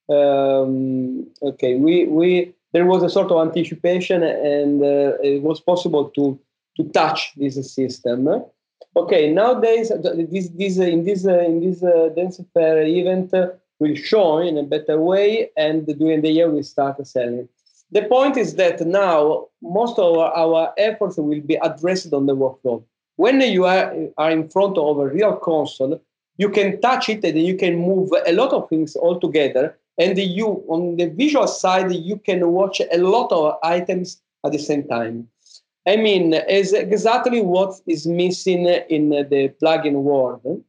Um, 0.09 1.27
okay, 1.43 1.77
we, 1.77 2.07
we, 2.07 2.55
there 2.73 2.87
was 2.87 3.03
a 3.03 3.11
sort 3.11 3.31
of 3.31 3.47
anticipation 3.47 4.23
and 4.23 4.83
uh, 4.83 5.17
it 5.23 5.43
was 5.43 5.61
possible 5.61 6.11
to, 6.11 6.39
to 6.77 6.85
touch 6.91 7.33
this 7.37 7.73
system. 7.73 8.29
Okay, 8.97 9.33
nowadays, 9.33 9.93
this, 10.31 10.49
this, 10.49 10.79
in 10.79 11.05
this, 11.05 11.25
in 11.25 11.61
this 11.61 11.83
uh, 11.83 12.11
dance 12.17 12.41
fair 12.53 12.83
event, 12.83 13.33
will 13.79 13.95
show 13.97 14.39
in 14.39 14.59
a 14.59 14.63
better 14.63 15.01
way 15.01 15.51
and 15.57 15.87
during 15.99 16.21
the 16.21 16.31
year 16.31 16.51
we 16.51 16.63
start 16.63 17.05
selling 17.07 17.49
the 17.93 18.03
point 18.05 18.39
is 18.39 18.55
that 18.55 18.81
now 18.81 19.49
most 19.61 19.99
of 19.99 20.17
our, 20.17 20.33
our, 20.33 20.73
efforts 20.79 21.19
will 21.19 21.41
be 21.43 21.57
addressed 21.57 22.13
on 22.13 22.27
the 22.27 22.35
workflow. 22.35 22.83
When 23.17 23.41
you 23.43 23.67
are, 23.67 23.95
are 24.17 24.31
in 24.31 24.49
front 24.49 24.79
of 24.79 24.99
a 24.99 25.07
real 25.07 25.37
console, 25.37 26.03
you 26.39 26.49
can 26.49 26.81
touch 26.81 27.11
it 27.11 27.23
and 27.23 27.39
you 27.39 27.55
can 27.55 27.77
move 27.77 28.11
a 28.27 28.33
lot 28.33 28.53
of 28.55 28.69
things 28.71 28.97
all 28.97 29.21
together. 29.21 29.77
And 29.99 30.17
you, 30.17 30.65
on 30.69 30.97
the 30.97 31.11
visual 31.11 31.47
side, 31.47 31.93
you 31.93 32.17
can 32.17 32.51
watch 32.51 32.81
a 32.81 32.97
lot 32.97 33.31
of 33.31 33.59
items 33.63 34.23
at 34.45 34.53
the 34.53 34.59
same 34.59 34.89
time. 34.89 35.29
I 35.87 35.97
mean, 35.97 36.33
is 36.33 36.73
exactly 36.73 37.43
what 37.43 37.75
is 37.87 38.07
missing 38.07 38.67
in 38.67 39.11
the 39.11 39.53
plugin 39.61 40.03
world. 40.03 40.65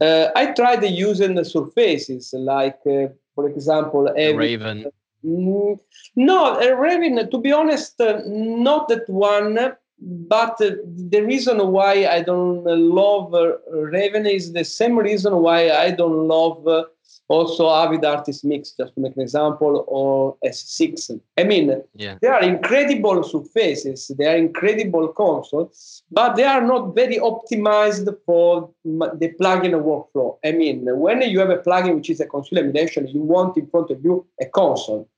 Uh, 0.00 0.28
I 0.36 0.52
tried 0.52 0.84
using 0.84 1.34
the 1.34 1.44
surfaces, 1.44 2.32
like, 2.32 2.78
uh, 2.86 3.08
for 3.34 3.48
example, 3.48 4.08
Raven. 4.36 4.86
Mm, 5.24 5.78
no, 6.16 6.60
uh, 6.60 6.74
Raven, 6.76 7.30
to 7.30 7.38
be 7.38 7.52
honest, 7.52 8.00
uh, 8.00 8.20
not 8.26 8.88
that 8.88 9.08
one. 9.08 9.58
But 10.02 10.58
uh, 10.62 10.76
the 11.10 11.20
reason 11.20 11.58
why 11.72 12.06
I 12.06 12.22
don't 12.22 12.64
love 12.64 13.34
uh, 13.34 13.58
Raven 13.70 14.24
is 14.24 14.52
the 14.52 14.64
same 14.64 14.98
reason 14.98 15.36
why 15.36 15.70
I 15.70 15.90
don't 15.90 16.26
love 16.26 16.66
uh, 16.66 16.84
also 17.30 17.70
Avid 17.70 18.04
Artist 18.04 18.44
Mix, 18.44 18.72
just 18.72 18.92
to 18.94 19.00
make 19.00 19.14
an 19.14 19.22
example, 19.22 19.84
or 19.86 20.36
S6. 20.44 21.20
I 21.38 21.44
mean, 21.44 21.80
yeah. 21.94 22.18
they 22.20 22.26
are 22.26 22.42
incredible 22.42 23.22
surfaces, 23.22 24.10
they 24.18 24.26
are 24.26 24.36
incredible 24.36 25.06
consoles, 25.08 26.02
but 26.10 26.34
they 26.34 26.42
are 26.42 26.60
not 26.60 26.92
very 26.96 27.18
optimized 27.18 28.12
for 28.26 28.70
the 28.84 29.32
plugin 29.40 29.74
workflow. 29.80 30.38
I 30.44 30.50
mean, 30.50 30.84
when 30.98 31.22
you 31.22 31.38
have 31.38 31.50
a 31.50 31.58
plugin 31.58 31.94
which 31.94 32.10
is 32.10 32.18
a 32.18 32.26
console 32.26 32.58
emulation, 32.58 33.06
you 33.06 33.22
want 33.22 33.56
in 33.56 33.68
front 33.68 33.92
of 33.92 34.02
you 34.02 34.26
a 34.40 34.46
console. 34.46 35.08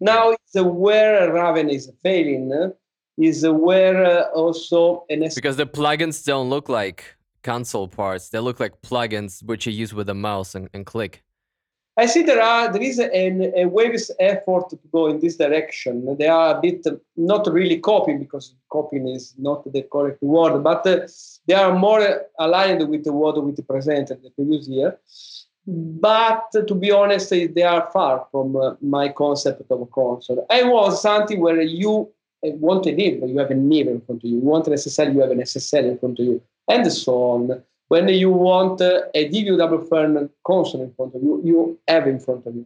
Now 0.00 0.30
it's 0.30 0.54
where 0.54 1.30
Raven 1.30 1.68
is 1.68 1.92
failing, 2.02 2.72
is 3.18 3.46
where 3.46 4.02
uh, 4.02 4.22
also 4.30 5.04
an 5.10 5.28
because 5.34 5.58
the 5.58 5.66
plugins 5.66 6.24
don't 6.24 6.48
look 6.48 6.70
like 6.70 7.16
console 7.42 7.86
parts; 7.86 8.30
they 8.30 8.38
look 8.38 8.60
like 8.60 8.80
plugins 8.80 9.42
which 9.42 9.66
you 9.66 9.72
use 9.74 9.92
with 9.92 10.08
a 10.08 10.14
mouse 10.14 10.54
and, 10.54 10.70
and 10.72 10.86
click. 10.86 11.22
I 12.02 12.06
see 12.06 12.22
there 12.22 12.40
are 12.40 12.72
there 12.72 12.86
is 12.90 12.98
an, 12.98 13.52
a 13.54 13.66
Waves 13.66 14.10
effort 14.18 14.70
to 14.70 14.78
go 14.90 15.08
in 15.08 15.20
this 15.20 15.36
direction. 15.36 16.16
They 16.18 16.28
are 16.28 16.56
a 16.56 16.60
bit 16.60 16.86
not 17.14 17.42
really 17.52 17.78
copying 17.78 18.18
because 18.18 18.54
copying 18.72 19.06
is 19.08 19.34
not 19.36 19.70
the 19.70 19.82
correct 19.82 20.22
word, 20.22 20.62
but 20.70 20.86
uh, 20.86 21.06
they 21.46 21.52
are 21.62 21.78
more 21.78 22.02
aligned 22.38 22.88
with 22.88 23.04
the 23.04 23.12
what 23.12 23.44
we 23.44 23.52
presented 23.52 24.22
the 24.22 24.30
previous 24.30 24.66
year. 24.66 24.98
But 25.66 26.50
to 26.68 26.74
be 26.74 26.90
honest, 26.90 27.28
they 27.28 27.66
are 27.74 27.90
far 27.92 28.26
from 28.30 28.56
uh, 28.56 28.76
my 28.80 29.10
concept 29.10 29.70
of 29.70 29.82
a 29.82 29.86
console. 29.86 30.46
I 30.48 30.62
was 30.62 31.02
something 31.02 31.38
where 31.38 31.60
you 31.60 32.10
uh, 32.46 32.52
want 32.66 32.86
a 32.86 32.92
Neve, 32.92 33.28
you 33.28 33.38
have 33.38 33.50
a 33.50 33.54
Neve 33.54 33.88
in 33.88 34.00
front 34.00 34.24
of 34.24 34.30
you. 34.30 34.36
You 34.38 34.46
want 34.52 34.66
an 34.68 34.72
SSL, 34.72 35.12
you 35.12 35.20
have 35.20 35.32
an 35.32 35.42
SSL 35.42 35.84
in 35.90 35.98
front 35.98 36.18
of 36.18 36.24
you, 36.24 36.42
and 36.66 36.90
so 36.90 37.12
on. 37.32 37.62
When 37.90 38.06
you 38.06 38.30
want 38.30 38.80
uh, 38.80 39.02
a 39.14 39.28
DW 39.28 39.88
Fearn 39.88 40.30
console 40.46 40.82
in 40.82 40.92
front 40.92 41.12
of 41.16 41.22
you, 41.24 41.42
you 41.44 41.78
have 41.88 42.06
in 42.06 42.20
front 42.20 42.46
of 42.46 42.54
you. 42.54 42.64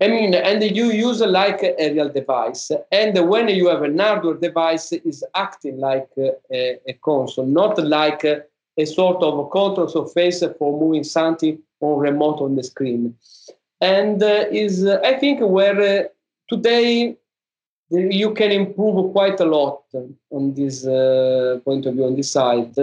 I 0.00 0.08
mean, 0.08 0.34
and 0.34 0.62
you 0.62 0.86
use 0.90 1.20
like 1.20 1.62
a 1.62 1.92
real 1.92 2.08
device. 2.08 2.70
And 2.90 3.28
when 3.28 3.48
you 3.50 3.68
have 3.68 3.82
an 3.82 3.98
hardware 3.98 4.34
device, 4.48 4.90
is 4.92 5.22
acting 5.34 5.76
like 5.80 6.08
a, 6.18 6.78
a 6.88 6.94
console, 7.04 7.44
not 7.44 7.76
like 7.76 8.24
a, 8.24 8.42
a 8.78 8.86
sort 8.86 9.22
of 9.22 9.38
a 9.38 9.46
control 9.50 9.86
surface 9.86 10.42
for 10.58 10.80
moving 10.80 11.04
something 11.04 11.58
on 11.80 11.98
remote 11.98 12.40
on 12.40 12.56
the 12.56 12.62
screen. 12.62 13.14
And 13.82 14.22
uh, 14.22 14.46
is 14.50 14.86
uh, 14.86 14.98
I 15.04 15.18
think 15.18 15.40
where 15.42 15.78
uh, 15.78 16.08
today 16.48 17.18
you 17.90 18.32
can 18.32 18.50
improve 18.50 19.12
quite 19.12 19.38
a 19.40 19.44
lot 19.44 19.82
on 20.30 20.54
this 20.54 20.86
uh, 20.86 21.60
point 21.66 21.84
of 21.84 21.94
view 21.94 22.06
on 22.06 22.16
this 22.16 22.30
side 22.30 22.74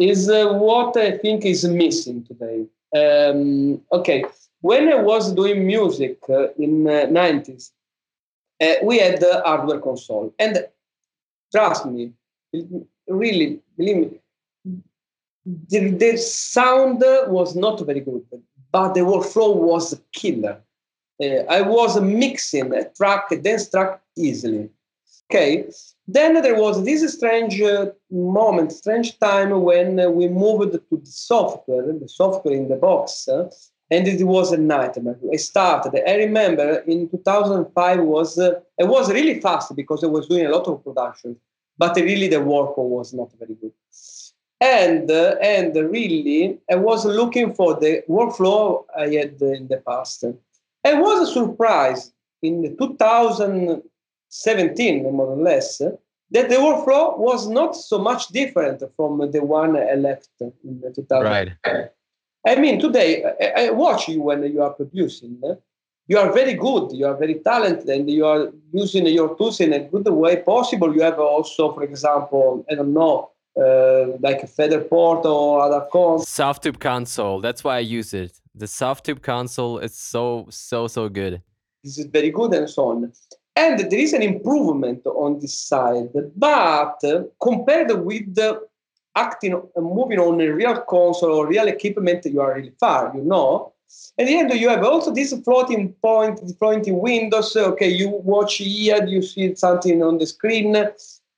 is 0.00 0.30
uh, 0.30 0.54
what 0.54 0.96
I 0.96 1.18
think 1.18 1.44
is 1.44 1.64
missing 1.64 2.24
today. 2.24 2.64
Um, 2.96 3.82
okay, 3.92 4.24
when 4.62 4.88
I 4.88 4.96
was 4.96 5.32
doing 5.32 5.66
music 5.66 6.18
uh, 6.28 6.48
in 6.54 6.88
uh, 6.88 7.06
90s, 7.06 7.70
uh, 8.62 8.74
we 8.82 8.98
had 8.98 9.20
the 9.20 9.42
hardware 9.44 9.78
console. 9.78 10.34
And 10.38 10.66
trust 11.52 11.86
me, 11.86 12.12
really, 13.06 13.60
believe 13.76 13.96
me, 13.96 14.10
the, 15.44 15.90
the 15.90 16.16
sound 16.16 17.02
was 17.28 17.54
not 17.54 17.80
very 17.80 18.00
good, 18.00 18.24
but 18.72 18.94
the 18.94 19.00
workflow 19.00 19.54
was 19.54 20.00
killer. 20.12 20.60
Uh, 21.22 21.44
I 21.50 21.60
was 21.60 22.00
mixing 22.00 22.72
a 22.72 22.88
track, 22.88 23.30
a 23.32 23.36
dance 23.36 23.68
track 23.68 24.00
easily. 24.16 24.70
Okay, 25.30 25.70
then 26.08 26.42
there 26.42 26.60
was 26.60 26.84
this 26.84 27.08
strange 27.14 27.62
uh, 27.62 27.86
moment, 28.10 28.72
strange 28.72 29.16
time 29.20 29.60
when 29.62 30.00
uh, 30.00 30.10
we 30.10 30.26
moved 30.26 30.72
to 30.72 30.96
the 30.96 31.06
software, 31.06 31.86
the 31.86 32.08
software 32.08 32.52
in 32.52 32.68
the 32.68 32.74
box, 32.74 33.28
uh, 33.28 33.48
and 33.92 34.08
it 34.08 34.24
was 34.24 34.50
a 34.50 34.56
nightmare. 34.56 35.16
I 35.32 35.36
started. 35.36 36.02
I 36.04 36.16
remember 36.16 36.80
in 36.80 37.08
2005 37.08 38.00
was 38.00 38.40
uh, 38.40 38.58
it 38.76 38.88
was 38.88 39.12
really 39.12 39.40
fast 39.40 39.76
because 39.76 40.02
I 40.02 40.08
was 40.08 40.26
doing 40.26 40.46
a 40.46 40.50
lot 40.50 40.66
of 40.66 40.82
production, 40.82 41.36
but 41.78 41.94
really 41.94 42.26
the 42.26 42.38
workflow 42.38 42.88
was 42.88 43.14
not 43.14 43.30
very 43.38 43.54
good. 43.54 43.72
And 44.60 45.08
uh, 45.12 45.36
and 45.40 45.76
really, 45.76 46.58
I 46.68 46.74
was 46.74 47.04
looking 47.04 47.54
for 47.54 47.78
the 47.78 48.02
workflow 48.08 48.84
I 48.98 49.06
had 49.10 49.40
in 49.40 49.68
the 49.68 49.80
past. 49.86 50.24
I 50.84 50.94
was 50.94 51.32
surprised 51.32 52.12
in 52.42 52.76
2000 52.76 53.80
17, 54.30 55.02
more 55.02 55.26
or 55.26 55.36
less, 55.36 55.78
that 55.78 56.48
the 56.48 56.56
workflow 56.56 57.18
was 57.18 57.48
not 57.48 57.76
so 57.76 57.98
much 57.98 58.28
different 58.28 58.82
from 58.96 59.30
the 59.30 59.42
one 59.44 59.76
I 59.76 59.94
left 59.94 60.30
in 60.40 60.82
2000. 60.94 61.24
Right. 61.24 61.90
I 62.46 62.56
mean, 62.56 62.80
today, 62.80 63.24
I 63.56 63.70
watch 63.70 64.08
you 64.08 64.22
when 64.22 64.42
you 64.44 64.62
are 64.62 64.70
producing. 64.70 65.40
You 66.06 66.18
are 66.18 66.32
very 66.32 66.54
good, 66.54 66.92
you 66.92 67.06
are 67.06 67.16
very 67.16 67.34
talented, 67.34 67.88
and 67.88 68.10
you 68.10 68.24
are 68.24 68.50
using 68.72 69.06
your 69.06 69.36
tools 69.36 69.60
in 69.60 69.72
a 69.72 69.80
good 69.80 70.08
way 70.08 70.36
possible. 70.36 70.94
You 70.94 71.02
have 71.02 71.20
also, 71.20 71.72
for 71.72 71.82
example, 71.84 72.64
I 72.70 72.76
don't 72.76 72.94
know, 72.94 73.30
uh, 73.56 74.16
like 74.20 74.42
a 74.42 74.46
FaderPort 74.46 75.24
or 75.24 75.60
other 75.60 75.86
cons. 75.92 76.24
Softube 76.24 76.80
console. 76.80 77.40
That's 77.40 77.62
why 77.62 77.76
I 77.76 77.80
use 77.80 78.14
it. 78.14 78.40
The 78.54 78.66
Softube 78.66 79.22
console 79.22 79.78
is 79.78 79.94
so 79.94 80.46
so 80.50 80.88
so 80.88 81.08
good. 81.08 81.42
This 81.84 81.98
is 81.98 82.06
very 82.06 82.30
good 82.30 82.54
and 82.54 82.68
so 82.68 82.88
on. 82.88 83.12
And 83.62 83.78
there 83.90 83.98
is 84.06 84.14
an 84.14 84.22
improvement 84.22 85.04
on 85.04 85.38
this 85.38 85.52
side, 85.52 86.08
but 86.34 86.98
compared 87.42 87.90
with 88.08 88.38
acting, 89.14 89.60
moving 89.76 90.18
on 90.18 90.40
a 90.40 90.48
real 90.48 90.80
console 90.94 91.34
or 91.34 91.46
real 91.46 91.68
equipment, 91.68 92.24
you 92.24 92.40
are 92.40 92.54
really 92.54 92.72
far, 92.80 93.12
you 93.14 93.22
know. 93.22 93.74
At 94.18 94.28
the 94.28 94.38
end, 94.38 94.50
you 94.54 94.70
have 94.70 94.82
also 94.82 95.12
this 95.12 95.34
floating 95.44 95.92
point, 96.00 96.40
floating 96.58 96.98
windows. 97.00 97.54
Okay, 97.54 97.88
you 97.88 98.08
watch 98.08 98.54
here, 98.56 99.04
you 99.04 99.20
see 99.20 99.54
something 99.54 100.02
on 100.02 100.16
the 100.16 100.26
screen. 100.26 100.74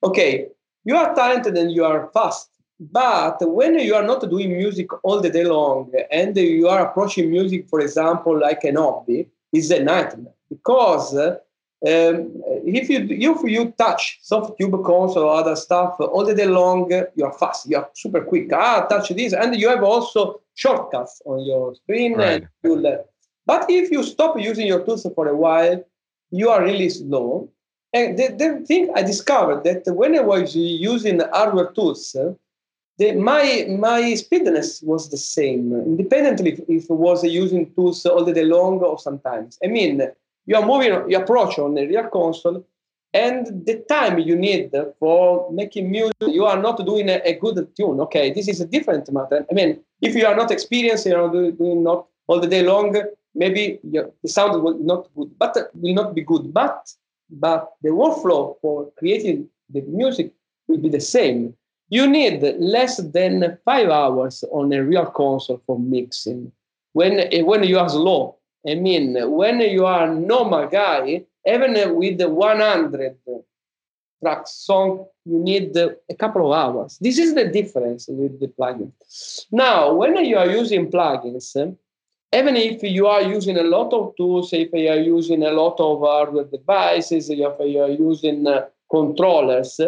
Okay, 0.04 0.46
you 0.84 0.94
are 0.96 1.12
talented 1.16 1.58
and 1.58 1.72
you 1.72 1.84
are 1.84 2.08
fast. 2.14 2.50
But 2.78 3.38
when 3.40 3.80
you 3.80 3.96
are 3.96 4.06
not 4.12 4.30
doing 4.30 4.52
music 4.52 4.88
all 5.02 5.20
the 5.20 5.30
day 5.30 5.44
long 5.44 5.92
and 6.12 6.36
you 6.36 6.68
are 6.68 6.86
approaching 6.86 7.30
music, 7.32 7.68
for 7.68 7.80
example, 7.80 8.38
like 8.38 8.62
an 8.62 8.76
hobby, 8.76 9.28
is 9.52 9.72
a 9.72 9.82
nightmare 9.82 10.34
because 10.48 11.16
um, 11.84 12.30
if 12.64 12.88
you 12.88 13.06
if 13.10 13.42
you 13.42 13.72
touch 13.72 14.20
Softube 14.22 14.84
console 14.84 15.24
or 15.24 15.34
other 15.34 15.56
stuff 15.56 15.96
all 15.98 16.24
the 16.24 16.34
day 16.34 16.46
long, 16.46 16.88
you're 17.16 17.32
fast, 17.32 17.68
you're 17.68 17.88
super 17.94 18.20
quick. 18.20 18.52
Ah, 18.52 18.86
touch 18.86 19.08
this, 19.08 19.32
and 19.32 19.56
you 19.56 19.68
have 19.68 19.82
also 19.82 20.40
shortcuts 20.54 21.20
on 21.26 21.40
your 21.44 21.74
screen. 21.74 22.16
Right. 22.16 22.46
But 23.44 23.66
if 23.68 23.90
you 23.90 24.04
stop 24.04 24.38
using 24.38 24.66
your 24.68 24.84
tools 24.84 25.04
for 25.14 25.26
a 25.26 25.36
while, 25.36 25.84
you 26.30 26.50
are 26.50 26.62
really 26.62 26.88
slow. 26.88 27.50
And 27.92 28.16
the, 28.16 28.28
the 28.28 28.64
thing 28.64 28.90
I 28.94 29.02
discovered 29.02 29.64
that 29.64 29.82
when 29.94 30.16
I 30.16 30.20
was 30.20 30.54
using 30.54 31.20
hardware 31.32 31.72
tools, 31.72 32.16
the, 32.98 33.12
my 33.12 33.66
my 33.68 34.14
speediness 34.14 34.82
was 34.82 35.10
the 35.10 35.16
same, 35.16 35.72
independently 35.74 36.52
if, 36.52 36.60
if 36.68 36.90
I 36.90 36.94
was 36.94 37.24
using 37.24 37.72
tools 37.74 38.06
all 38.06 38.24
the 38.24 38.32
day 38.32 38.44
long 38.44 38.78
or 38.78 38.98
sometimes. 38.98 39.58
I 39.64 39.66
mean 39.66 40.00
you 40.46 40.56
are 40.56 40.66
moving 40.66 41.10
you 41.10 41.18
approach 41.18 41.58
on 41.58 41.76
a 41.78 41.86
real 41.86 42.08
console 42.08 42.64
and 43.14 43.66
the 43.66 43.84
time 43.88 44.18
you 44.18 44.36
need 44.36 44.70
for 44.98 45.50
making 45.52 45.90
music 45.90 46.16
you 46.20 46.44
are 46.44 46.60
not 46.60 46.84
doing 46.84 47.08
a, 47.08 47.20
a 47.24 47.34
good 47.34 47.68
tune. 47.76 48.00
Okay 48.00 48.32
this 48.32 48.48
is 48.48 48.60
a 48.60 48.66
different 48.66 49.10
matter. 49.12 49.44
I 49.50 49.54
mean 49.54 49.80
if 50.00 50.14
you 50.14 50.26
are 50.26 50.36
not 50.36 50.50
experienced 50.50 51.06
you 51.06 51.16
are 51.16 51.30
doing 51.30 51.82
not 51.82 52.06
all 52.26 52.40
the 52.40 52.46
day 52.46 52.62
long 52.62 52.96
maybe 53.34 53.78
the 53.84 54.12
sound 54.26 54.62
will 54.62 54.78
not 54.78 55.08
good 55.14 55.30
but 55.38 55.56
uh, 55.56 55.64
will 55.74 55.94
not 55.94 56.14
be 56.14 56.22
good. 56.22 56.52
But 56.52 56.92
but 57.30 57.72
the 57.82 57.90
workflow 57.90 58.56
for 58.60 58.90
creating 58.98 59.48
the 59.70 59.80
music 59.82 60.32
will 60.68 60.78
be 60.78 60.88
the 60.88 61.00
same. 61.00 61.54
You 61.88 62.06
need 62.06 62.42
less 62.58 62.96
than 62.96 63.58
five 63.64 63.88
hours 63.88 64.44
on 64.50 64.72
a 64.72 64.82
real 64.82 65.06
console 65.06 65.62
for 65.66 65.78
mixing. 65.78 66.52
When 66.92 67.20
uh, 67.20 67.44
when 67.44 67.64
you 67.64 67.78
are 67.78 67.88
slow 67.88 68.36
I 68.66 68.74
mean, 68.74 69.16
when 69.30 69.60
you 69.60 69.86
are 69.86 70.08
a 70.08 70.14
normal 70.14 70.68
guy, 70.68 71.24
even 71.46 71.96
with 71.96 72.18
the 72.18 72.28
100 72.28 73.16
track 74.22 74.46
song, 74.46 75.06
you 75.24 75.38
need 75.38 75.76
a 75.76 75.96
couple 76.18 76.52
of 76.52 76.58
hours. 76.58 76.98
This 77.00 77.18
is 77.18 77.34
the 77.34 77.46
difference 77.48 78.06
with 78.08 78.38
the 78.40 78.48
plugin. 78.48 78.92
Now, 79.50 79.94
when 79.94 80.24
you 80.24 80.38
are 80.38 80.48
using 80.48 80.90
plugins, 80.90 81.56
even 82.34 82.56
if 82.56 82.82
you 82.82 83.06
are 83.06 83.22
using 83.22 83.58
a 83.58 83.62
lot 83.62 83.92
of 83.92 84.16
tools, 84.16 84.52
if 84.52 84.72
you 84.72 84.88
are 84.88 84.96
using 84.96 85.42
a 85.42 85.50
lot 85.50 85.78
of 85.80 86.00
hardware 86.00 86.44
devices, 86.44 87.28
if 87.30 87.38
you 87.38 87.80
are 87.80 87.90
using 87.90 88.46
uh, 88.46 88.66
controllers, 88.90 89.80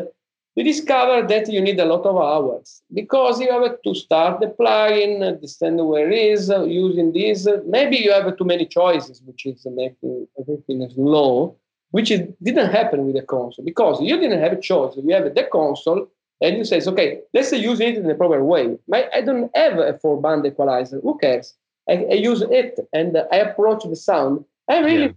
we 0.57 0.63
discovered 0.63 1.29
that 1.29 1.51
you 1.51 1.61
need 1.61 1.81
a 1.81 1.85
lot 1.85 2.05
of 2.07 2.17
hours 2.17 2.83
because 2.93 3.41
you 3.41 3.51
have 3.51 3.83
to 3.83 3.95
start 3.95 4.41
the 4.41 4.47
plugin, 4.47 5.27
understand 5.27 5.85
where 5.87 6.11
it 6.11 6.19
is, 6.19 6.51
uh, 6.51 6.63
using 6.65 7.13
this. 7.13 7.47
Uh, 7.47 7.61
maybe 7.67 7.97
you 7.97 8.13
have 8.13 8.37
too 8.37 8.45
many 8.45 8.67
choices, 8.67 9.21
which 9.25 9.47
is 9.47 9.67
making 9.67 10.27
everything 10.39 10.89
slow, 10.95 11.57
which 11.91 12.09
didn't 12.43 12.71
happen 12.71 13.05
with 13.07 13.17
the 13.17 13.23
console 13.23 13.65
because 13.65 14.01
you 14.01 14.17
didn't 14.19 14.41
have 14.41 14.53
a 14.53 14.61
choice. 14.61 14.95
You 14.97 15.15
have 15.15 15.35
the 15.35 15.45
console 15.45 16.07
and 16.41 16.57
you 16.57 16.65
say, 16.65 16.81
okay, 16.87 17.21
let's 17.33 17.53
use 17.53 17.81
it 17.81 17.97
in 17.97 18.07
the 18.07 18.15
proper 18.15 18.43
way. 18.45 18.77
I 18.93 19.21
don't 19.23 19.51
have 19.57 19.79
a 19.79 19.99
four 19.99 20.21
band 20.21 20.47
equalizer. 20.47 21.01
Who 21.01 21.19
cares? 21.19 21.55
I, 21.89 21.95
I 22.11 22.15
use 22.15 22.43
it 22.43 22.79
and 22.93 23.17
I 23.33 23.37
approach 23.39 23.85
the 23.85 23.97
sound. 23.97 24.45
I'm 24.69 24.85
really 24.85 25.07
Yeah. 25.07 25.13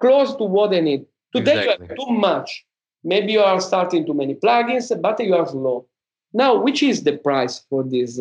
close 0.00 0.34
to 0.36 0.44
what 0.44 0.72
I 0.74 0.80
need. 0.80 1.06
Today 1.34 1.62
you 1.64 1.70
have 1.70 1.88
too 1.88 2.10
much. 2.10 2.64
Maybe 3.06 3.32
you 3.32 3.40
are 3.40 3.60
starting 3.60 4.04
too 4.04 4.14
many 4.14 4.34
plugins, 4.34 4.86
but 5.00 5.20
you 5.20 5.34
are 5.34 5.46
slow. 5.46 5.86
Now, 6.32 6.60
which 6.60 6.82
is 6.82 7.02
the 7.04 7.16
price 7.16 7.64
for 7.70 7.84
this? 7.84 8.20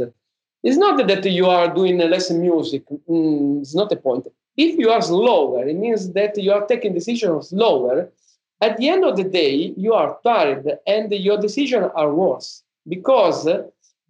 It's 0.63 0.77
not 0.77 0.95
that 1.07 1.25
you 1.25 1.47
are 1.47 1.73
doing 1.73 1.97
less 1.97 2.29
music. 2.31 2.83
Mm, 3.09 3.61
it's 3.61 3.75
not 3.75 3.89
the 3.89 3.95
point. 3.97 4.27
If 4.55 4.77
you 4.77 4.89
are 4.91 5.01
slower, 5.01 5.67
it 5.67 5.75
means 5.75 6.11
that 6.13 6.37
you 6.37 6.51
are 6.51 6.65
taking 6.65 6.93
decisions 6.93 7.49
slower. 7.49 8.09
At 8.61 8.77
the 8.77 8.87
end 8.89 9.03
of 9.03 9.17
the 9.17 9.23
day, 9.25 9.73
you 9.75 9.93
are 9.93 10.17
tired 10.23 10.65
and 10.87 11.11
your 11.11 11.37
decisions 11.39 11.89
are 11.95 12.13
worse 12.13 12.63
because 12.87 13.47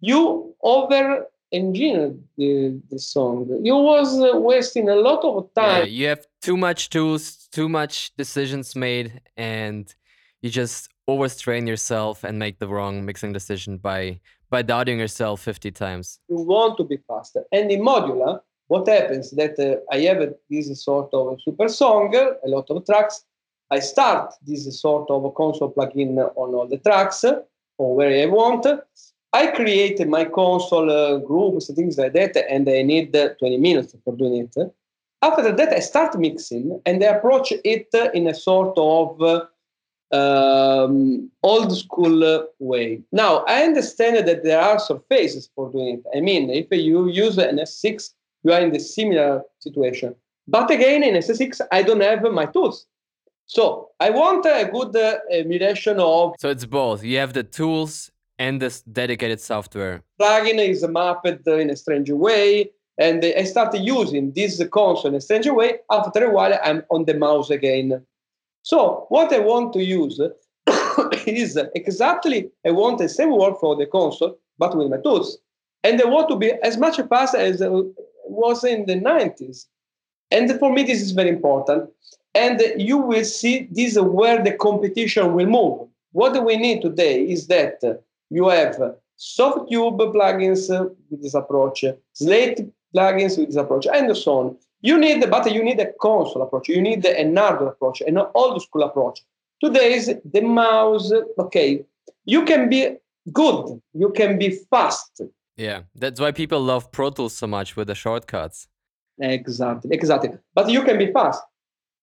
you 0.00 0.54
over 0.62 1.26
engineered 1.52 2.22
the, 2.36 2.80
the 2.90 2.98
song. 2.98 3.48
You 3.62 3.76
was 3.76 4.08
wasting 4.34 4.88
a 4.88 4.94
lot 4.96 5.24
of 5.24 5.48
Yeah, 5.56 5.62
time. 5.78 5.88
you 5.88 6.06
have 6.08 6.24
too 6.42 6.56
much 6.56 6.90
tools, 6.90 7.48
too 7.50 7.68
much 7.68 8.14
decisions 8.16 8.76
made, 8.76 9.20
and 9.36 9.92
you 10.42 10.50
just 10.50 10.88
overstrain 11.08 11.66
yourself 11.66 12.24
and 12.24 12.38
make 12.38 12.58
the 12.58 12.68
wrong 12.68 13.04
mixing 13.04 13.32
decision 13.32 13.78
by 13.78 14.20
by 14.48 14.62
doubting 14.62 14.98
yourself 14.98 15.40
50 15.40 15.72
times. 15.72 16.20
you 16.28 16.36
want 16.36 16.76
to 16.78 16.84
be 16.84 16.98
faster. 17.08 17.42
And 17.50 17.70
in 17.70 17.80
modular, 17.80 18.40
what 18.68 18.86
happens 18.88 19.32
that 19.32 19.58
uh, 19.58 19.94
I 19.94 19.98
have 20.08 20.20
a- 20.20 20.34
this 20.48 20.84
sort 20.84 21.12
of 21.12 21.40
super 21.44 21.68
song, 21.68 22.14
a 22.14 22.48
lot 22.48 22.70
of 22.70 22.84
tracks. 22.86 23.24
I 23.70 23.80
start 23.80 24.34
this 24.46 24.80
sort 24.80 25.10
of 25.10 25.34
console 25.34 25.72
plugin 25.72 26.16
on 26.36 26.54
all 26.54 26.68
the 26.68 26.78
tracks 26.78 27.24
or 27.78 27.96
where 27.96 28.22
I 28.22 28.26
want. 28.26 28.66
I 29.32 29.48
create 29.48 30.06
my 30.06 30.24
console 30.24 30.88
uh, 30.90 31.18
groups, 31.18 31.66
things 31.74 31.98
like 31.98 32.12
that, 32.12 32.36
and 32.48 32.68
I 32.68 32.82
need 32.82 33.14
uh, 33.16 33.30
20 33.40 33.58
minutes 33.58 33.96
for 34.04 34.14
doing 34.16 34.48
it. 34.56 34.72
After 35.22 35.50
that, 35.50 35.72
I 35.72 35.80
start 35.80 36.16
mixing 36.18 36.80
and 36.86 37.02
I 37.02 37.08
approach 37.08 37.52
it 37.64 37.88
in 38.14 38.28
a 38.28 38.34
sort 38.34 38.74
of 38.78 39.20
uh, 39.20 39.44
um, 40.12 41.30
old 41.42 41.76
school 41.76 42.46
way. 42.58 43.02
Now, 43.12 43.44
I 43.46 43.62
understand 43.62 44.26
that 44.26 44.44
there 44.44 44.60
are 44.60 44.78
surfaces 44.78 45.50
for 45.54 45.70
doing 45.70 45.98
it. 45.98 46.16
I 46.16 46.20
mean, 46.20 46.50
if 46.50 46.66
you 46.70 47.08
use 47.08 47.38
an 47.38 47.58
S6, 47.58 48.12
you 48.44 48.52
are 48.52 48.60
in 48.60 48.72
the 48.72 48.78
similar 48.78 49.42
situation. 49.58 50.14
But 50.48 50.70
again, 50.70 51.02
in 51.02 51.14
S6, 51.14 51.60
I 51.72 51.82
don't 51.82 52.00
have 52.00 52.22
my 52.32 52.46
tools. 52.46 52.86
So 53.46 53.90
I 54.00 54.10
want 54.10 54.44
a 54.44 54.68
good 54.72 54.94
uh, 54.96 55.18
emulation 55.30 56.00
of 56.00 56.34
So 56.38 56.50
it's 56.50 56.64
both. 56.64 57.04
You 57.04 57.18
have 57.18 57.32
the 57.32 57.44
tools 57.44 58.10
and 58.38 58.60
this 58.60 58.82
dedicated 58.82 59.40
software. 59.40 60.02
plugin 60.20 60.58
is 60.58 60.86
mapped 60.86 61.46
in 61.46 61.70
a 61.70 61.76
strange 61.76 62.10
way. 62.10 62.70
And 62.98 63.24
I 63.24 63.44
started 63.44 63.82
using 63.82 64.32
this 64.32 64.62
console 64.72 65.10
in 65.10 65.16
a 65.16 65.20
strange 65.20 65.46
way. 65.48 65.80
After 65.90 66.24
a 66.24 66.30
while, 66.30 66.58
I'm 66.62 66.82
on 66.90 67.04
the 67.04 67.14
mouse 67.14 67.50
again. 67.50 68.04
So 68.66 69.06
what 69.10 69.32
I 69.32 69.38
want 69.38 69.72
to 69.74 69.84
use 69.84 70.20
is 71.24 71.56
exactly 71.76 72.50
I 72.66 72.72
want 72.72 72.98
the 72.98 73.08
same 73.08 73.30
work 73.30 73.60
for 73.60 73.76
the 73.76 73.86
console, 73.86 74.40
but 74.58 74.76
with 74.76 74.90
my 74.90 74.96
tools. 74.96 75.38
And 75.84 76.02
I 76.02 76.06
want 76.06 76.28
to 76.30 76.36
be 76.36 76.50
as 76.64 76.76
much 76.76 77.00
fast 77.08 77.36
as 77.36 77.60
it 77.60 77.70
was 78.24 78.64
in 78.64 78.86
the 78.86 78.96
90s. 78.96 79.66
And 80.32 80.50
for 80.58 80.72
me, 80.72 80.82
this 80.82 81.00
is 81.00 81.12
very 81.12 81.28
important. 81.28 81.90
And 82.34 82.60
you 82.76 82.98
will 82.98 83.24
see 83.24 83.68
this 83.70 83.92
is 83.92 84.00
where 84.00 84.42
the 84.42 84.54
competition 84.54 85.32
will 85.32 85.46
move. 85.46 85.88
What 86.10 86.44
we 86.44 86.56
need 86.56 86.82
today 86.82 87.22
is 87.22 87.46
that 87.46 87.78
you 88.30 88.48
have 88.48 88.78
Softube 89.16 90.12
plugins 90.12 90.68
with 91.08 91.22
this 91.22 91.34
approach, 91.34 91.84
Slate 92.14 92.68
plugins 92.92 93.38
with 93.38 93.46
this 93.46 93.56
approach, 93.56 93.86
and 93.86 94.16
so 94.16 94.32
on. 94.32 94.56
You 94.86 94.96
need, 94.98 95.28
but 95.28 95.52
you 95.52 95.64
need 95.64 95.80
a 95.80 95.92
console 96.00 96.42
approach. 96.42 96.68
You 96.68 96.80
need 96.80 97.04
an 97.04 97.36
hardware 97.36 97.70
approach, 97.70 98.02
an 98.02 98.18
old 98.34 98.62
school 98.62 98.84
approach. 98.84 99.20
Today's 99.60 100.06
the 100.34 100.42
mouse. 100.42 101.10
Okay, 101.44 101.84
you 102.24 102.44
can 102.44 102.68
be 102.68 102.96
good, 103.32 103.82
you 103.94 104.10
can 104.12 104.38
be 104.38 104.50
fast. 104.70 105.22
Yeah, 105.56 105.80
that's 105.96 106.20
why 106.20 106.30
people 106.30 106.60
love 106.60 106.92
Pro 106.92 107.10
Tools 107.10 107.36
so 107.36 107.48
much 107.48 107.74
with 107.74 107.88
the 107.88 107.96
shortcuts. 107.96 108.68
Exactly, 109.18 109.90
exactly. 109.92 110.30
But 110.54 110.70
you 110.70 110.84
can 110.84 110.98
be 110.98 111.12
fast. 111.12 111.42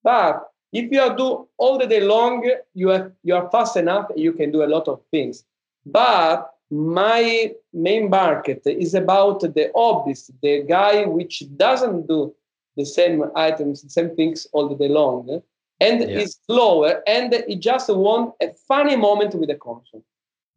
But 0.03 0.43
if 0.73 0.91
you 0.91 0.99
are 0.99 1.15
do 1.15 1.47
all 1.57 1.77
the 1.77 1.88
day 1.88 2.01
long, 2.01 2.51
you 2.73 2.89
have 2.89 3.13
you 3.23 3.34
are 3.36 3.49
fast 3.49 3.77
enough. 3.77 4.07
You 4.17 4.34
can 4.34 4.51
do 4.51 4.61
a 4.61 4.69
lot 4.75 4.89
of 4.89 4.99
things. 5.09 5.45
But 5.86 6.49
my 6.69 7.53
main 7.71 8.09
market 8.09 8.61
is 8.65 8.93
about 8.93 9.39
the 9.39 9.71
hobbyist, 9.73 10.31
the 10.41 10.63
guy 10.63 11.05
which 11.05 11.43
doesn't 11.55 12.07
do 12.07 12.36
the 12.78 12.86
same 12.86 13.24
items, 13.36 13.82
the 13.82 13.89
same 13.89 14.15
things 14.15 14.47
all 14.53 14.67
the 14.67 14.76
day 14.76 14.88
long, 14.89 15.30
eh? 15.30 15.39
and 15.80 16.01
Yeah. 16.01 16.19
is 16.21 16.38
slower, 16.45 17.01
and 17.07 17.34
it 17.34 17.59
just 17.59 17.89
want 17.89 18.34
a 18.41 18.49
funny 18.67 18.95
moment 18.95 19.36
with 19.36 19.49
the 19.49 19.55
concert. 19.55 20.03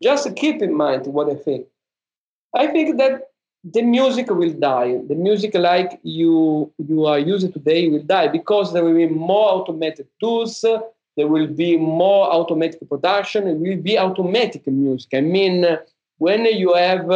Just 0.03 0.35
keep 0.37 0.63
in 0.63 0.75
mind 0.75 1.07
what 1.07 1.29
I 1.31 1.35
think. 1.35 1.67
I 2.55 2.67
think 2.69 2.97
that 2.99 3.23
the 3.65 3.83
music 3.83 4.31
will 4.31 4.53
die. 4.53 4.99
The 5.09 5.15
music 5.15 5.55
like 5.55 5.99
you 6.03 6.73
you 6.79 7.05
are 7.07 7.19
using 7.19 7.53
today 7.53 7.89
will 7.89 8.03
die 8.03 8.29
because 8.29 8.73
there 8.73 8.85
will 8.85 8.95
be 8.95 9.09
more 9.09 9.49
automated 9.55 10.07
tools. 10.21 10.65
There 11.17 11.29
will 11.29 11.47
be 11.49 11.77
more 11.77 12.31
automatic 12.31 12.87
production. 12.89 13.47
It 13.49 13.59
will 13.59 13.81
be 13.83 13.99
automatic 13.99 14.67
music. 14.67 15.11
I 15.15 15.21
mean, 15.21 15.65
when 16.19 16.45
you 16.45 16.75
have 16.75 17.11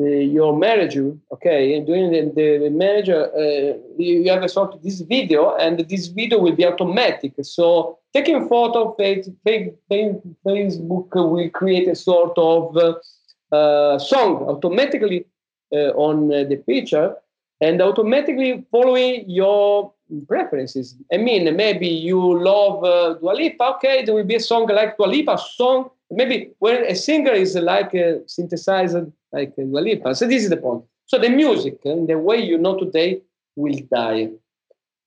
uh, 0.00 0.04
your 0.04 0.56
manager, 0.56 1.16
okay, 1.32 1.74
and 1.74 1.86
doing 1.86 2.10
the, 2.10 2.58
the 2.58 2.70
manager, 2.70 3.30
uh, 3.36 3.78
you 3.98 4.30
have 4.30 4.42
a 4.42 4.48
sort 4.48 4.74
of 4.74 4.82
this 4.82 5.00
video, 5.00 5.54
and 5.56 5.78
this 5.88 6.06
video 6.06 6.38
will 6.38 6.56
be 6.56 6.66
automatic. 6.66 7.34
So 7.42 7.98
taking 8.14 8.48
photo, 8.48 8.94
face, 8.94 9.28
face, 9.44 9.70
Facebook 9.90 11.08
will 11.14 11.50
create 11.50 11.88
a 11.88 11.94
sort 11.94 12.36
of 12.36 12.76
uh, 12.76 12.94
uh, 13.54 13.98
song 13.98 14.36
automatically 14.48 15.26
uh, 15.72 15.90
on 15.94 16.32
uh, 16.32 16.44
the 16.44 16.56
picture 16.56 17.14
and 17.60 17.80
automatically 17.82 18.64
following 18.70 19.28
your 19.28 19.92
preferences. 20.26 20.96
I 21.12 21.18
mean, 21.18 21.54
maybe 21.56 21.86
you 21.86 22.42
love 22.42 22.82
uh, 22.82 23.14
Dua 23.14 23.32
Lipa, 23.32 23.74
okay, 23.76 24.04
there 24.04 24.14
will 24.14 24.24
be 24.24 24.36
a 24.36 24.40
song 24.40 24.66
like 24.68 24.96
Dua 24.96 25.06
Lipa 25.06 25.38
song. 25.38 25.90
Maybe 26.10 26.52
when 26.58 26.84
a 26.86 26.94
singer 26.94 27.32
is 27.32 27.54
like 27.54 27.94
uh, 27.94 28.14
synthesized 28.26 28.96
like 29.32 29.54
Dua 29.56 29.80
Lipa. 29.80 30.14
So 30.14 30.26
this 30.26 30.42
is 30.44 30.50
the 30.50 30.56
point. 30.56 30.84
So 31.06 31.18
the 31.18 31.28
music 31.28 31.78
and 31.84 32.08
the 32.08 32.18
way 32.18 32.38
you 32.38 32.58
know 32.58 32.78
today 32.78 33.20
will 33.56 33.78
die. 33.92 34.30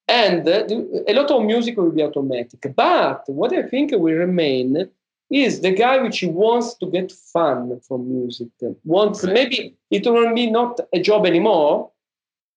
And 0.08 0.48
uh, 0.48 0.66
a 1.08 1.14
lot 1.14 1.32
of 1.32 1.44
music 1.44 1.78
will 1.78 1.92
be 1.92 2.04
automatic. 2.04 2.60
But 2.76 3.24
what 3.28 3.54
I 3.54 3.64
think 3.64 3.92
will 3.92 4.14
remain 4.14 4.90
is 5.30 5.62
the 5.62 5.72
guy 5.72 5.98
which 6.02 6.24
wants 6.24 6.74
to 6.76 6.86
get 6.88 7.12
fun 7.12 7.80
from 7.88 8.12
music. 8.14 8.50
Wants 8.84 9.24
Right. 9.24 9.34
maybe 9.34 9.76
it 9.90 10.06
will 10.06 10.34
be 10.36 10.52
not 10.52 10.80
a 10.94 11.00
job 11.00 11.26
anymore. 11.26 11.90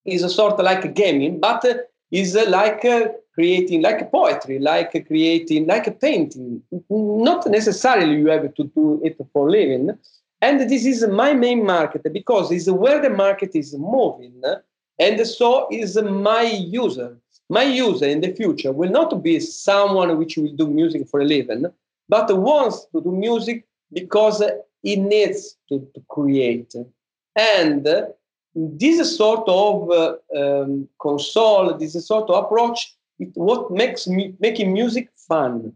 Is 0.04 0.22
a 0.22 0.28
sort 0.28 0.54
of 0.54 0.64
like 0.64 0.94
gaming, 0.94 1.40
but 1.40 1.64
is 2.12 2.36
uh, 2.36 2.44
like 2.48 2.84
uh, 2.84 3.08
creating, 3.34 3.82
like 3.82 4.10
poetry, 4.12 4.58
like 4.60 4.92
creating, 5.06 5.66
like 5.66 5.86
a 5.88 5.90
painting. 5.90 6.62
Not 6.88 7.46
necessarily 7.48 8.16
you 8.16 8.28
have 8.28 8.54
to 8.54 8.64
do 8.64 9.00
it 9.02 9.16
for 9.32 9.50
living. 9.50 9.98
And 10.46 10.60
this 10.70 10.84
is 10.86 11.00
my 11.08 11.32
main 11.34 11.60
market 11.66 12.02
because 12.12 12.46
it's 12.52 12.70
where 12.70 13.00
the 13.02 13.10
market 13.10 13.52
is 13.62 13.74
moving, 13.96 14.40
and 15.04 15.16
so 15.26 15.66
is 15.82 15.92
my 16.00 16.42
user. 16.42 17.10
My 17.48 17.64
user 17.86 18.06
in 18.14 18.20
the 18.20 18.32
future 18.40 18.72
will 18.72 18.90
not 19.00 19.10
be 19.22 19.40
someone 19.40 20.10
which 20.20 20.36
will 20.36 20.54
do 20.62 20.68
music 20.80 21.08
for 21.10 21.18
a 21.20 21.24
living, 21.24 21.64
but 22.08 22.26
wants 22.50 22.86
to 22.92 23.00
do 23.06 23.10
music 23.10 23.58
because 23.92 24.38
he 24.82 24.94
needs 25.14 25.56
to, 25.68 25.74
to 25.94 26.00
create. 26.14 26.72
And 27.34 27.84
this 28.54 29.16
sort 29.16 29.44
of 29.48 29.90
uh, 29.90 30.14
um, 30.40 30.88
console, 31.06 31.76
this 31.76 31.94
sort 32.06 32.30
of 32.30 32.44
approach, 32.44 32.78
it, 33.18 33.30
what 33.34 33.70
makes 33.70 34.06
me, 34.06 34.34
making 34.38 34.72
music 34.72 35.08
fun. 35.28 35.72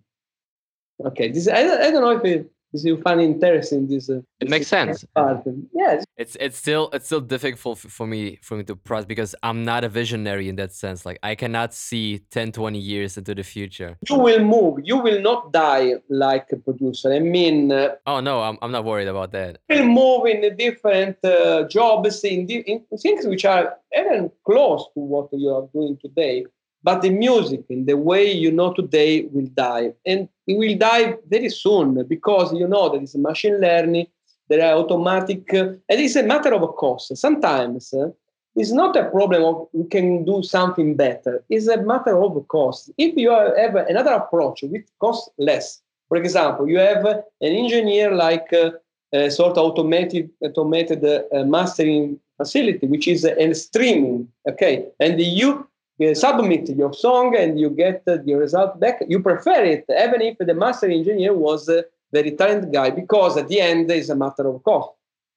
Okay, 1.05 1.29
this 1.33 1.49
I, 1.49 1.63
don't- 1.65 1.81
I 1.81 1.91
don't 1.91 2.03
know 2.03 2.17
if 2.21 2.25
it, 2.25 2.51
you 2.73 3.01
find 3.03 3.21
interesting. 3.21 3.87
This 3.89 4.09
uh, 4.09 4.21
It 4.41 4.49
makes 4.49 4.67
sense. 4.69 5.05
part. 5.15 5.43
Yes, 5.75 6.05
It's 6.17 6.37
it's 6.41 6.57
still 6.57 6.89
it's 6.93 7.07
still 7.07 7.21
difficult 7.21 7.79
f- 7.85 7.91
for 7.91 8.07
me 8.07 8.39
for 8.43 8.57
me 8.57 8.65
to 8.65 8.77
process 8.77 9.07
because 9.07 9.35
I'm 9.43 9.65
not 9.65 9.85
a 9.85 9.89
visionary 9.89 10.49
in 10.49 10.57
that 10.57 10.73
sense. 10.73 11.05
Like 11.05 11.19
I 11.23 11.35
cannot 11.35 11.75
see 11.75 12.21
10, 12.31 12.53
20 12.53 12.79
years 12.79 13.19
into 13.19 13.35
the 13.35 13.43
future. 13.43 13.97
you 14.09 14.17
will 14.19 14.45
move. 14.45 14.81
You 14.85 14.99
will 14.99 15.21
not 15.21 15.53
die 15.53 15.95
like 16.09 16.47
a 16.53 16.57
producer. 16.57 17.13
I 17.13 17.19
mean, 17.21 17.73
uh, 17.73 17.97
Oh 18.07 18.21
no, 18.21 18.41
I'm 18.43 18.57
I'm 18.63 18.73
not 18.73 18.85
worried 18.85 19.09
about 19.09 19.33
that. 19.33 19.59
will 19.69 19.87
move 19.87 20.27
in 20.27 20.41
the 20.41 20.51
different 20.51 21.17
uh, 21.25 21.67
jobs 21.69 22.23
in, 22.25 22.47
di- 22.47 22.65
in 22.67 22.85
things 22.99 23.27
which 23.27 23.45
are 23.45 23.77
even 23.97 24.31
close 24.45 24.85
to 24.95 25.01
what 25.01 25.29
you 25.33 25.51
are 25.51 25.67
doing 25.73 25.99
today. 26.01 26.47
But 26.82 27.02
the 27.02 27.11
music, 27.11 27.65
in 27.69 27.85
the 27.85 27.97
way 27.97 28.32
you 28.32 28.51
know 28.51 28.73
today, 28.73 29.23
will 29.32 29.48
die, 29.48 29.93
and 30.07 30.28
it 30.47 30.57
will 30.57 30.77
die 30.77 31.16
very 31.28 31.51
soon 31.51 32.02
because 32.05 32.52
you 32.55 32.66
know 32.66 32.89
there 32.89 33.02
is 33.02 33.15
machine 33.16 33.61
learning, 33.61 34.07
there 34.48 34.65
are 34.66 34.78
automatic, 34.78 35.52
uh, 35.52 35.74
and 35.89 36.01
it's 36.01 36.16
a 36.16 36.23
matter 36.23 36.55
of 36.55 36.74
cost. 36.77 37.16
Sometimes 37.16 37.93
uh, 37.93 38.09
it's 38.57 38.73
not 38.73 38.97
a 38.97 39.05
problem 39.11 39.44
of 39.44 39.69
we 39.73 39.85
can 39.89 40.24
do 40.24 40.43
something 40.43 40.97
better. 40.97 41.44
It's 41.48 41.69
a 41.69 41.82
matter 41.82 42.20
of 42.23 42.48
cost. 42.48 42.90
If 42.98 43.16
you 43.16 43.31
have 43.31 43.77
another 43.77 44.12
approach 44.12 44.62
which 44.62 44.86
costs 44.98 45.31
less, 45.39 45.81
for 46.09 46.16
example, 46.16 46.69
you 46.69 46.78
have 46.78 47.05
an 47.05 47.23
engineer 47.40 48.15
like 48.15 48.52
uh, 48.52 48.70
a 49.12 49.31
sort 49.31 49.57
of 49.57 49.65
automated 49.65 50.31
automated 50.43 51.05
uh, 51.05 51.44
mastering 51.44 52.19
facility, 52.36 52.86
which 52.86 53.07
is 53.07 53.24
a 53.24 53.55
streaming. 53.55 54.28
Okay, 54.48 54.86
and 54.98 55.20
you 55.20 55.69
uh, 56.01 56.14
submit 56.14 56.68
your 56.70 56.93
song 56.93 57.36
and 57.36 57.59
you 57.59 57.70
get 57.70 58.05
the 58.05 58.35
result 58.35 58.78
back. 58.81 59.02
You 59.09 59.20
prefer 59.20 59.64
it, 59.64 59.85
even 59.89 60.22
if 60.22 60.39
the 60.39 60.55
master 60.55 60.89
engineer 60.89 61.35
was 61.35 61.68
a 61.68 61.85
very 62.12 62.32
talented 62.32 62.72
guy, 62.72 62.90
because 62.90 63.36
at 63.36 63.48
the 63.48 63.60
end 63.60 63.90
it's 63.90 64.09
a 64.09 64.16
matter 64.16 64.48
of 64.48 64.62
cost. 64.64 64.90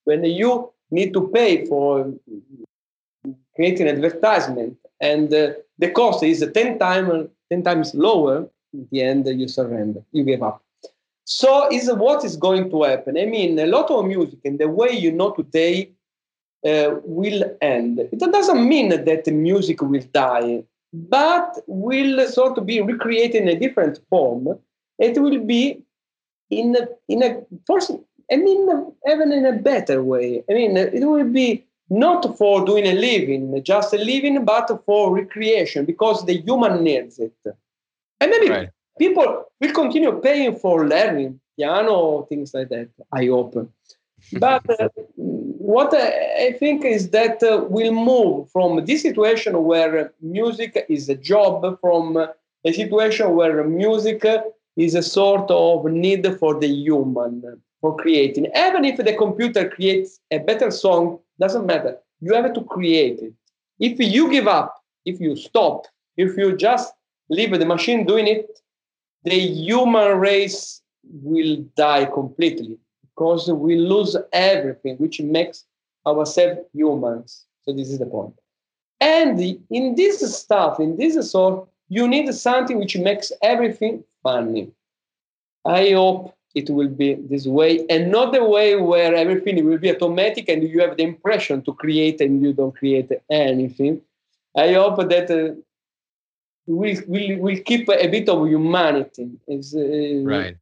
When 0.06 0.24
you 0.24 0.72
need 0.92 1.14
to 1.14 1.28
pay 1.30 1.66
for 1.66 2.14
creating 3.56 3.88
advertisement 3.88 4.78
and 5.02 5.34
uh, 5.34 5.54
the 5.78 5.90
cost 5.92 6.24
is 6.24 6.46
10 6.54 6.80
times 6.80 7.30
10 7.52 7.64
times 7.64 7.94
lower 7.94 8.48
in 8.74 8.88
the 8.92 9.02
end 9.02 9.28
you 9.28 9.48
surrender 9.48 10.02
you 10.12 10.24
give 10.24 10.44
up 10.44 10.62
so 11.26 11.70
is 11.72 11.92
what 11.94 12.24
is 12.24 12.36
going 12.36 12.70
to 12.70 12.84
happen 12.84 13.18
i 13.18 13.26
mean 13.26 13.58
a 13.60 13.66
lot 13.66 13.90
of 13.92 14.06
music 14.06 14.40
and 14.46 14.60
the 14.60 14.68
way 14.68 14.92
you 14.92 15.12
know 15.12 15.32
today 15.32 15.92
uh, 16.66 16.96
will 17.04 17.44
end 17.62 18.00
it 18.00 18.20
doesn't 18.20 18.68
mean 18.68 18.90
that 18.90 19.24
the 19.26 19.32
music 19.32 19.82
will 19.82 20.04
die 20.14 20.64
but 20.94 21.64
will 21.68 22.28
sort 22.28 22.58
of 22.58 22.66
be 22.66 22.82
recreated 22.82 23.42
in 23.42 23.48
a 23.48 23.60
different 23.60 24.00
form 24.10 24.60
it 25.00 25.20
will 25.20 25.40
be 25.40 25.82
in 26.50 26.76
a, 26.76 26.88
in 27.08 27.24
a 27.24 27.42
first 27.66 27.92
i 28.32 28.36
mean 28.36 28.94
even 29.10 29.32
in 29.32 29.46
a 29.46 29.54
better 29.54 30.04
way 30.04 30.44
i 30.50 30.54
mean 30.54 30.78
it 30.78 31.06
will 31.06 31.30
be 31.30 31.66
not 31.90 32.38
for 32.38 32.66
doing 32.66 32.86
a 32.86 32.94
living, 32.94 33.62
just 33.64 33.94
a 33.94 33.98
living, 33.98 34.44
but 34.46 34.68
for 34.86 35.14
recreation 35.14 35.86
because 35.86 36.26
the 36.26 36.42
human 36.42 36.84
needs 36.84 37.20
it. 37.20 37.34
And 38.20 38.32
maybe 38.32 38.50
right. 38.50 38.70
people 38.98 39.46
will 39.60 39.74
continue 39.74 40.20
paying 40.20 40.56
for 40.56 40.88
learning 40.88 41.40
piano, 41.58 42.24
things 42.24 42.54
like 42.54 42.70
that. 42.70 42.90
I 43.12 43.26
hope. 43.28 43.56
But 44.40 44.64
uh, 44.80 44.88
what 45.64 45.94
I 45.94 46.52
think 46.60 46.84
is 46.84 47.12
that 47.12 47.42
uh, 47.42 47.64
we'll 47.70 47.94
move 47.94 48.52
from 48.52 48.84
this 48.84 49.02
situation 49.02 49.64
where 49.64 50.12
music 50.22 50.86
is 50.90 51.08
a 51.08 51.16
job, 51.16 51.80
from 51.80 52.18
a 52.18 52.74
situation 52.74 53.34
where 53.34 53.64
music 53.64 54.26
is 54.76 54.94
a 54.94 55.02
sort 55.02 55.50
of 55.50 55.86
need 55.86 56.28
for 56.38 56.60
the 56.60 56.68
human 56.68 57.62
for 57.80 57.96
creating. 57.96 58.48
Even 58.48 58.84
if 58.84 58.98
the 58.98 59.16
computer 59.16 59.70
creates 59.70 60.20
a 60.32 60.40
better 60.40 60.70
song 60.70 61.20
doesn't 61.40 61.66
matter. 61.66 61.98
You 62.20 62.34
have 62.34 62.54
to 62.54 62.64
create 62.66 63.20
it. 63.20 63.34
If 63.80 64.00
you 64.00 64.30
give 64.30 64.50
up, 64.50 64.76
if 65.06 65.22
you 65.22 65.38
stop, 65.38 65.86
if 66.18 66.36
you 66.36 66.58
just 66.58 66.94
leave 67.30 67.58
the 67.58 67.66
machine 67.66 68.06
doing 68.06 68.28
it, 68.28 68.60
the 69.24 69.40
human 69.40 70.20
race 70.20 70.82
will 71.06 71.56
die 71.78 72.04
completely 72.04 72.78
because 73.16 73.52
we 73.52 73.76
lose 73.76 74.16
everything 74.32 74.96
which 74.98 75.22
makes 75.22 75.66
ourselves 76.06 76.62
humans. 76.74 77.46
So 77.64 77.74
this 77.74 77.90
is 77.90 78.00
the 78.00 78.06
point. 78.06 78.34
And 79.00 79.40
in 79.70 79.96
this 79.96 80.36
stuff, 80.38 80.80
in 80.80 80.98
this 80.98 81.32
sort, 81.32 81.68
you 81.90 82.08
need 82.08 82.34
something 82.34 82.80
which 82.80 82.98
makes 82.98 83.32
everything 83.42 84.04
funny. 84.22 84.72
I 85.66 85.92
hope 85.92 86.36
it 86.56 86.70
will 86.70 86.90
be 86.90 87.16
this 87.16 87.48
way 87.48 87.86
and 87.90 88.12
not 88.12 88.32
the 88.32 88.44
way 88.44 88.76
where 88.76 89.16
everything 89.16 89.66
will 89.66 89.78
be 89.78 89.94
automatic 89.94 90.50
and 90.50 90.64
you 90.64 90.80
have 90.82 90.98
the 90.98 91.04
impression 91.04 91.62
to 91.64 91.74
create 91.74 92.22
and 92.22 92.42
you 92.42 92.54
don't 92.54 92.76
create 92.76 93.12
anything. 93.30 94.02
I 94.56 94.74
hope 94.74 94.98
that 95.10 95.32
uh, 95.32 95.56
we'll, 96.68 97.02
we'll, 97.08 97.40
we'll 97.40 97.64
keep 97.64 97.90
a 97.90 98.08
bit 98.08 98.30
of 98.30 98.48
humanity. 98.48 99.32
Uh, 99.50 100.30
right. 100.30 100.58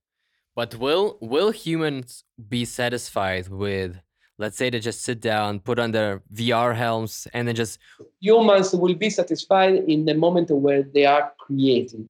But 0.62 0.76
will 0.76 1.18
will 1.22 1.50
humans 1.50 2.24
be 2.56 2.66
satisfied 2.66 3.48
with, 3.48 4.00
let's 4.38 4.58
say, 4.58 4.70
they 4.70 4.80
just 4.80 5.02
sit 5.02 5.20
down, 5.20 5.60
put 5.60 5.80
on 5.80 5.90
their 5.90 6.22
VR 6.32 6.76
helms, 6.76 7.28
and 7.34 7.48
then 7.48 7.56
just 7.56 7.80
humans 8.20 8.72
will 8.72 8.94
be 8.94 9.10
satisfied 9.10 9.74
in 9.94 10.06
the 10.06 10.14
moment 10.14 10.52
where 10.52 10.84
they 10.84 11.06
are 11.08 11.34
creating. 11.40 12.08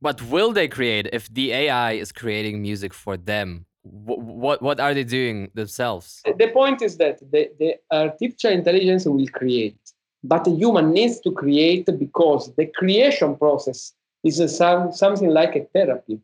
But 0.00 0.22
will 0.22 0.52
they 0.52 0.68
create 0.68 1.10
if 1.12 1.28
the 1.34 1.52
AI 1.52 1.92
is 2.04 2.12
creating 2.12 2.62
music 2.62 2.94
for 2.94 3.18
them? 3.18 3.66
What 3.82 4.20
what, 4.44 4.62
what 4.62 4.80
are 4.80 4.94
they 4.94 5.04
doing 5.04 5.50
themselves? 5.52 6.22
The 6.24 6.48
point 6.48 6.80
is 6.80 6.96
that 6.96 7.20
the, 7.30 7.50
the 7.60 7.70
artificial 7.90 8.52
intelligence 8.52 9.04
will 9.04 9.28
create, 9.40 9.76
but 10.24 10.44
the 10.44 10.54
human 10.62 10.92
needs 10.94 11.20
to 11.20 11.30
create 11.30 11.84
because 11.98 12.54
the 12.56 12.68
creation 12.68 13.36
process 13.36 13.92
is 14.24 14.40
a, 14.40 14.48
some, 14.48 14.92
something 14.92 15.28
like 15.28 15.56
a 15.56 15.64
therapy. 15.74 16.22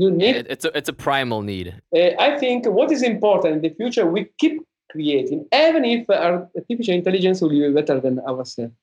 You 0.00 0.10
need 0.10 0.36
yeah, 0.36 0.54
it's 0.54 0.64
a 0.64 0.70
it's 0.78 0.88
a 0.88 0.92
primal 1.06 1.40
need. 1.42 1.68
Uh, 2.00 2.10
I 2.26 2.38
think 2.38 2.66
what 2.66 2.90
is 2.96 3.02
important 3.02 3.56
in 3.56 3.62
the 3.66 3.74
future 3.80 4.04
we 4.06 4.20
keep 4.42 4.54
creating, 4.92 5.40
even 5.52 5.84
if 5.84 6.08
artificial 6.08 6.94
intelligence 6.94 7.40
will 7.40 7.50
be 7.50 7.72
better 7.80 7.96
than 8.00 8.20
ourselves. 8.20 8.74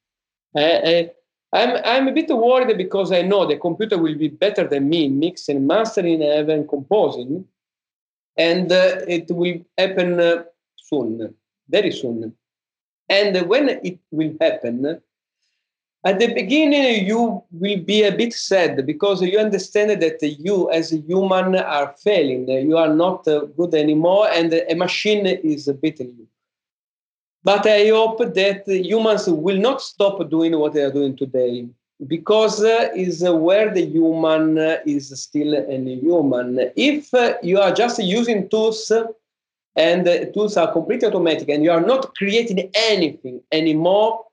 Uh, 0.56 0.80
uh, 0.92 1.04
I'm, 1.54 1.72
I'm 1.86 2.08
a 2.10 2.12
bit 2.12 2.30
worried 2.30 2.78
because 2.78 3.14
I 3.14 3.22
know 3.22 3.46
the 3.46 3.56
computer 3.56 3.98
will 3.98 4.18
be 4.26 4.28
better 4.28 4.68
than 4.68 4.90
me 4.90 5.08
mixing, 5.08 5.66
mastering, 5.66 6.22
and 6.22 6.34
even 6.42 6.68
composing. 6.68 7.46
And 8.36 8.70
uh, 8.72 8.98
it 9.08 9.28
will 9.30 9.60
happen 9.78 10.20
uh, 10.20 10.44
soon, 10.76 11.34
very 11.70 11.92
soon. 11.92 12.34
And 13.08 13.48
when 13.48 13.70
it 13.70 14.00
will 14.12 14.34
happen, 14.42 15.02
at 16.06 16.20
the 16.20 16.34
beginning 16.34 17.06
you 17.06 17.44
will 17.52 17.80
be 17.84 18.04
a 18.04 18.16
bit 18.16 18.34
sad 18.34 18.86
because 18.86 19.22
you 19.22 19.40
understand 19.40 19.90
that 20.02 20.20
you 20.22 20.70
as 20.72 20.94
a 20.94 20.98
human 20.98 21.56
are 21.56 21.94
failing 22.04 22.48
you 22.48 22.78
are 22.78 22.94
not 22.94 23.28
uh, 23.28 23.40
good 23.58 23.74
anymore 23.74 24.28
and 24.32 24.54
a 24.54 24.76
machine 24.76 25.26
is 25.26 25.68
beating 25.82 26.14
you 26.18 26.28
but 27.46 27.68
I 27.68 27.90
hope 27.90 28.18
that 28.18 28.64
humans 28.68 29.28
will 29.28 29.58
not 29.58 29.80
stop 29.80 30.30
doing 30.32 30.58
what 30.58 30.74
they 30.74 30.82
are 30.82 30.92
doing 30.92 31.16
today 31.16 31.68
because 32.08 32.64
uh, 32.64 32.90
is 32.96 33.24
where 33.24 33.72
the 33.72 33.86
human 33.86 34.58
uh, 34.58 34.78
is 34.86 35.18
still 35.22 35.54
a 35.54 35.78
human. 35.78 36.72
If 36.76 37.14
uh, 37.14 37.36
you 37.44 37.60
are 37.60 37.72
just 37.72 38.02
using 38.04 38.50
tools 38.50 38.92
and 39.76 40.08
the 40.08 40.32
tools 40.34 40.58
are 40.58 40.72
completely 40.74 41.08
automatic 41.08 41.48
and 41.50 41.64
you 41.64 41.72
are 41.72 41.86
not 41.86 42.16
creating 42.16 42.72
anything 42.74 43.42
anymore, 43.52 44.25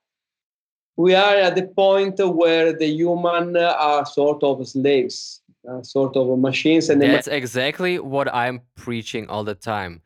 we 0.96 1.14
are 1.14 1.36
at 1.36 1.54
the 1.54 1.66
point 1.66 2.18
where 2.18 2.72
the 2.72 2.86
human 2.86 3.56
are 3.56 4.04
sort 4.04 4.42
of 4.42 4.66
slaves, 4.66 5.40
uh, 5.68 5.82
sort 5.82 6.16
of 6.16 6.38
machines. 6.38 6.90
And 6.90 7.00
that's 7.00 7.28
ma- 7.28 7.34
exactly 7.34 7.98
what 7.98 8.32
I'm 8.32 8.60
preaching 8.74 9.28
all 9.28 9.44
the 9.44 9.54
time. 9.54 10.02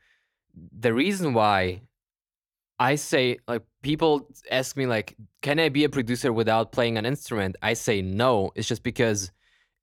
The 0.79 0.95
reason 0.95 1.35
why 1.35 1.83
I 2.79 2.95
say 2.95 3.39
like 3.49 3.63
people 3.83 4.29
ask 4.51 4.77
me 4.77 4.87
like, 4.87 5.17
can 5.43 5.59
I 5.59 5.69
be 5.69 5.85
a 5.85 5.89
producer 5.89 6.33
without 6.33 6.73
playing 6.73 6.99
an 6.99 7.07
instrument? 7.07 7.57
I 7.63 7.75
say 7.75 8.03
no. 8.03 8.53
It's 8.55 8.69
just 8.69 8.83
because 8.83 9.33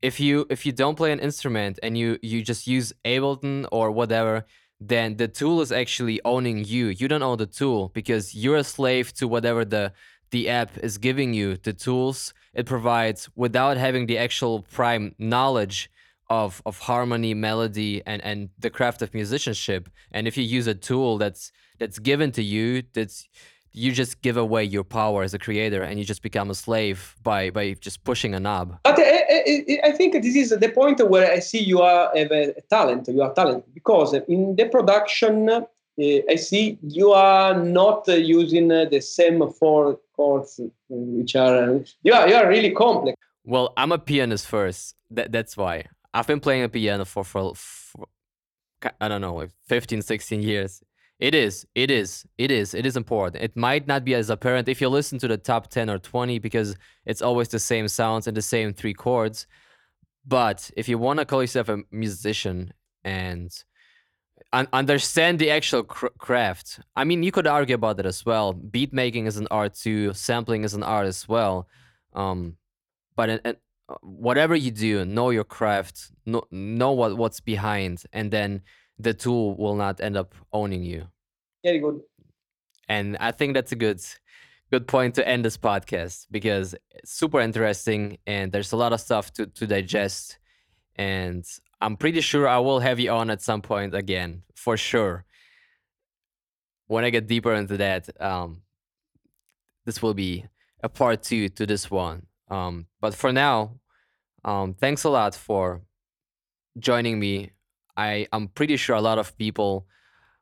if 0.01 0.19
you 0.19 0.45
if 0.49 0.65
you 0.65 0.71
don't 0.71 0.95
play 0.95 1.11
an 1.11 1.19
instrument 1.19 1.80
and 1.84 1.97
you 1.97 2.17
you 2.21 2.43
just 2.43 2.67
use 2.67 2.93
Ableton 3.05 3.67
or 3.71 3.91
whatever, 3.91 4.45
then 4.80 5.17
the 5.17 5.27
tool 5.27 5.61
is 5.61 5.71
actually 5.71 6.21
owning 6.25 6.65
you. 6.65 6.88
You 6.88 7.07
don't 7.07 7.23
own 7.23 7.38
the 7.38 7.45
tool 7.45 7.89
because 7.93 8.35
you're 8.35 8.57
a 8.57 8.63
slave 8.63 9.13
to 9.13 9.27
whatever 9.27 9.65
the 9.65 9.93
the 10.34 10.49
app 10.49 10.72
is 10.88 10.97
giving 10.97 11.34
you. 11.34 11.47
The 11.55 11.73
tools 11.73 12.34
it 12.53 12.65
provides 12.65 13.30
without 13.35 13.77
having 13.77 14.07
the 14.07 14.18
actual 14.18 14.55
prime 14.77 15.05
knowledge 15.18 15.89
of 16.30 16.61
of 16.65 16.76
harmony, 16.80 17.34
melody, 17.34 17.93
and 18.05 18.19
and 18.30 18.49
the 18.65 18.72
craft 18.77 18.99
of 19.03 19.14
musicianship. 19.14 19.84
And 20.11 20.27
if 20.27 20.34
you 20.38 20.43
use 20.57 20.68
a 20.68 20.77
tool 20.89 21.11
that's 21.23 21.43
that's 21.80 21.99
given 21.99 22.31
to 22.34 22.43
you 22.43 22.84
that's 22.97 23.18
you 23.76 23.91
just 23.91 24.22
give 24.22 24.38
away 24.38 24.64
your 24.64 24.84
power 24.84 25.23
as 25.23 25.34
a 25.34 25.39
creator 25.39 25.81
and 25.81 25.97
you 25.99 26.05
just 26.05 26.22
become 26.22 26.49
a 26.51 26.55
slave 26.65 27.15
by 27.23 27.49
by 27.49 27.65
just 27.88 28.03
pushing 28.03 28.35
a 28.35 28.39
knob 28.39 28.68
but 28.84 28.99
i, 28.99 29.19
I, 29.38 29.80
I 29.89 29.91
think 29.97 30.14
this 30.14 30.35
is 30.43 30.49
the 30.65 30.69
point 30.69 30.99
where 31.10 31.31
i 31.31 31.39
see 31.39 31.64
you 31.72 31.81
are 31.81 32.11
a 32.15 32.53
talent 32.69 33.07
you 33.07 33.23
are 33.23 33.34
talented 33.34 33.73
because 33.73 34.14
in 34.14 34.55
the 34.60 34.65
production 34.76 35.49
uh, 35.49 35.61
i 36.34 36.35
see 36.35 36.77
you 36.99 37.11
are 37.11 37.55
not 37.81 38.07
uh, 38.07 38.14
using 38.14 38.72
uh, 38.72 38.85
the 38.93 39.01
same 39.01 39.39
four 39.60 39.99
chords 40.15 40.60
which 40.90 41.35
are 41.35 41.81
you 42.03 42.14
are, 42.14 42.27
you 42.27 42.35
are 42.35 42.48
really 42.48 42.72
complex 42.72 43.18
well 43.44 43.73
i'm 43.77 43.91
a 43.91 43.98
pianist 43.99 44.48
first 44.48 44.95
that, 45.10 45.31
that's 45.31 45.57
why 45.57 45.85
i've 46.14 46.27
been 46.27 46.40
playing 46.40 46.64
a 46.64 46.69
piano 46.69 47.06
for, 47.06 47.23
for, 47.23 47.53
for 47.56 48.06
i 49.02 49.07
don't 49.07 49.22
know 49.22 49.35
like 49.35 49.52
15 49.68 50.02
16 50.02 50.41
years 50.41 50.81
it 51.19 51.35
is. 51.35 51.65
It 51.73 51.90
is. 51.90 52.26
It 52.38 52.52
is. 52.52 52.73
It 52.73 52.85
is 52.85 52.98
important. 52.98 53.41
It 53.41 53.56
might 53.56 53.88
not 53.88 54.03
be 54.03 54.14
as 54.14 54.30
apparent 54.30 54.68
if 54.68 54.81
you 54.81 54.90
listen 54.90 55.19
to 55.19 55.27
the 55.30 55.38
top 55.38 55.69
10 55.69 55.90
or 55.90 55.98
20 55.98 56.40
because 56.40 56.76
it's 57.06 57.22
always 57.22 57.48
the 57.48 57.60
same 57.60 57.88
sounds 57.88 58.27
and 58.27 58.35
the 58.35 58.41
same 58.41 58.73
three 58.73 58.94
chords. 58.94 59.48
But 60.26 60.69
if 60.76 60.90
you 60.90 60.98
want 60.98 61.19
to 61.19 61.26
call 61.26 61.41
yourself 61.41 61.69
a 61.69 61.80
musician 61.91 62.73
and 63.06 63.52
un- 64.53 64.67
understand 64.71 65.39
the 65.39 65.49
actual 65.49 65.84
cr- 65.84 66.15
craft. 66.17 66.80
I 66.95 67.03
mean, 67.03 67.23
you 67.23 67.31
could 67.31 67.47
argue 67.47 67.75
about 67.75 67.97
that 67.97 68.05
as 68.05 68.25
well. 68.25 68.53
Beat 68.53 68.93
making 68.93 69.25
is 69.25 69.38
an 69.38 69.47
art 69.51 69.73
too. 69.73 70.13
Sampling 70.13 70.63
is 70.63 70.73
an 70.73 70.84
art 70.84 71.07
as 71.07 71.27
well. 71.27 71.67
Um, 72.13 72.55
but 73.15 73.45
uh, 73.45 73.53
whatever 74.01 74.55
you 74.55 74.71
do, 74.71 75.03
know 75.03 75.31
your 75.31 75.43
craft. 75.43 76.11
Know, 76.25 76.43
know 76.51 76.91
what 76.91 77.17
what's 77.17 77.41
behind, 77.41 78.03
and 78.13 78.31
then 78.31 78.61
the 78.97 79.13
tool 79.13 79.55
will 79.57 79.75
not 79.75 79.99
end 79.99 80.15
up 80.15 80.35
owning 80.53 80.84
you. 80.84 81.07
Very 81.63 81.80
good. 81.80 81.99
And 82.88 83.17
I 83.19 83.31
think 83.31 83.55
that's 83.55 83.71
a 83.71 83.75
good 83.75 84.01
good 84.71 84.88
point 84.88 85.15
to 85.15 85.27
end 85.27 85.45
this 85.45 85.57
podcast 85.57 86.25
because 86.31 86.73
it's 86.91 87.11
super 87.11 87.39
interesting 87.39 88.17
and 88.25 88.51
there's 88.51 88.71
a 88.71 88.75
lot 88.75 88.91
of 88.91 88.99
stuff 88.99 89.31
to, 89.31 89.45
to 89.45 89.67
digest. 89.67 90.39
And 90.95 91.45
I'm 91.84 91.97
pretty 91.97 92.22
sure 92.22 92.47
I 92.47 92.60
will 92.60 92.80
have 92.80 92.99
you 92.99 93.11
on 93.11 93.30
at 93.30 93.41
some 93.41 93.61
point 93.61 93.93
again, 93.93 94.43
for 94.55 94.77
sure. 94.77 95.26
When 96.88 97.03
I 97.03 97.10
get 97.10 97.27
deeper 97.27 97.53
into 97.53 97.77
that, 97.77 98.10
um, 98.22 98.61
this 99.85 100.01
will 100.01 100.14
be 100.14 100.45
a 100.81 100.88
part 100.88 101.23
two 101.23 101.49
to 101.49 101.65
this 101.65 101.91
one. 101.91 102.27
Um, 102.49 102.88
but 103.01 103.14
for 103.14 103.34
now, 103.34 103.80
um, 104.45 104.73
thanks 104.73 105.03
a 105.03 105.10
lot 105.10 105.35
for 105.35 105.81
joining 106.80 107.19
me. 107.19 107.51
I, 107.97 108.27
I'm 108.31 108.47
pretty 108.47 108.77
sure 108.77 108.95
a 108.95 109.01
lot 109.01 109.19
of 109.19 109.38
people 109.38 109.85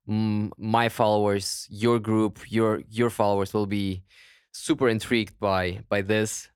my 0.07 0.89
followers, 0.89 1.67
your 1.69 1.99
group, 1.99 2.39
your 2.51 2.83
your 2.89 3.09
followers 3.09 3.53
will 3.53 3.67
be 3.67 4.03
super 4.51 4.89
intrigued 4.89 5.39
by 5.39 5.81
by 5.89 6.01
this. 6.01 6.49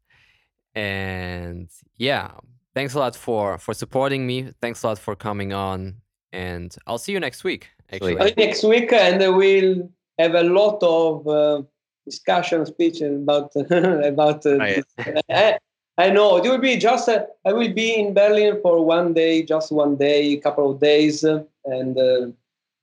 And 0.73 1.69
yeah, 1.97 2.31
thanks 2.75 2.93
a 2.93 2.99
lot 2.99 3.15
for 3.15 3.57
for 3.57 3.73
supporting 3.73 4.27
me. 4.27 4.51
Thanks 4.61 4.83
a 4.83 4.87
lot 4.87 4.99
for 4.99 5.15
coming 5.15 5.53
on, 5.53 5.95
and 6.31 6.75
I'll 6.85 6.99
see 6.99 7.13
you 7.13 7.19
next 7.19 7.43
week. 7.43 7.69
Actually, 7.91 8.33
next 8.37 8.63
week, 8.63 8.93
and 8.93 9.19
we'll 9.35 9.89
have 10.19 10.35
a 10.35 10.43
lot 10.43 10.79
of 10.83 11.27
uh, 11.27 11.61
discussion, 12.05 12.65
speech 12.65 13.01
about 13.01 13.51
about. 13.71 14.45
Uh, 14.45 14.81
I, 15.29 15.57
I 15.97 16.09
know 16.09 16.37
it 16.37 16.43
will 16.43 16.57
be 16.59 16.77
just. 16.77 17.09
Uh, 17.09 17.25
I 17.45 17.53
will 17.53 17.73
be 17.73 17.95
in 17.95 18.13
Berlin 18.13 18.59
for 18.61 18.85
one 18.85 19.13
day, 19.13 19.43
just 19.43 19.71
one 19.71 19.95
day, 19.95 20.33
a 20.33 20.37
couple 20.37 20.71
of 20.71 20.79
days, 20.79 21.23
and 21.23 21.97
uh, 21.97 22.27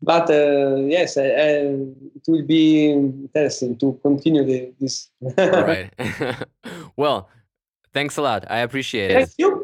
but 0.03 0.29
uh, 0.31 0.77
yes, 0.77 1.17
uh, 1.17 1.23
it 1.23 2.23
will 2.27 2.45
be 2.45 2.91
interesting 2.91 3.77
to 3.79 3.99
continue 4.03 4.45
the, 4.45 4.73
this. 4.81 5.11
right. 5.39 5.93
well, 6.97 7.29
thanks 7.95 8.17
a 8.17 8.23
lot. 8.23 8.45
I 8.51 8.59
appreciate 8.59 9.13
Thank 9.13 9.23
it. 9.23 9.27
Thank 9.27 9.39
you, 9.39 9.62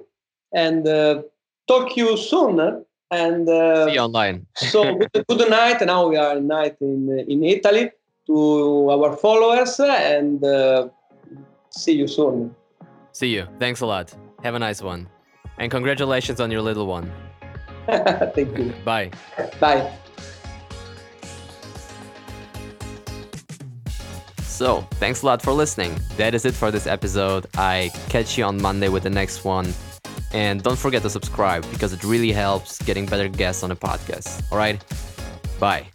and 0.53 0.87
uh, 0.87 1.23
talk 1.67 1.97
you 1.97 2.17
soon. 2.17 2.85
And 3.11 3.49
uh, 3.49 3.87
see 3.87 3.95
you 3.95 4.01
online. 4.01 4.47
so 4.57 4.95
good, 4.95 5.25
good, 5.29 5.51
night. 5.51 5.81
Now 5.85 6.09
we 6.09 6.17
are 6.17 6.39
night 6.41 6.77
in 6.81 7.25
in 7.27 7.43
Italy 7.43 7.91
to 8.27 8.91
our 8.91 9.17
followers, 9.17 9.81
and 9.81 10.45
uh, 10.45 10.89
see 11.71 11.93
you 11.93 12.07
soon. 12.07 12.55
See 13.13 13.29
you. 13.29 13.47
Thanks 13.59 13.81
a 13.81 13.87
lot. 13.87 14.15
Have 14.45 14.55
a 14.55 14.59
nice 14.59 14.83
one, 14.83 15.09
and 15.57 15.71
congratulations 15.71 16.39
on 16.39 16.51
your 16.51 16.61
little 16.61 16.87
one. 16.87 17.11
Thank 17.89 18.59
you. 18.59 18.75
Bye. 18.85 19.11
Bye. 19.59 19.91
So, 24.59 24.81
thanks 24.99 25.23
a 25.23 25.27
lot 25.27 25.41
for 25.41 25.53
listening. 25.53 25.97
That 26.17 26.35
is 26.35 26.45
it 26.45 26.53
for 26.53 26.73
this 26.73 26.89
episode. 26.89 27.47
I 27.57 27.93
catch 28.09 28.37
you 28.37 28.43
on 28.43 28.61
Monday 28.61 28.89
with 28.89 29.05
the 29.05 29.11
next 29.11 29.45
one. 29.45 29.73
And 30.33 30.63
don't 30.63 30.79
forget 30.79 31.03
to 31.03 31.11
subscribe 31.11 31.69
because 31.71 31.93
it 31.93 32.05
really 32.05 32.33
helps 32.33 32.83
getting 32.83 33.07
better 33.07 33.29
guests 33.29 33.63
on 33.63 33.71
the 33.71 33.77
podcast. 33.77 34.43
All 34.53 34.59
right? 34.59 34.83
Bye. 35.59 35.87